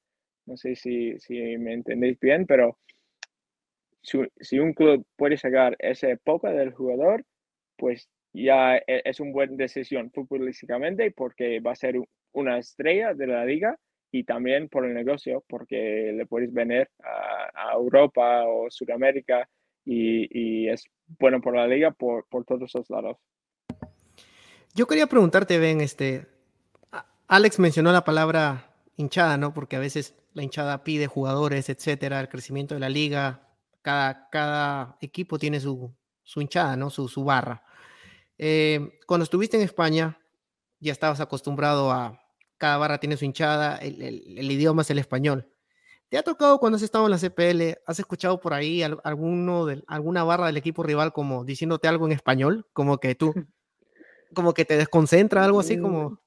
no 0.47 0.57
sé 0.57 0.76
si, 0.76 1.18
si 1.18 1.34
me 1.59 1.74
entendéis 1.74 2.20
bien, 2.20 2.47
pero 2.47 2.78
si, 4.01 4.61
un 4.61 4.74
club 4.74 5.05
puede 5.16 5.36
sacar 5.36 5.74
esa 5.80 6.09
época 6.09 6.53
del 6.53 6.72
jugador, 6.72 7.24
pues 7.76 8.09
ya 8.33 8.76
e, 8.76 9.03
es 9.05 9.20
una 9.20 9.33
buena 9.33 9.57
decisión 9.57 10.11
futbolísticamente 10.11 11.11
porque 11.11 11.61
va 11.61 11.72
a 11.72 11.76
ser 11.76 11.97
una 12.33 12.59
estrella 12.59 13.14
de 13.14 13.26
la 13.26 13.45
liga 13.45 13.76
y 14.12 14.24
también 14.24 14.68
por 14.68 14.85
el 14.85 14.95
negocio 14.95 15.45
porque 15.49 16.12
le 16.14 16.26
puedes 16.26 16.53
venir 16.53 16.89
a, 17.03 17.72
Europa 17.74 18.45
o 18.47 18.70
Sudamérica 18.70 19.49
y, 19.85 20.26
y, 20.31 20.68
es 20.68 20.85
bueno 21.18 21.41
por 21.41 21.57
la 21.57 21.66
liga 21.66 21.93
por, 21.93 22.26
por 22.28 22.45
todos 22.45 22.62
esos 22.62 22.91
lados. 22.91 23.16
Yo 24.74 24.87
quería 24.87 25.07
preguntarte, 25.07 25.59
Ben, 25.59 25.81
este, 25.81 26.26
Alex 27.28 27.59
mencionó 27.59 27.93
la 27.93 28.05
palabra 28.05 28.74
hinchada, 28.97 29.37
¿no? 29.37 29.55
Porque 29.55 29.76
a 29.76 29.81
veces 29.81 30.14
la 30.35 30.43
hinchada 30.43 30.85
pide 30.85 31.07
jugadores, 31.07 31.68
etcétera, 31.68 32.20
el 32.20 32.28
crecimiento 32.28 32.74
de 32.74 32.81
la 32.81 32.89
liga, 32.89 33.49
cada, 33.83 34.28
cada 34.31 34.97
equipo 35.01 35.39
tiene 35.39 35.61
su, 35.61 35.93
su 36.22 36.41
hinchada, 36.41 36.76
¿no? 36.76 36.91
Su, 36.91 37.09
su 37.09 37.24
barra. 37.24 37.62
Eh, 38.43 38.99
cuando 39.07 39.24
estuviste 39.24 39.59
en 39.59 39.62
España, 39.62 40.18
ya 40.78 40.93
estabas 40.93 41.20
acostumbrado 41.20 41.93
a 41.93 42.18
cada 42.57 42.78
barra 42.78 42.99
tiene 42.99 43.18
su 43.18 43.26
hinchada, 43.26 43.76
el, 43.76 44.01
el, 44.01 44.51
idioma 44.51 44.80
es 44.80 44.91
el 44.91 44.99
español. 44.99 45.47
¿Te 46.09 46.16
ha 46.16 46.22
tocado 46.22 46.59
cuando 46.59 46.76
has 46.76 46.82
estado 46.82 47.05
en 47.05 47.11
la 47.11 47.18
CPL? 47.18 47.78
¿Has 47.86 47.99
escuchado 47.99 48.41
por 48.41 48.55
ahí 48.55 48.82
alguno 48.82 49.66
de, 49.66 49.82
alguna 49.86 50.24
barra 50.24 50.47
del 50.47 50.57
equipo 50.57 50.82
rival 50.82 51.12
como 51.12 51.45
diciéndote 51.45 51.86
algo 51.86 52.07
en 52.07 52.12
español? 52.12 52.66
Como 52.72 52.97
que 52.97 53.14
tú, 53.14 53.34
como 54.34 54.55
que 54.55 54.64
te 54.64 54.78
desconcentra, 54.78 55.45
algo 55.45 55.61
así 55.61 55.78
como... 55.78 56.18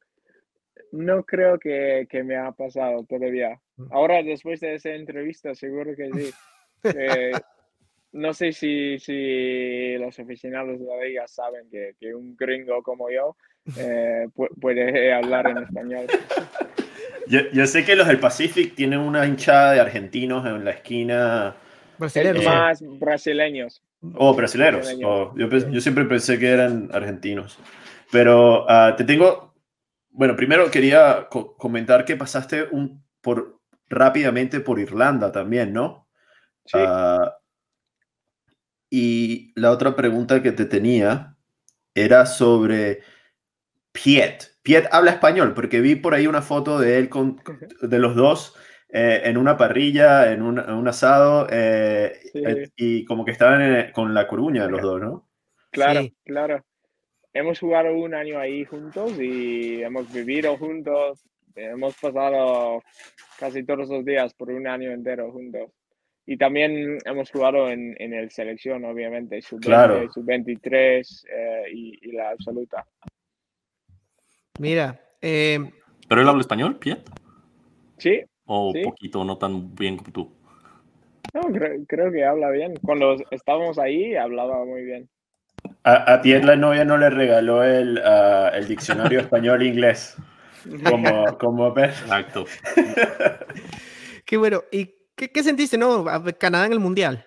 No 0.92 1.24
creo 1.24 1.58
que, 1.58 2.06
que 2.08 2.24
me 2.24 2.38
ha 2.38 2.52
pasado 2.52 3.04
todavía. 3.10 3.60
Mm. 3.78 3.92
Ahora, 3.92 4.22
después 4.22 4.60
de 4.60 4.76
esa 4.76 4.92
entrevista, 4.92 5.56
seguro 5.56 5.96
que 5.96 6.12
sí. 6.12 6.34
Eh, 6.84 7.32
no 8.14 8.34
sé 8.34 8.52
si, 8.54 9.00
si 9.00 9.98
los 9.98 10.18
aficionados 10.20 10.80
de 10.80 10.86
la 10.86 11.04
liga 11.04 11.28
saben 11.28 11.68
que, 11.70 11.96
que 12.00 12.14
un 12.14 12.36
gringo 12.36 12.82
como 12.84 13.10
yo 13.10 13.36
eh, 13.78 14.28
puede 14.60 15.14
hablar 15.14 15.48
en 15.48 15.58
español. 15.58 16.06
Yo, 17.26 17.40
yo, 17.54 17.66
sé 17.68 17.86
que 17.86 17.96
los 17.96 18.08
del 18.08 18.20
Pacific 18.20 18.76
tienen 18.76 19.00
una 19.00 19.26
hinchada 19.26 19.72
de 19.72 19.80
argentinos 19.80 20.46
en 20.46 20.66
la 20.66 20.72
esquina. 20.72 21.56
Brasileños. 21.98 22.44
Más 22.44 22.84
brasileños. 23.00 23.82
Oh, 24.16 24.34
brasileños. 24.34 24.94
Oh, 25.06 25.34
yo, 25.38 25.48
yo, 25.48 25.80
siempre 25.80 26.04
pensé 26.04 26.38
que 26.38 26.50
eran 26.50 26.90
argentinos. 26.92 27.58
Pero 28.12 28.70
ah, 28.70 28.96
te 28.98 29.06
tengo, 29.06 29.54
bueno, 30.10 30.36
primero 30.36 30.70
quería 30.70 31.30
comentar 31.30 32.04
que 32.04 32.18
pasaste 32.18 32.66
un, 32.72 33.02
por, 33.22 33.62
rápidamente 33.88 34.60
por 34.60 34.80
Irlanda 34.80 35.32
también, 35.32 35.72
¿no? 35.72 36.10
Sí. 36.66 36.78
Ah, 36.78 37.38
y 38.96 39.52
la 39.56 39.72
otra 39.72 39.96
pregunta 39.96 40.44
que 40.44 40.52
te 40.52 40.66
tenía 40.66 41.36
era 41.96 42.28
sobre 42.28 43.00
Piet. 43.92 44.52
Piet 44.62 44.88
habla 44.92 45.12
español, 45.12 45.54
porque 45.56 45.82
vi 45.82 45.96
por 45.96 46.14
ahí 46.14 46.28
una 46.28 46.44
foto 46.44 46.80
de 46.80 47.00
él 47.00 47.10
con, 47.10 47.42
de 47.82 48.00
los 48.00 48.16
dos 48.16 48.56
eh, 48.90 49.22
en 49.26 49.38
una 49.38 49.58
parrilla, 49.58 50.32
en 50.32 50.44
un, 50.44 50.60
un 50.60 50.88
asado, 50.88 51.48
eh, 51.50 52.20
eh, 52.36 52.70
y 52.76 53.04
como 53.06 53.26
que 53.26 53.32
estaban 53.32 53.92
con 53.94 54.14
la 54.14 54.28
coruña 54.28 54.68
los 54.68 54.82
dos, 54.84 55.02
¿no? 55.02 55.28
Claro, 55.72 56.08
claro 56.24 56.64
hemos 57.34 57.60
jugado 57.60 57.94
un 57.94 58.14
año 58.14 58.40
ahí 58.40 58.64
juntos 58.64 59.20
y 59.20 59.82
hemos 59.82 60.12
vivido 60.14 60.56
juntos. 60.58 61.24
Hemos 61.56 61.96
pasado 62.00 62.82
casi 63.40 63.64
todos 63.64 63.90
los 63.90 64.06
días 64.06 64.34
por 64.34 64.52
un 64.52 64.68
año 64.68 64.92
entero 64.92 65.32
juntos. 65.32 65.72
Y 66.26 66.38
también 66.38 67.00
hemos 67.06 67.30
jugado 67.32 67.70
en, 67.70 67.96
en 68.00 68.14
el 68.14 68.32
selección, 68.32 68.86
obviamente, 68.86 69.42
sub-20, 69.42 70.14
sub-23 70.14 71.26
eh, 71.30 71.64
y, 71.74 72.12
la 72.14 72.30
absoluta. 72.30 72.86
Mira. 74.60 75.00
Eh, 75.22 75.60
¿Pero 76.08 76.22
él 76.22 76.30
habla 76.30 76.42
español, 76.42 76.78
Piet? 76.78 77.00
Sí. 77.98 78.22
¿O 78.46 78.74
poquito, 78.84 79.24
no 79.24 79.38
tan 79.38 79.74
bien 79.76 79.98
como 79.98 80.12
tú? 80.12 80.32
No, 81.34 81.42
creo, 81.42 81.84
creo 81.88 82.12
que 82.12 82.24
habla 82.24 82.52
bien. 82.52 82.76
Cuando 82.78 83.16
estábamos 83.32 83.78
ahí, 83.80 84.16
hablaba 84.16 84.64
muy 84.66 84.84
bien. 84.84 85.10
A, 85.84 86.14
a 86.14 86.22
la 86.24 86.56
novia 86.56 86.86
no 86.86 86.98
le 86.98 87.10
regaló 87.10 87.64
el, 87.64 88.02
ah, 88.04 88.52
el 88.54 88.68
diccionario 88.68 89.20
español-inglés. 89.22 90.16
Como, 90.90 91.38
como 91.38 91.78
Exacto. 91.78 92.46
qué 94.26 94.38
bueno. 94.38 94.64
¿Y 94.72 94.94
qué, 95.30 95.44
sentiste, 95.44 95.78
no? 95.78 96.06
Canadá 96.40 96.66
en 96.66 96.74
el 96.74 96.80
Mundial. 96.80 97.26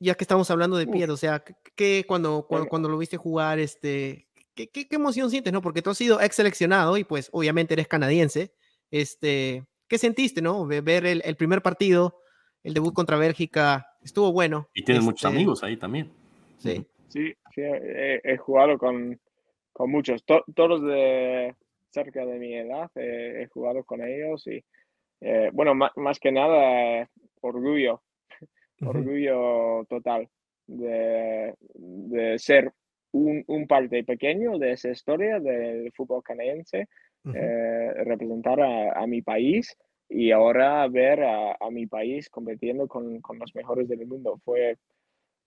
ya 0.00 0.14
que 0.14 0.24
estamos 0.24 0.50
hablando 0.50 0.76
de 0.76 0.86
Pierre, 0.86 1.12
o 1.12 1.16
sea, 1.16 1.42
¿qué, 1.74 2.04
cuando, 2.06 2.46
cuando, 2.48 2.88
lo 2.88 2.98
viste 2.98 3.16
jugar, 3.16 3.58
este, 3.58 4.28
¿qué, 4.54 4.68
qué, 4.68 4.86
emoción 4.90 5.30
sientes, 5.30 5.52
no? 5.52 5.62
Porque 5.62 5.82
tú 5.82 5.90
has 5.90 5.98
sido 5.98 6.20
ex 6.20 6.36
seleccionado 6.36 6.96
y 6.96 7.04
pues 7.04 7.28
obviamente 7.32 7.74
eres 7.74 7.88
canadiense. 7.88 8.52
Este, 8.90 9.64
¿Qué 9.88 9.98
sentiste, 9.98 10.42
no? 10.42 10.66
Ver 10.66 11.06
el, 11.06 11.22
el 11.24 11.36
primer 11.36 11.62
partido, 11.62 12.20
el 12.62 12.74
debut 12.74 12.94
contra 12.94 13.16
Bélgica, 13.16 13.86
estuvo 14.02 14.32
bueno. 14.32 14.68
Y 14.74 14.84
tienes 14.84 15.02
muchos 15.02 15.24
Este, 15.24 15.36
amigos 15.36 15.62
ahí 15.64 15.76
también. 15.76 16.12
Sí. 16.58 16.86
Sí, 17.08 17.32
sí, 17.54 17.62
he, 17.62 18.20
he 18.22 18.36
jugado 18.36 18.78
con, 18.78 19.18
con 19.72 19.90
muchos, 19.90 20.24
to- 20.24 20.44
todos 20.54 20.82
de 20.82 21.56
cerca 21.90 22.24
de 22.24 22.38
mi 22.38 22.54
edad, 22.54 22.88
eh, 22.94 23.42
he 23.42 23.46
jugado 23.48 23.82
con 23.82 24.00
ellos 24.00 24.46
y, 24.46 24.62
eh, 25.20 25.50
bueno, 25.52 25.74
ma- 25.74 25.92
más, 25.96 26.20
que 26.20 26.30
nada, 26.30 27.10
orgullo, 27.40 28.02
orgullo 28.82 29.84
total 29.88 30.28
de, 30.66 31.54
de 31.74 32.38
ser 32.38 32.72
un, 33.12 33.42
un 33.48 33.66
parte 33.66 34.04
pequeño 34.04 34.58
de 34.58 34.72
esa 34.72 34.90
historia 34.90 35.40
del 35.40 35.90
fútbol 35.92 36.22
canadiense, 36.22 36.86
eh, 37.34 37.92
representar 38.04 38.60
a, 38.60 38.92
a 38.92 39.06
mi 39.06 39.20
país 39.22 39.76
y 40.08 40.30
ahora 40.30 40.86
ver 40.88 41.22
a, 41.22 41.52
a 41.60 41.70
mi 41.70 41.86
país 41.86 42.30
compitiendo 42.30 42.88
con, 42.88 43.20
con 43.20 43.38
los 43.38 43.54
mejores 43.54 43.88
del 43.88 44.06
mundo. 44.06 44.40
Fue 44.44 44.76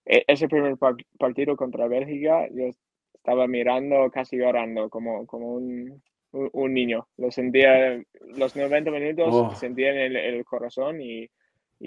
e- 0.06 0.24
ese 0.26 0.48
primer 0.48 0.76
par- 0.76 0.96
partido 1.18 1.56
contra 1.56 1.88
Bélgica, 1.88 2.46
yo 2.50 2.68
estaba 3.14 3.46
mirando, 3.46 4.10
casi 4.10 4.36
llorando, 4.36 4.88
como, 4.90 5.26
como 5.26 5.54
un, 5.54 6.02
un, 6.32 6.50
un 6.52 6.74
niño. 6.74 7.08
Lo 7.16 7.30
sentía, 7.30 8.00
los 8.36 8.54
90 8.54 8.90
minutos, 8.90 9.28
Oh. 9.34 9.54
sentía 9.56 9.90
en 9.90 9.98
el, 9.98 10.16
el 10.16 10.44
corazón 10.44 11.00
y, 11.00 11.28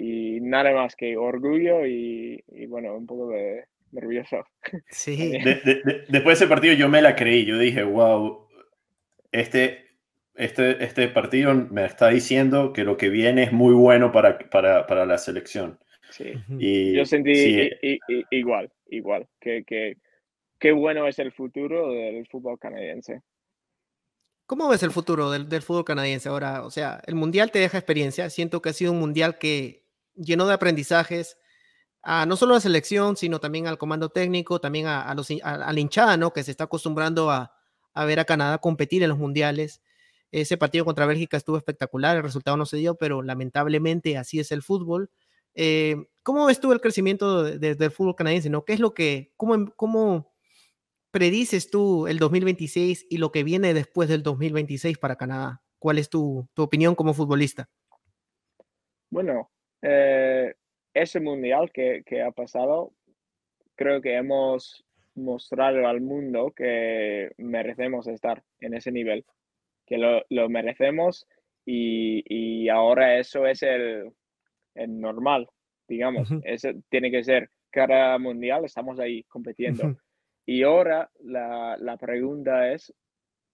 y 0.00 0.40
nada 0.40 0.72
más 0.72 0.94
que 0.94 1.16
orgullo 1.16 1.84
y, 1.86 2.42
y, 2.48 2.66
bueno, 2.66 2.94
un 2.96 3.06
poco 3.06 3.30
de 3.30 3.64
nervioso. 3.92 4.44
Sí. 4.90 5.32
De- 5.42 5.60
de- 5.64 5.82
de- 5.84 6.04
después 6.08 6.38
de 6.38 6.44
ese 6.44 6.46
partido 6.48 6.74
yo 6.74 6.88
me 6.88 7.02
la 7.02 7.16
creí, 7.16 7.44
yo 7.44 7.58
dije, 7.58 7.82
wow, 7.82 8.46
este, 9.32 9.86
este, 10.34 10.84
este 10.84 11.08
partido 11.08 11.54
me 11.54 11.84
está 11.84 12.08
diciendo 12.10 12.72
que 12.72 12.84
lo 12.84 12.96
que 12.96 13.08
viene 13.08 13.42
es 13.44 13.52
muy 13.52 13.74
bueno 13.74 14.12
para, 14.12 14.38
para, 14.38 14.86
para 14.86 15.04
la 15.06 15.18
selección. 15.18 15.78
Sí. 16.10 16.32
Y 16.58 16.94
Yo 16.94 17.04
sentí 17.04 17.34
sí, 17.34 17.70
i- 17.82 17.94
i- 17.94 18.00
i- 18.08 18.24
igual, 18.30 18.70
igual, 18.88 19.26
que, 19.40 19.64
que 19.64 19.96
qué 20.58 20.72
bueno 20.72 21.06
es 21.06 21.18
el 21.18 21.32
futuro 21.32 21.90
del 21.92 22.26
fútbol 22.28 22.58
canadiense. 22.58 23.22
¿Cómo 24.46 24.68
ves 24.68 24.82
el 24.82 24.90
futuro 24.90 25.30
del, 25.30 25.48
del 25.48 25.60
fútbol 25.62 25.84
canadiense 25.84 26.28
ahora? 26.30 26.64
O 26.64 26.70
sea, 26.70 27.02
el 27.06 27.14
mundial 27.14 27.50
te 27.50 27.58
deja 27.58 27.76
experiencia. 27.76 28.30
Siento 28.30 28.62
que 28.62 28.70
ha 28.70 28.72
sido 28.72 28.92
un 28.92 28.98
mundial 28.98 29.36
que 29.38 29.82
llenó 30.18 30.46
de 30.46 30.54
aprendizajes 30.54 31.38
a 32.02 32.26
no 32.26 32.36
solo 32.36 32.54
a 32.54 32.56
la 32.58 32.60
selección, 32.60 33.16
sino 33.16 33.40
también 33.40 33.66
al 33.66 33.78
comando 33.78 34.08
técnico, 34.08 34.60
también 34.60 34.86
a, 34.86 35.02
a 35.02 35.14
los, 35.14 35.28
a, 35.42 35.72
la 35.72 35.80
hinchada, 35.80 36.16
¿no? 36.16 36.32
Que 36.32 36.42
se 36.44 36.50
está 36.50 36.64
acostumbrando 36.64 37.30
a, 37.30 37.52
ver 38.06 38.20
a 38.20 38.24
Canadá 38.24 38.58
competir 38.58 39.02
en 39.02 39.08
los 39.08 39.18
mundiales. 39.18 39.82
Ese 40.30 40.56
partido 40.56 40.84
contra 40.84 41.06
Bélgica 41.06 41.36
estuvo 41.36 41.56
espectacular, 41.56 42.16
el 42.16 42.22
resultado 42.22 42.56
no 42.56 42.66
se 42.66 42.76
dio, 42.76 42.94
pero 42.96 43.22
lamentablemente 43.22 44.16
así 44.16 44.38
es 44.38 44.52
el 44.52 44.62
fútbol. 44.62 45.10
Eh, 45.54 45.96
¿Cómo 46.22 46.46
ves 46.46 46.60
tú 46.60 46.72
el 46.72 46.80
crecimiento 46.80 47.42
de- 47.42 47.58
de- 47.58 47.74
del 47.74 47.90
fútbol 47.90 48.14
canadiense? 48.14 48.48
¿no? 48.50 48.64
¿Qué 48.64 48.74
es 48.74 48.80
lo 48.80 48.94
que, 48.94 49.32
cómo, 49.36 49.72
cómo 49.74 50.32
predices 51.10 51.70
tú 51.70 52.06
el 52.06 52.18
2026 52.18 53.06
y 53.10 53.16
lo 53.18 53.32
que 53.32 53.42
viene 53.42 53.74
después 53.74 54.08
del 54.08 54.22
2026 54.22 54.98
para 54.98 55.16
Canadá? 55.16 55.62
¿Cuál 55.80 55.98
es 55.98 56.08
tu, 56.10 56.46
tu 56.54 56.62
opinión 56.62 56.94
como 56.94 57.14
futbolista? 57.14 57.68
Bueno, 59.10 59.50
eh, 59.82 60.54
ese 60.94 61.20
mundial 61.20 61.70
que, 61.72 62.02
que 62.04 62.22
ha 62.22 62.30
pasado, 62.30 62.92
creo 63.74 64.00
que 64.00 64.14
hemos 64.16 64.84
mostrado 65.14 65.86
al 65.86 66.00
mundo 66.00 66.52
que 66.54 67.32
merecemos 67.38 68.06
estar 68.06 68.42
en 68.60 68.74
ese 68.74 68.92
nivel, 68.92 69.24
que 69.86 69.98
lo, 69.98 70.22
lo 70.28 70.48
merecemos 70.48 71.26
y, 71.64 72.22
y 72.26 72.68
ahora 72.68 73.18
eso 73.18 73.46
es 73.46 73.62
el, 73.62 74.12
el 74.74 75.00
normal, 75.00 75.48
digamos, 75.88 76.30
Ujú. 76.30 76.40
eso 76.44 76.70
tiene 76.88 77.10
que 77.10 77.24
ser 77.24 77.50
cada 77.70 78.18
mundial 78.18 78.64
estamos 78.64 78.98
ahí 78.98 79.22
compitiendo. 79.24 79.96
Y 80.46 80.62
ahora 80.62 81.10
la, 81.20 81.76
la 81.78 81.96
pregunta 81.98 82.72
es, 82.72 82.92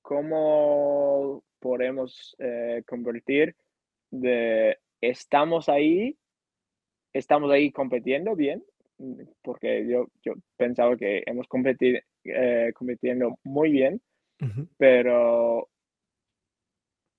¿cómo 0.01 1.43
podemos 1.59 2.37
eh, 2.39 2.83
convertir 2.87 3.57
de 4.11 4.79
estamos 5.09 5.69
ahí, 5.69 6.17
estamos 7.13 7.51
ahí 7.51 7.71
compitiendo 7.71 8.35
bien? 8.37 8.65
Mm, 8.99 9.23
Porque 9.43 9.87
yo, 9.89 10.07
yo 10.23 10.35
pensaba 10.57 10.97
que 10.97 11.23
hemos 11.27 11.47
competido 11.49 11.99
eh, 12.25 12.73
compitiendo 12.75 13.39
muy 13.45 13.71
bien, 13.71 14.01
pero 14.77 15.69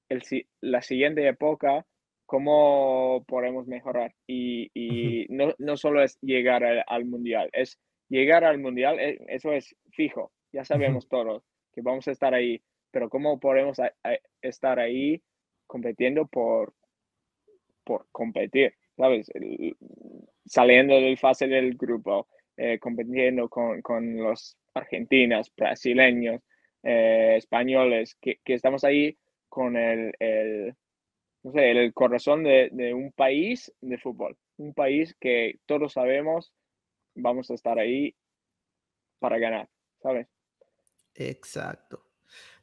el, 0.09 0.21
la 0.61 0.81
siguiente 0.81 1.27
época, 1.27 1.85
¿cómo 2.25 3.23
podemos 3.27 3.67
mejorar? 3.67 4.13
Y, 4.27 4.69
y 4.73 5.25
no, 5.29 5.53
no 5.57 5.77
solo 5.77 6.03
es 6.03 6.17
llegar 6.21 6.63
al, 6.63 6.83
al 6.87 7.05
mundial, 7.05 7.49
es 7.53 7.79
llegar 8.09 8.43
al 8.43 8.59
mundial, 8.59 8.99
eh, 8.99 9.17
eso 9.27 9.51
es 9.53 9.75
fijo, 9.91 10.31
ya 10.51 10.63
sabemos 10.65 11.07
todos 11.07 11.43
que 11.73 11.81
vamos 11.81 12.07
a 12.07 12.11
estar 12.11 12.33
ahí, 12.33 12.61
pero 12.91 13.09
¿cómo 13.09 13.39
podemos 13.39 13.79
a- 13.79 13.93
a- 14.03 14.19
estar 14.41 14.79
ahí 14.79 15.21
compitiendo 15.67 16.25
por, 16.27 16.73
por 17.85 18.07
competir? 18.11 18.75
¿Sabes? 18.97 19.29
El- 19.35 19.77
saliendo 20.45 20.95
del 20.95 21.17
fase 21.17 21.47
del 21.47 21.75
grupo, 21.77 22.27
eh, 22.57 22.79
compitiendo 22.79 23.49
con, 23.49 23.81
con 23.81 24.17
los 24.17 24.57
argentinos, 24.73 25.51
brasileños, 25.55 26.41
eh, 26.83 27.35
españoles, 27.37 28.17
que, 28.21 28.39
que 28.43 28.53
estamos 28.55 28.83
ahí 28.83 29.17
con 29.49 29.77
el, 29.77 30.13
el, 30.19 30.75
no 31.43 31.51
sé, 31.53 31.71
el 31.71 31.93
corazón 31.93 32.43
de, 32.43 32.69
de 32.71 32.93
un 32.93 33.11
país 33.13 33.73
de 33.81 33.97
fútbol, 33.97 34.37
un 34.57 34.73
país 34.73 35.15
que 35.19 35.59
todos 35.65 35.93
sabemos 35.93 36.53
vamos 37.15 37.51
a 37.51 37.55
estar 37.55 37.79
ahí 37.79 38.15
para 39.19 39.37
ganar, 39.39 39.69
¿sabes? 40.01 40.27
Exacto. 41.15 42.03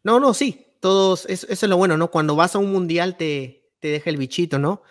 No, 0.05 0.21
no, 0.21 0.35
sí, 0.35 0.67
todos, 0.81 1.27
eso, 1.27 1.47
eso 1.49 1.67
es 1.67 1.71
lo 1.71 1.77
bueno, 1.77 1.97
¿no? 1.97 2.11
Cuando 2.11 2.37
vas 2.37 2.55
a 2.55 2.59
un 2.59 2.73
mundial 2.73 3.17
te, 3.17 3.73
te 3.81 3.89
deja 3.89 4.11
el 4.11 4.17
bichito, 4.19 4.59
¿no? 4.59 4.83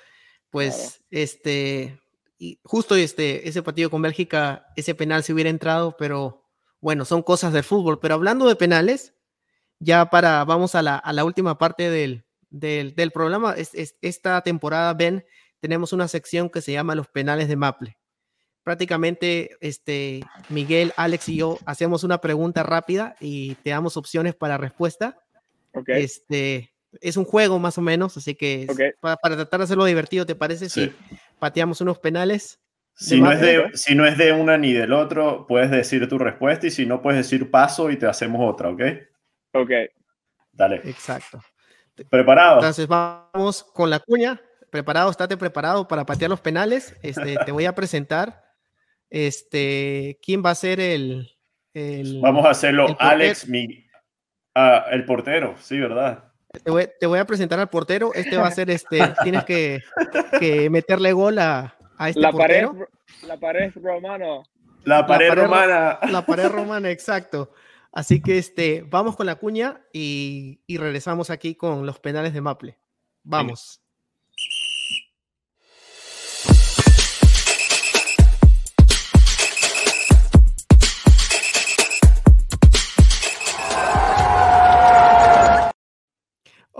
Pues, 0.51 1.01
este, 1.09 1.99
y 2.37 2.59
justo 2.63 2.95
este, 2.95 3.47
ese 3.47 3.63
partido 3.63 3.89
con 3.89 4.01
Bélgica, 4.01 4.67
ese 4.75 4.93
penal 4.95 5.23
se 5.23 5.33
hubiera 5.33 5.49
entrado, 5.49 5.95
pero 5.97 6.43
bueno, 6.79 7.05
son 7.05 7.23
cosas 7.23 7.53
del 7.53 7.63
fútbol. 7.63 7.99
Pero 7.99 8.15
hablando 8.15 8.47
de 8.47 8.55
penales, 8.55 9.13
ya 9.79 10.09
para, 10.09 10.43
vamos 10.43 10.75
a 10.75 10.81
la, 10.81 10.97
a 10.97 11.13
la 11.13 11.23
última 11.23 11.57
parte 11.57 11.89
del, 11.89 12.25
del, 12.49 12.93
del 12.95 13.11
programa. 13.11 13.53
Es, 13.53 13.73
es- 13.73 13.95
esta 14.01 14.41
temporada, 14.41 14.93
Ben, 14.93 15.25
tenemos 15.59 15.93
una 15.93 16.07
sección 16.07 16.49
que 16.49 16.61
se 16.61 16.71
llama 16.73 16.95
Los 16.95 17.07
penales 17.07 17.47
de 17.47 17.55
Maple. 17.55 17.97
Prácticamente, 18.63 19.57
este, 19.59 20.21
Miguel, 20.49 20.93
Alex 20.95 21.29
y 21.29 21.37
yo 21.37 21.57
hacemos 21.65 22.03
una 22.03 22.19
pregunta 22.21 22.61
rápida 22.61 23.15
y 23.19 23.55
te 23.55 23.71
damos 23.71 23.97
opciones 23.97 24.35
para 24.35 24.57
respuesta. 24.57 25.19
Ok, 25.73 25.89
Este, 25.89 26.70
es 26.99 27.15
un 27.17 27.25
juego 27.25 27.57
más 27.59 27.77
o 27.77 27.81
menos, 27.81 28.17
así 28.17 28.35
que 28.35 28.63
es- 28.63 28.69
Ok. 28.69 28.79
pa- 28.99 29.15
para, 29.17 29.35
tratar 29.35 29.59
de 29.59 29.63
hacerlo 29.65 29.85
divertido, 29.85 30.25
¿te 30.25 30.35
parece 30.35 30.69
Sí. 30.69 30.85
si 30.87 31.15
pateamos 31.39 31.79
unos 31.81 31.99
penales? 31.99 32.59
Si 32.93 33.21
no, 33.21 33.31
es 33.31 33.39
de, 33.39 33.71
si 33.73 33.95
no 33.95 34.05
es 34.05 34.17
de 34.17 34.33
una 34.33 34.57
ni 34.57 34.73
del 34.73 34.91
otro, 34.93 35.45
puedes 35.47 35.71
decir 35.71 36.07
tu 36.09 36.17
respuesta 36.17 36.67
y 36.67 36.71
si 36.71 36.85
no, 36.85 37.01
puedes 37.01 37.17
decir 37.25 37.49
paso 37.49 37.89
y 37.89 37.97
te 37.97 38.05
hacemos 38.05 38.41
otra, 38.47 38.69
¿ok? 38.69 38.81
ok, 39.53 39.71
Dale. 40.51 40.81
Exacto. 40.83 41.41
¿Preparado? 42.09 42.55
Entonces 42.55 42.87
vamos 42.87 43.63
con 43.63 43.89
la 43.89 43.99
cuña. 43.99 44.39
Preparado, 44.69 45.09
estate 45.09 45.37
preparado 45.37 45.87
para 45.87 46.05
patear 46.05 46.29
los 46.29 46.41
penales. 46.41 46.95
Este, 47.01 47.35
te 47.45 47.51
voy 47.51 47.65
a 47.65 47.73
presentar. 47.73 48.43
Este, 49.09 50.19
quién 50.21 50.43
va 50.45 50.51
a 50.51 50.55
ser 50.55 50.79
el. 50.79 51.29
el- 51.73 52.19
Vamos 52.21 52.45
a 52.45 52.51
hacerlo, 52.51 52.87
el. 52.89 52.95
Alex, 52.99 53.47
mi, 53.47 53.85
ah, 54.55 54.85
el 54.91 55.05
portero, 55.05 55.55
sí, 55.59 55.79
¿verdad? 55.79 56.30
Te 56.63 56.69
voy, 56.71 56.89
te 56.99 57.05
voy 57.07 57.19
a 57.19 57.25
presentar 57.25 57.59
al 57.59 57.69
portero. 57.69 58.13
Este 58.13 58.37
va 58.37 58.47
a 58.47 58.51
ser 58.51 58.69
este. 58.69 58.99
tienes 59.23 59.45
que, 59.45 59.81
que 60.39 60.69
meterle 60.69 61.13
gol 61.13 61.39
a, 61.39 61.75
a 61.97 62.09
este 62.09 62.21
la 62.21 62.31
pared, 62.31 62.65
portero. 62.65 62.89
la 63.27 63.37
pared 63.37 63.71
romano, 63.75 64.43
La 64.83 65.05
pared, 65.07 65.29
pared 65.29 65.41
ro- 65.43 65.47
romana. 65.47 65.99
La 66.11 66.25
pared 66.25 66.47
romana, 66.49 66.89
exacto. 66.91 67.51
Así 67.93 68.21
que 68.21 68.37
este, 68.37 68.85
vamos 68.89 69.15
con 69.15 69.25
la 69.25 69.35
cuña 69.35 69.81
y, 69.91 70.61
y 70.67 70.77
regresamos 70.77 71.29
aquí 71.29 71.55
con 71.55 71.85
los 71.85 71.99
penales 71.99 72.33
de 72.33 72.41
Maple. 72.41 72.77
Vamos. 73.23 73.81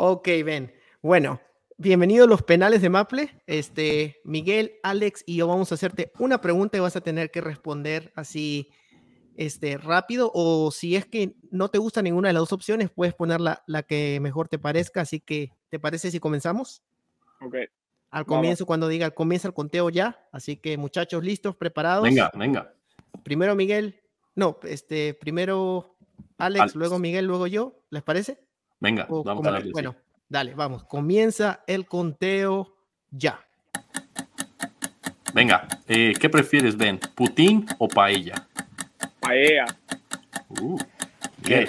Ok, 0.04 0.28
Ben. 0.44 0.74
Bueno, 1.04 1.40
bienvenido 1.78 2.26
a 2.26 2.28
los 2.28 2.42
penales 2.42 2.82
de 2.82 2.90
Maple. 2.90 3.40
Este, 3.46 4.20
Miguel, 4.24 4.80
Alex 4.82 5.24
y 5.28 5.36
yo 5.36 5.48
vamos 5.48 5.72
a 5.72 5.76
hacerte 5.76 6.12
una 6.18 6.42
pregunta 6.42 6.76
y 6.76 6.80
vas 6.80 6.96
a 6.96 7.02
tener 7.02 7.30
que 7.30 7.40
responder 7.40 8.12
así 8.16 8.72
este, 9.36 9.78
rápido 9.78 10.32
o 10.34 10.72
si 10.72 10.96
es 10.96 11.06
que 11.06 11.36
no 11.52 11.70
te 11.70 11.78
gusta 11.78 12.02
ninguna 12.02 12.30
de 12.30 12.34
las 12.34 12.42
dos 12.42 12.54
opciones, 12.54 12.90
puedes 12.90 13.14
poner 13.14 13.42
la, 13.42 13.62
la 13.68 13.84
que 13.84 14.20
mejor 14.20 14.48
te 14.48 14.58
parezca. 14.58 15.02
Así 15.02 15.20
que, 15.20 15.54
¿te 15.70 15.78
parece 15.78 16.10
si 16.10 16.20
comenzamos? 16.20 16.82
ok, 17.40 17.58
al 18.10 18.26
comienzo 18.26 18.66
cuando 18.66 18.88
diga 18.88 19.12
comienza 19.12 19.50
el 19.50 19.54
conteo 19.54 19.92
ya. 19.92 20.28
Así 20.32 20.58
que 20.58 20.78
muchachos, 20.80 21.24
listos, 21.24 21.56
preparados. 21.56 22.06
Venga, 22.06 22.32
venga. 22.34 22.74
Primero 23.22 23.56
Miguel, 23.56 24.02
no, 24.34 24.58
este, 24.64 25.14
primero 25.14 25.96
Alex, 26.40 26.76
luego 26.76 26.98
Miguel, 26.98 27.26
luego 27.26 27.46
yo. 27.46 27.84
¿Les 27.92 28.02
parece? 28.02 28.40
Venga, 28.82 29.06
vamos 29.08 29.46
a 29.46 29.52
darle. 29.52 29.72
Bueno, 29.72 29.96
dale, 30.28 30.56
vamos. 30.56 30.84
Comienza 30.84 31.64
el 31.68 31.86
conteo 31.86 32.76
ya. 33.12 33.40
Venga, 35.34 35.68
eh, 35.88 36.14
¿qué 36.20 36.30
prefieres, 36.30 36.76
Ben? 36.76 37.00
¿Putín 37.16 37.66
o 37.78 37.88
paella? 37.88 38.48
Paella. 39.20 39.66
Uh, 40.50 40.78
¿Qué? 41.44 41.68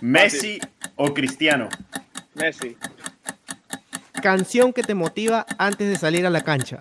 ¿Messi 0.00 0.58
o 0.96 1.14
Cristiano? 1.14 1.68
Messi. 2.34 2.76
Canción 4.20 4.72
que 4.72 4.82
te 4.82 4.94
motiva 4.94 5.46
antes 5.58 5.88
de 5.88 5.96
salir 5.96 6.26
a 6.26 6.30
la 6.30 6.42
cancha. 6.42 6.80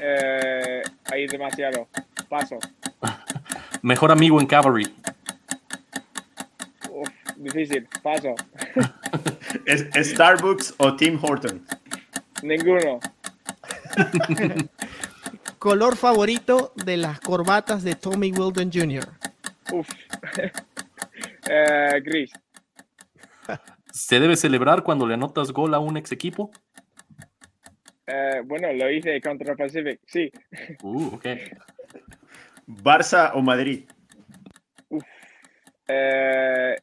Eh, 0.00 0.82
ahí 1.10 1.26
demasiado. 1.26 1.88
Paso. 2.28 2.58
Mejor 3.82 4.12
amigo 4.12 4.40
en 4.40 4.46
Cavalry. 4.46 4.94
Uf, 7.36 7.42
difícil. 7.42 7.88
Paso. 8.02 8.34
¿Es 9.66 10.10
Starbucks 10.10 10.74
o 10.78 10.96
Tim 10.96 11.18
Horton? 11.22 11.64
Ninguno. 12.42 13.00
Color 15.58 15.96
favorito 15.96 16.72
de 16.84 16.96
las 16.96 17.20
corbatas 17.20 17.82
de 17.82 17.94
Tommy 17.94 18.32
Wilden 18.32 18.70
Jr. 18.72 19.08
Uf. 19.72 19.88
Eh, 21.48 22.00
gris. 22.02 22.32
¿Se 23.92 24.18
debe 24.18 24.34
celebrar 24.34 24.82
cuando 24.82 25.06
le 25.06 25.14
anotas 25.14 25.52
gol 25.52 25.74
a 25.74 25.78
un 25.78 25.96
ex 25.96 26.10
equipo? 26.10 26.50
Eh, 28.04 28.42
bueno, 28.44 28.72
lo 28.72 28.90
hice 28.90 29.20
contra 29.20 29.54
Pacific, 29.54 30.00
sí. 30.06 30.30
Uh, 30.82 31.14
ok. 31.14 31.26
¿Barça 32.66 33.30
o 33.34 33.42
Madrid? 33.42 33.88
Eh, 35.86 36.76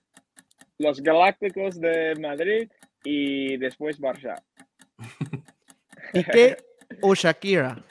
los 0.84 1.01
Galácticos 1.01 1.79
de 1.79 2.13
Madrid 2.19 2.69
y 3.03 3.57
después 3.57 3.99
Barça. 3.99 4.43
¿Piqué 6.13 6.57
o 7.01 7.15
Shakira? 7.15 7.84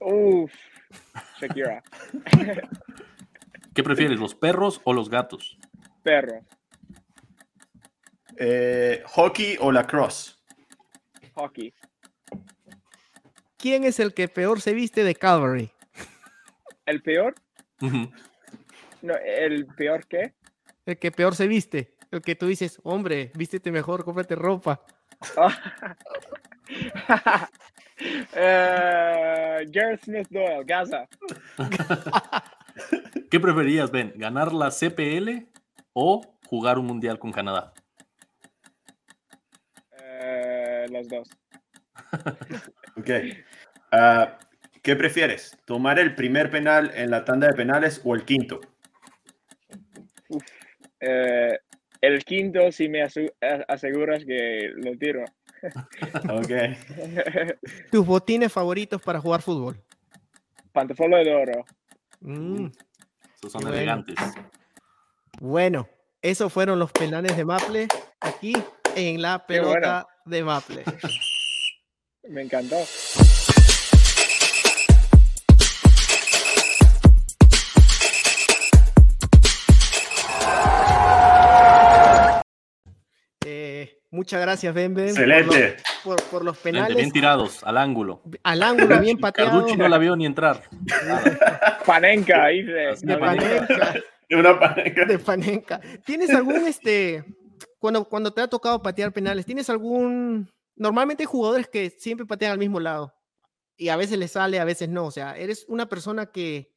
Uf, 0.00 0.52
Shakira. 1.40 1.82
¿Qué 3.74 3.84
prefieres, 3.84 4.18
los 4.18 4.34
perros 4.34 4.80
o 4.84 4.92
los 4.92 5.08
gatos? 5.08 5.58
Perro. 6.02 6.40
Eh, 8.36 9.02
¿Hockey 9.06 9.56
o 9.60 9.70
lacrosse? 9.70 10.36
Hockey. 11.34 11.72
¿Quién 13.56 13.84
es 13.84 14.00
el 14.00 14.14
que 14.14 14.28
peor 14.28 14.60
se 14.60 14.72
viste 14.72 15.04
de 15.04 15.14
Calvary? 15.14 15.70
¿El 16.86 17.02
peor? 17.02 17.34
No, 19.02 19.14
¿El 19.14 19.66
peor 19.66 20.06
qué? 20.06 20.34
El 20.88 20.98
que 20.98 21.12
peor 21.12 21.34
se 21.34 21.46
viste. 21.46 21.92
El 22.10 22.22
que 22.22 22.34
tú 22.34 22.46
dices, 22.46 22.80
hombre, 22.82 23.30
vístete 23.34 23.70
mejor, 23.70 24.04
cómprate 24.04 24.34
ropa. 24.34 24.82
Eh, 28.32 29.66
Gareth 29.70 30.04
Smith 30.04 30.28
Doyle, 30.30 30.62
Gaza. 30.64 31.08
¿Qué 33.30 33.40
preferías, 33.40 33.90
Ben? 33.90 34.12
¿Ganar 34.14 34.52
la 34.52 34.70
CPL 34.70 35.48
o 35.94 36.20
jugar 36.46 36.78
un 36.78 36.86
mundial 36.86 37.18
con 37.18 37.32
Canadá? 37.32 37.72
Eh, 40.00 40.86
los 40.90 41.08
dos. 41.08 41.28
Ok. 42.96 43.10
Ah, 43.90 44.38
¿Qué 44.80 44.94
prefieres? 44.94 45.58
¿Tomar 45.64 45.98
el 45.98 46.14
primer 46.14 46.50
penal 46.50 46.92
en 46.94 47.10
la 47.10 47.24
tanda 47.24 47.48
de 47.48 47.54
penales 47.54 48.00
o 48.04 48.14
el 48.14 48.24
quinto? 48.24 48.60
Eh, 51.00 51.58
el 52.00 52.24
quinto, 52.24 52.70
si 52.72 52.88
me 52.88 53.02
aseguras 53.02 54.24
que 54.24 54.70
lo 54.76 54.96
tiro. 54.98 55.24
Ok. 56.30 56.50
Tus 57.90 58.06
botines 58.06 58.52
favoritos 58.52 59.02
para 59.02 59.20
jugar 59.20 59.42
fútbol. 59.42 59.76
Pantofolo 60.72 61.16
de 61.18 61.34
oro. 61.34 61.64
Mm, 62.20 62.66
Esos 63.34 63.50
son 63.52 63.62
Bueno. 63.62 63.76
elegantes. 63.76 64.14
Bueno, 65.40 65.88
esos 66.22 66.52
fueron 66.52 66.78
los 66.78 66.92
penales 66.92 67.36
de 67.36 67.44
Maple 67.44 67.88
aquí 68.20 68.52
en 68.94 69.20
la 69.20 69.44
bueno. 69.48 69.64
pelota 69.72 70.06
de 70.26 70.44
Maple. 70.44 70.84
Me 72.28 72.42
encantó. 72.42 72.76
Muchas 84.10 84.40
gracias, 84.40 84.72
Ben 84.74 84.94
Ben. 84.94 85.14
por 85.14 85.22
Excelente. 85.22 85.70
los- 85.74 85.82
Por, 86.04 86.22
por 86.30 86.44
los 86.44 86.56
penales. 86.58 86.96
Bien 86.96 87.10
tirados, 87.10 87.62
al 87.64 87.76
ángulo. 87.76 88.22
Al 88.42 88.62
ángulo, 88.62 89.00
bien 89.00 89.18
pateado. 89.20 89.50
Carducci 89.50 89.76
no 89.76 89.88
la 89.88 89.98
vio 89.98 90.14
ni 90.16 90.26
entrar. 90.26 90.62
Panenka, 91.86 92.46
dice. 92.48 92.70
De 92.72 92.96
No, 93.02 93.18
Panenka. 93.18 93.94
Una 94.30 94.58
pareja. 94.60 95.04
de 95.06 95.18
Panenka. 95.18 95.80
¿Tienes 96.04 96.30
algún, 96.30 96.66
este, 96.66 97.24
cuando, 97.78 98.04
cuando 98.08 98.32
te 98.32 98.40
ha 98.42 98.48
tocado 98.48 98.82
patear 98.82 99.12
penales, 99.12 99.46
¿tienes 99.46 99.70
algún, 99.70 100.50
normalmente 100.76 101.22
hay 101.22 101.26
jugadores 101.26 101.68
que 101.68 101.90
siempre 101.90 102.26
patean 102.26 102.52
al 102.52 102.58
mismo 102.58 102.78
lado 102.78 103.14
y 103.76 103.88
a 103.88 103.96
veces 103.96 104.18
les 104.18 104.32
sale, 104.32 104.60
a 104.60 104.64
veces 104.64 104.88
no, 104.88 105.06
o 105.06 105.10
sea, 105.10 105.36
¿eres 105.38 105.64
una 105.68 105.88
persona 105.88 106.26
que 106.26 106.70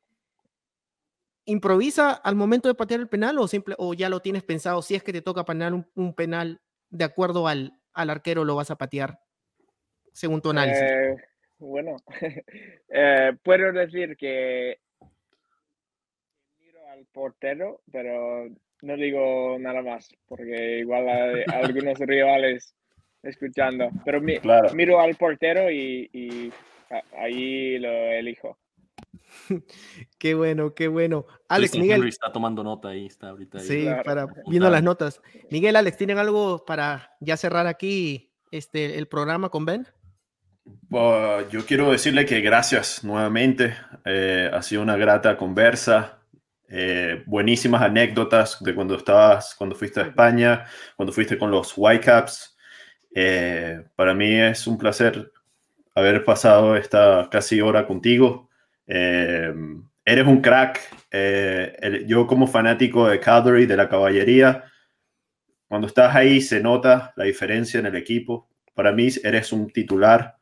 improvisa 1.45 2.11
al 2.11 2.36
momento 2.36 2.69
de 2.69 2.75
patear 2.75 2.99
el 3.01 3.09
penal 3.09 3.38
o, 3.39 3.47
simple, 3.47 3.75
o 3.77 3.93
ya 3.93 4.07
lo 4.09 4.21
tienes 4.21 4.43
pensado, 4.43 4.82
si 4.82 4.95
es 4.95 5.03
que 5.03 5.11
te 5.11 5.21
toca 5.21 5.43
patear 5.43 5.73
un, 5.73 5.88
un 5.95 6.13
penal 6.13 6.61
de 6.91 7.03
acuerdo 7.05 7.47
al, 7.47 7.73
al 7.93 8.09
arquero 8.09 8.43
lo 8.45 8.55
vas 8.55 8.69
a 8.69 8.77
patear 8.77 9.19
según 10.13 10.41
tu 10.41 10.51
análisis? 10.51 10.83
Eh, 10.83 11.15
bueno, 11.57 11.95
eh, 12.89 13.31
puedo 13.43 13.71
decir 13.71 14.15
que 14.17 14.79
miro 16.59 16.87
al 16.89 17.05
portero, 17.05 17.81
pero 17.91 18.47
no 18.81 18.95
digo 18.97 19.57
nada 19.59 19.81
más, 19.81 20.09
porque 20.27 20.79
igual 20.79 21.07
hay 21.09 21.43
algunos 21.53 21.97
rivales 21.99 22.75
escuchando. 23.23 23.89
Pero 24.03 24.21
mi- 24.21 24.39
Claro. 24.39 24.73
miro 24.73 24.99
al 24.99 25.15
portero 25.15 25.69
y, 25.71 26.09
y 26.11 26.51
ahí 27.17 27.77
lo 27.79 27.89
elijo. 27.89 28.57
Qué 30.17 30.34
bueno, 30.34 30.73
qué 30.73 30.88
bueno. 30.88 31.25
Alex, 31.47 31.75
Miguel, 31.77 31.97
Henry 31.97 32.09
está 32.09 32.32
tomando 32.32 32.63
nota 32.63 32.89
ahí, 32.89 33.05
está 33.05 33.29
ahorita. 33.29 33.59
ahí. 33.59 33.65
Sí, 33.65 33.82
Claro. 33.84 34.03
para 34.03 34.27
viendo 34.47 34.69
las 34.69 34.84
notas. 34.84 35.21
Miguel, 35.49 35.75
Alex, 35.75 35.97
¿tienen 35.97 36.17
algo 36.17 36.65
para 36.65 37.15
ya 37.19 37.38
cerrar 37.38 37.67
aquí 37.67 38.32
este 38.51 38.97
el 38.97 39.07
programa 39.07 39.49
con 39.49 39.65
Ben? 39.65 39.88
Uh, 40.91 41.49
yo 41.49 41.65
quiero 41.65 41.91
decirle 41.91 42.25
que 42.25 42.41
gracias 42.41 43.03
nuevamente. 43.03 43.75
Eh, 44.05 44.49
ha 44.53 44.61
sido 44.61 44.82
una 44.82 44.97
grata 44.97 45.38
conversa. 45.38 46.19
Eh, 46.67 47.23
buenísimas 47.25 47.82
anécdotas 47.82 48.61
de 48.63 48.73
cuando 48.75 48.95
estabas, 48.95 49.55
cuando 49.55 49.75
fuiste 49.75 49.99
a 49.99 50.03
España, 50.03 50.65
cuando 50.95 51.11
fuiste 51.11 51.38
con 51.38 51.51
los 51.51 51.73
Whitecaps. 51.75 52.57
Eh, 53.13 53.84
para 53.95 54.13
mí 54.13 54.34
es 54.36 54.67
un 54.67 54.77
placer 54.77 55.32
haber 55.95 56.23
pasado 56.23 56.75
esta 56.77 57.27
casi 57.29 57.59
hora 57.59 57.86
contigo. 57.88 58.49
Eh, 58.88 59.53
eres 60.05 60.27
un 60.27 60.41
crack. 60.41 60.79
Eh, 61.11 61.75
el- 61.79 62.07
yo 62.07 62.27
como 62.27 62.47
fanático 62.47 63.07
de 63.07 63.19
Calgary, 63.19 63.65
de 63.65 63.77
la 63.77 63.89
caballería, 63.89 64.63
cuando 65.67 65.88
estás 65.88 66.15
ahí 66.15 66.41
se 66.41 66.59
nota 66.61 67.13
la 67.15 67.23
diferencia 67.25 67.79
en 67.79 67.86
el 67.86 67.95
equipo. 67.95 68.49
Para 68.73 68.91
mí 68.91 69.07
eres 69.23 69.51
un 69.53 69.67
titular. 69.71 70.36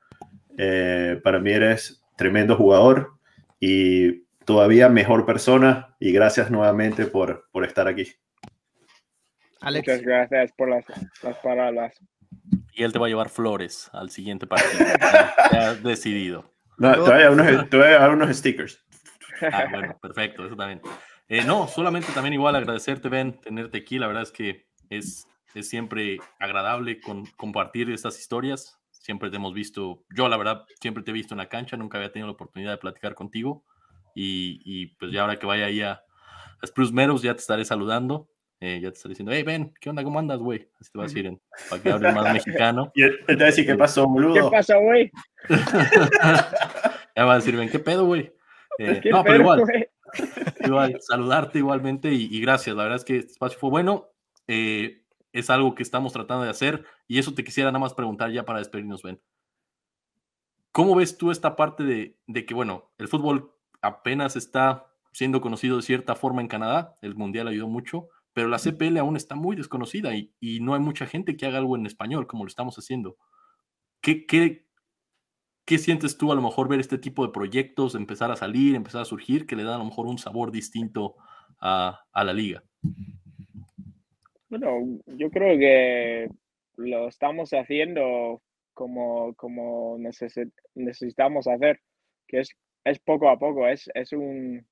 Eh, 0.58 1.20
para 1.24 1.40
mí 1.40 1.52
eres 1.52 2.04
tremendo 2.18 2.56
jugador 2.56 3.14
y 3.60 4.24
todavía 4.46 4.90
mejor 4.90 5.26
persona. 5.26 5.96
Y 6.00 6.12
gracias 6.12 6.50
nuevamente 6.50 7.06
por, 7.06 7.48
por 7.52 7.64
estar 7.66 7.88
aquí. 7.88 8.08
Alex. 9.62 9.88
Muchas 9.88 10.02
gracias 10.02 10.52
por 10.54 10.70
las, 10.70 10.86
las 11.22 11.38
palabras. 11.38 11.94
Y 12.74 12.84
él 12.84 12.94
te 12.94 13.00
va 13.00 13.08
a 13.08 13.10
llevar 13.10 13.30
flores 13.30 13.90
al 13.94 14.10
siguiente 14.10 14.48
partido. 14.48 14.86
Ya, 15.00 15.34
ya 15.52 15.74
decidido. 15.76 16.52
No, 16.80 16.94
te, 16.94 17.00
voy 17.00 17.24
a 17.24 17.32
unos, 17.32 17.70
dar 17.70 18.12
unos 18.12 18.36
stickers. 18.36 18.84
Ah, 19.42 19.68
bueno, 19.72 19.98
perfecto, 20.02 20.46
eso 20.46 20.58
también. 20.58 20.82
Eh, 21.30 21.46
no, 21.46 21.66
solamente 21.70 22.12
también 22.12 22.34
igual 22.34 22.58
agradecerte, 22.58 23.08
Ben, 23.08 23.40
tenerte 23.40 23.78
aquí. 23.78 23.98
La 23.98 24.08
verdad 24.08 24.24
es 24.24 24.34
que 24.34 24.68
es, 24.90 25.30
es 25.56 25.70
siempre 25.70 26.18
agradable 26.42 27.00
con, 27.00 27.26
compartir 27.38 27.90
estas 27.90 28.20
historias. 28.20 28.82
Siempre 28.92 29.30
te 29.30 29.38
hemos 29.38 29.54
visto, 29.54 30.04
yo 30.14 30.28
la 30.28 30.36
verdad, 30.36 30.66
siempre 30.82 31.04
te 31.04 31.12
he 31.12 31.14
visto 31.14 31.34
en 31.34 31.38
la 31.38 31.48
cancha, 31.48 31.78
nunca 31.78 31.98
había 31.98 32.12
tenido 32.12 32.28
la 32.28 32.34
oportunidad 32.34 32.72
de 32.72 32.80
platicar 32.80 33.16
contigo. 33.16 33.64
Y, 34.14 34.60
y 34.66 34.88
pues 34.98 35.14
ya 35.14 35.22
ahora 35.22 35.40
que 35.40 35.46
vaya 35.46 35.68
ahí 35.68 35.82
a, 35.82 36.02
a 36.62 36.68
Spruce 36.68 36.94
Meadows, 36.94 37.22
ya 37.22 37.34
te 37.34 37.40
estaré 37.40 37.64
saludando. 37.64 38.28
Eh, 38.62 38.80
ya 38.82 38.89
te 38.91 38.97
está 38.97 39.10
diciendo, 39.10 39.32
hey, 39.34 39.43
Ben, 39.43 39.74
¿qué 39.80 39.89
onda? 39.89 40.03
¿Cómo 40.03 40.20
andas, 40.20 40.39
güey? 40.39 40.70
Así 40.80 40.91
te 40.91 40.97
va 40.97 41.05
a 41.05 41.07
decir, 41.07 41.26
en, 41.26 41.41
para 41.70 41.82
que 41.82 41.91
hables 41.91 42.14
más 42.14 42.34
mexicano. 42.34 42.91
Y 42.93 43.03
él 43.03 43.20
te 43.26 43.36
va 43.36 43.43
a 43.43 43.45
decir, 43.45 43.66
¿qué 43.66 43.76
pasó, 43.76 44.07
boludo? 44.07 44.34
¿Qué 44.34 44.51
pasa, 44.51 44.76
güey? 44.78 45.12
ya 47.16 47.26
va 47.26 47.34
a 47.34 47.36
decir, 47.36 47.55
Ben, 47.55 47.70
¿qué 47.70 47.80
pedo, 47.80 48.05
güey? 48.05 48.34
Eh, 48.82 49.01
¿Qué 49.03 49.10
no, 49.10 49.26
pero 49.26 49.36
igual, 49.41 49.62
igual, 50.62 50.97
saludarte 51.01 51.57
igualmente 51.60 52.14
y, 52.14 52.30
y 52.34 52.39
gracias. 52.39 52.74
La 52.78 52.84
verdad 52.84 52.95
es 52.95 53.03
que 53.03 53.18
este 53.18 53.34
espacio 53.34 53.60
fue 53.60 53.70
bueno. 53.70 54.07
eh, 54.47 55.03
es 55.34 55.49
algo 55.49 55.76
que 55.76 55.84
estamos 55.84 56.14
tratando 56.14 56.45
de 56.45 56.49
hacer 56.49 56.86
y 57.05 57.20
eso 57.20 57.34
te 57.34 57.43
quisiera 57.43 57.70
nada 57.72 57.80
más 57.80 57.93
preguntar 57.93 58.32
ya 58.32 58.45
para 58.45 58.60
despedirnos, 58.60 59.03
Ben. 59.03 59.20
¿Cómo 60.72 60.95
ves 60.95 61.18
tú 61.18 61.30
esta 61.30 61.57
parte 61.57 61.84
de, 61.84 62.18
de 62.28 62.45
que, 62.45 62.53
bueno, 62.53 62.89
el 62.97 63.10
fútbol 63.10 63.51
apenas 63.82 64.36
está 64.36 64.88
siendo 65.12 65.41
conocido 65.41 65.76
de 65.76 65.82
cierta 65.82 66.16
forma 66.16 66.41
en 66.41 66.47
Canadá, 66.47 66.97
el 67.01 67.16
Mundial 67.16 67.47
ayudó 67.47 67.68
mucho, 67.68 68.07
pero 68.34 68.48
la 68.48 68.60
CPL 68.60 69.00
aún 69.00 69.16
está 69.16 69.36
muy 69.36 69.56
desconocida 69.56 70.16
y, 70.16 70.34
y 70.40 70.60
no 70.60 70.74
hay 70.74 70.80
mucha 70.80 71.06
gente 71.06 71.36
que 71.36 71.46
haga 71.46 71.58
algo 71.58 71.76
en 71.76 71.86
español 71.86 72.28
como 72.28 72.44
lo 72.44 72.48
estamos 72.48 72.78
haciendo. 72.78 73.18
¿Qué, 74.02 74.26
qué, 74.26 74.66
¿Qué 75.66 75.78
sientes 75.78 76.18
tú 76.18 76.32
a 76.32 76.36
lo 76.36 76.42
mejor 76.42 76.68
ver 76.68 76.80
este 76.80 76.98
tipo 76.98 77.26
de 77.26 77.32
proyectos 77.32 77.94
empezar 77.96 78.32
a 78.32 78.36
salir, 78.36 78.76
empezar 78.76 79.02
a 79.02 79.06
surgir, 79.06 79.46
que 79.46 79.56
le 79.56 79.64
dan 79.64 79.76
a 79.76 79.78
lo 79.80 79.86
mejor 79.86 80.08
un 80.08 80.18
sabor 80.18 80.52
distinto 80.52 81.16
a, 81.60 82.02
a 82.12 82.24
la 82.24 82.34
liga? 82.34 82.64
Bueno, 84.50 85.00
yo 85.06 85.30
creo 85.30 85.58
que 85.60 86.30
lo 86.78 87.08
estamos 87.08 87.52
haciendo 87.52 88.42
como, 88.74 89.36
como 89.36 89.98
necesi- 90.00 90.52
necesitamos 90.74 91.48
hacer, 91.48 91.82
que 92.28 92.40
es, 92.40 92.50
es 92.84 93.00
poco 93.00 93.30
a 93.30 93.38
poco, 93.38 93.68
es, 93.68 93.90
es 93.94 94.12
un, 94.14 94.66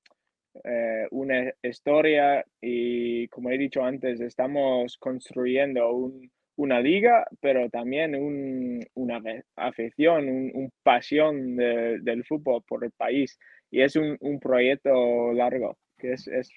eh, 0.64 1.06
una 1.10 1.52
historia 1.62 2.44
y 2.60 3.28
como 3.28 3.50
he 3.50 3.58
dicho 3.58 3.82
antes, 3.84 4.20
estamos 4.20 4.96
construyendo 4.98 5.92
un- 5.92 6.30
una 6.56 6.80
liga, 6.80 7.24
pero 7.40 7.70
también 7.70 8.14
un- 8.16 8.84
una 8.94 9.20
afición, 9.56 10.28
un, 10.28 10.50
un 10.54 10.70
pasión 10.82 11.56
de- 11.56 12.00
del 12.00 12.24
fútbol 12.24 12.62
por 12.66 12.84
el 12.84 12.90
país. 12.90 13.38
Y 13.70 13.82
es 13.82 13.96
un, 13.96 14.16
proyecto 14.40 15.32
largo, 15.32 15.76
que 15.98 16.12
es, 16.14 16.26
es 16.26 16.50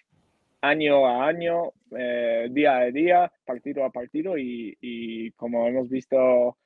año 0.61 1.05
a 1.05 1.27
año, 1.27 1.71
eh, 1.97 2.47
día 2.51 2.77
a 2.77 2.85
día, 2.91 3.31
partido 3.45 3.83
a 3.83 3.91
partido 3.91 4.37
y, 4.37 4.75
y 4.81 5.31
como 5.31 5.67
hemos 5.67 5.89
visto 5.89 6.57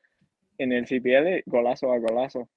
en 0.58 0.72
el 0.72 0.86
CPL, 0.86 1.44
golazo 1.46 1.92
a 1.92 2.00
golazo. 2.00 2.48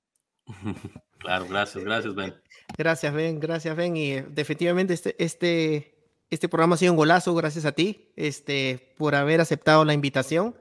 Claro, 1.19 1.47
gracias, 1.49 1.85
gracias, 1.85 2.15
Ben. 2.15 2.35
Gracias, 2.77 3.13
Ben, 3.13 3.41
gracias, 3.41 3.77
Ben. 3.77 3.97
Y 3.97 4.13
eh, 4.13 4.27
definitivamente 4.29 4.95
este, 4.95 5.23
este, 5.23 6.13
este 6.31 6.49
programa 6.49 6.75
ha 6.75 6.79
sido 6.79 6.93
un 6.93 6.97
golazo, 6.97 7.35
gracias 7.35 7.65
a 7.65 7.73
ti, 7.73 8.13
este, 8.17 8.95
por 8.97 9.15
haber 9.15 9.41
aceptado 9.41 9.85
la 9.85 9.95
invitación. 9.95 10.55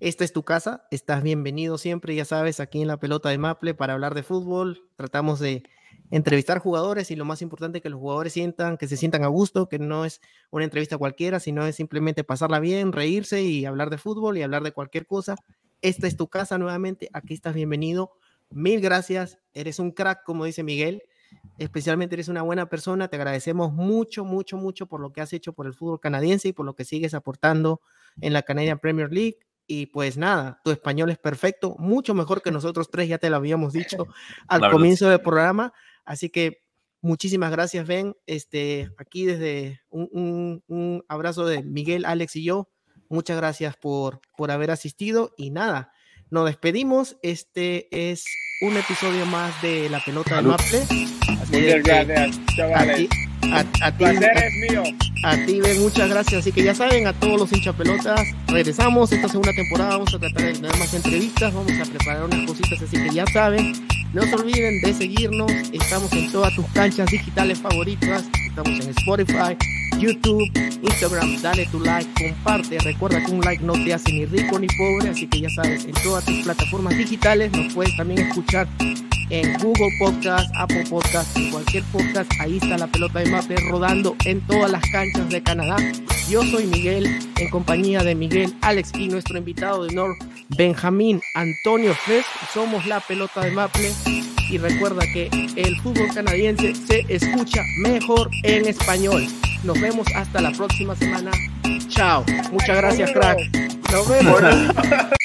Esta 0.00 0.24
es 0.24 0.32
tu 0.32 0.42
casa, 0.42 0.86
estás 0.90 1.22
bienvenido 1.22 1.78
siempre, 1.78 2.14
ya 2.14 2.24
sabes, 2.24 2.60
aquí 2.60 2.82
en 2.82 2.88
la 2.88 2.98
pelota 2.98 3.28
de 3.30 3.38
Maple 3.38 3.74
para 3.74 3.94
hablar 3.94 4.14
de 4.14 4.22
fútbol. 4.22 4.90
Tratamos 4.96 5.38
de 5.38 5.62
entrevistar 6.10 6.58
jugadores 6.58 7.10
y 7.10 7.16
lo 7.16 7.24
más 7.24 7.42
importante 7.42 7.80
que 7.80 7.88
los 7.88 8.00
jugadores 8.00 8.32
sientan, 8.32 8.76
que 8.76 8.88
se 8.88 8.96
sientan 8.96 9.24
a 9.24 9.28
gusto, 9.28 9.68
que 9.68 9.78
no 9.78 10.04
es 10.04 10.20
una 10.50 10.64
entrevista 10.64 10.98
cualquiera, 10.98 11.40
sino 11.40 11.64
es 11.64 11.76
simplemente 11.76 12.24
pasarla 12.24 12.60
bien, 12.60 12.92
reírse 12.92 13.42
y 13.42 13.64
hablar 13.64 13.88
de 13.88 13.98
fútbol 13.98 14.36
y 14.36 14.42
hablar 14.42 14.62
de 14.62 14.72
cualquier 14.72 15.06
cosa. 15.06 15.36
Esta 15.80 16.06
es 16.06 16.16
tu 16.16 16.28
casa 16.28 16.58
nuevamente, 16.58 17.08
aquí 17.12 17.34
estás 17.34 17.54
bienvenido. 17.54 18.12
Mil 18.54 18.80
gracias, 18.80 19.38
eres 19.52 19.78
un 19.78 19.90
crack, 19.90 20.22
como 20.24 20.44
dice 20.44 20.62
Miguel 20.62 21.02
especialmente 21.58 22.14
eres 22.14 22.28
una 22.28 22.42
buena 22.42 22.68
persona, 22.68 23.08
te 23.08 23.16
agradecemos 23.16 23.72
mucho, 23.72 24.24
mucho, 24.24 24.56
mucho 24.56 24.86
por 24.86 25.00
lo 25.00 25.12
que 25.12 25.20
has 25.20 25.32
hecho 25.32 25.52
por 25.52 25.66
el 25.66 25.74
fútbol 25.74 25.98
canadiense 25.98 26.48
y 26.48 26.52
por 26.52 26.64
lo 26.64 26.74
que 26.74 26.84
sigues 26.84 27.12
aportando 27.12 27.80
en 28.20 28.32
la 28.32 28.42
Canadian 28.42 28.78
Premier 28.78 29.12
League. 29.12 29.38
Y 29.66 29.86
pues 29.86 30.16
nada, 30.16 30.60
tu 30.62 30.70
español 30.70 31.10
es 31.10 31.18
perfecto, 31.18 31.74
mucho 31.78 32.14
mejor 32.14 32.40
que 32.42 32.52
nosotros 32.52 32.88
tres, 32.90 33.08
ya 33.08 33.18
te 33.18 33.30
lo 33.30 33.36
habíamos 33.36 33.72
dicho 33.72 34.06
al 34.48 34.60
La 34.60 34.66
verdad, 34.68 34.70
comienzo 34.72 35.08
del 35.08 35.20
programa. 35.22 35.72
Así 36.04 36.28
que 36.30 36.62
muchísimas 37.00 37.50
gracias, 37.50 37.84
Ben. 37.86 38.14
Este, 38.26 38.90
aquí 38.98 39.24
desde 39.26 39.80
un, 39.90 40.08
un- 40.12 40.62
un 40.68 41.04
abrazo 41.08 41.46
de 41.46 41.62
Miguel, 41.64 42.04
Alex 42.04 42.36
y 42.36 42.44
yo. 42.44 42.68
Muchas 43.08 43.36
gracias 43.36 43.76
por, 43.76 44.20
por 44.36 44.50
haber 44.50 44.70
asistido 44.70 45.32
y 45.36 45.50
nada, 45.50 45.92
nos 46.30 46.46
despedimos. 46.46 47.16
Este 47.22 47.88
es 47.90 48.24
un 48.60 48.76
episodio 48.76 49.26
más 49.26 49.60
de 49.62 49.88
La 49.88 50.00
Pelota 50.04 50.36
del. 50.36 50.46
Maple. 50.46 50.86
Muchas 51.50 51.82
gracias, 51.82 52.40
chavales. 52.56 53.08
a, 53.52 53.64
a 53.86 53.92
ti, 53.96 54.04
mío. 54.68 54.82
a 55.24 55.36
ti, 55.46 55.60
Ben, 55.60 55.80
muchas 55.80 56.08
gracias. 56.08 56.40
Así 56.40 56.52
que 56.52 56.62
ya 56.62 56.74
saben, 56.74 57.06
a 57.06 57.12
todos 57.12 57.38
los 57.38 57.52
hinchapelotas, 57.52 58.28
regresamos 58.48 59.12
esta 59.12 59.28
segunda 59.28 59.52
temporada. 59.52 59.90
Vamos 59.90 60.14
a 60.14 60.18
tratar 60.18 60.42
de 60.42 60.52
tener 60.54 60.76
más 60.78 60.94
entrevistas, 60.94 61.52
vamos 61.52 61.72
a 61.72 61.84
preparar 61.84 62.24
unas 62.24 62.46
cositas. 62.46 62.80
Así 62.82 62.96
que 62.96 63.10
ya 63.10 63.26
saben, 63.26 63.72
no 64.12 64.22
se 64.22 64.34
olviden 64.34 64.80
de 64.80 64.94
seguirnos. 64.94 65.52
Estamos 65.72 66.12
en 66.12 66.30
todas 66.32 66.54
tus 66.54 66.66
canchas 66.68 67.10
digitales 67.10 67.58
favoritas. 67.60 68.24
Estamos 68.48 68.80
en 68.80 68.90
Spotify, 68.90 69.56
YouTube, 69.98 70.50
Instagram. 70.82 71.40
Dale 71.42 71.66
tu 71.66 71.80
like, 71.80 72.08
comparte. 72.22 72.78
Recuerda 72.78 73.24
que 73.24 73.32
un 73.32 73.40
like 73.40 73.62
no 73.64 73.72
te 73.72 73.94
hace 73.94 74.12
ni 74.12 74.26
rico 74.26 74.58
ni 74.58 74.66
pobre. 74.68 75.10
Así 75.10 75.26
que 75.26 75.40
ya 75.40 75.50
sabes, 75.50 75.84
en 75.84 75.92
todas 76.02 76.24
tus 76.24 76.42
plataformas 76.44 76.96
digitales 76.96 77.52
nos 77.52 77.72
puedes 77.72 77.96
también 77.96 78.26
escuchar 78.26 78.68
en 79.30 79.56
Google 79.58 79.90
Podcast, 79.98 80.50
Apple 80.56 80.84
Podcast, 80.88 81.36
en 81.36 81.50
cualquier 81.50 81.82
podcast, 81.84 82.30
ahí 82.40 82.58
está 82.58 82.76
la 82.76 82.86
pelota 82.86 83.20
de 83.20 83.30
Maple 83.30 83.56
rodando 83.70 84.16
en 84.24 84.40
todas 84.46 84.70
las 84.70 84.82
canchas 84.90 85.28
de 85.28 85.42
Canadá. 85.42 85.76
Yo 86.28 86.42
soy 86.42 86.66
Miguel, 86.66 87.06
en 87.36 87.50
compañía 87.50 88.02
de 88.02 88.14
Miguel, 88.14 88.54
Alex 88.62 88.92
y 88.94 89.08
nuestro 89.08 89.38
invitado 89.38 89.84
de 89.84 89.90
honor, 89.90 90.16
Benjamín 90.56 91.20
Antonio 91.34 91.94
Fresh. 91.94 92.26
Somos 92.52 92.86
la 92.86 93.00
pelota 93.00 93.40
de 93.42 93.50
Maple 93.50 93.90
y 94.50 94.58
recuerda 94.58 95.02
que 95.12 95.28
el 95.56 95.76
fútbol 95.80 96.08
canadiense 96.14 96.74
se 96.74 97.04
escucha 97.08 97.62
mejor 97.78 98.30
en 98.42 98.66
español. 98.66 99.26
Nos 99.64 99.80
vemos 99.84 100.06
hasta 100.16 100.40
la 100.40 100.50
próxima 100.52 100.96
semana. 100.96 101.30
Chao. 101.88 102.24
Muchas 102.50 102.76
gracias, 102.78 103.12
crack. 103.12 103.38
Nos 103.92 104.08
vemos. 104.08 104.40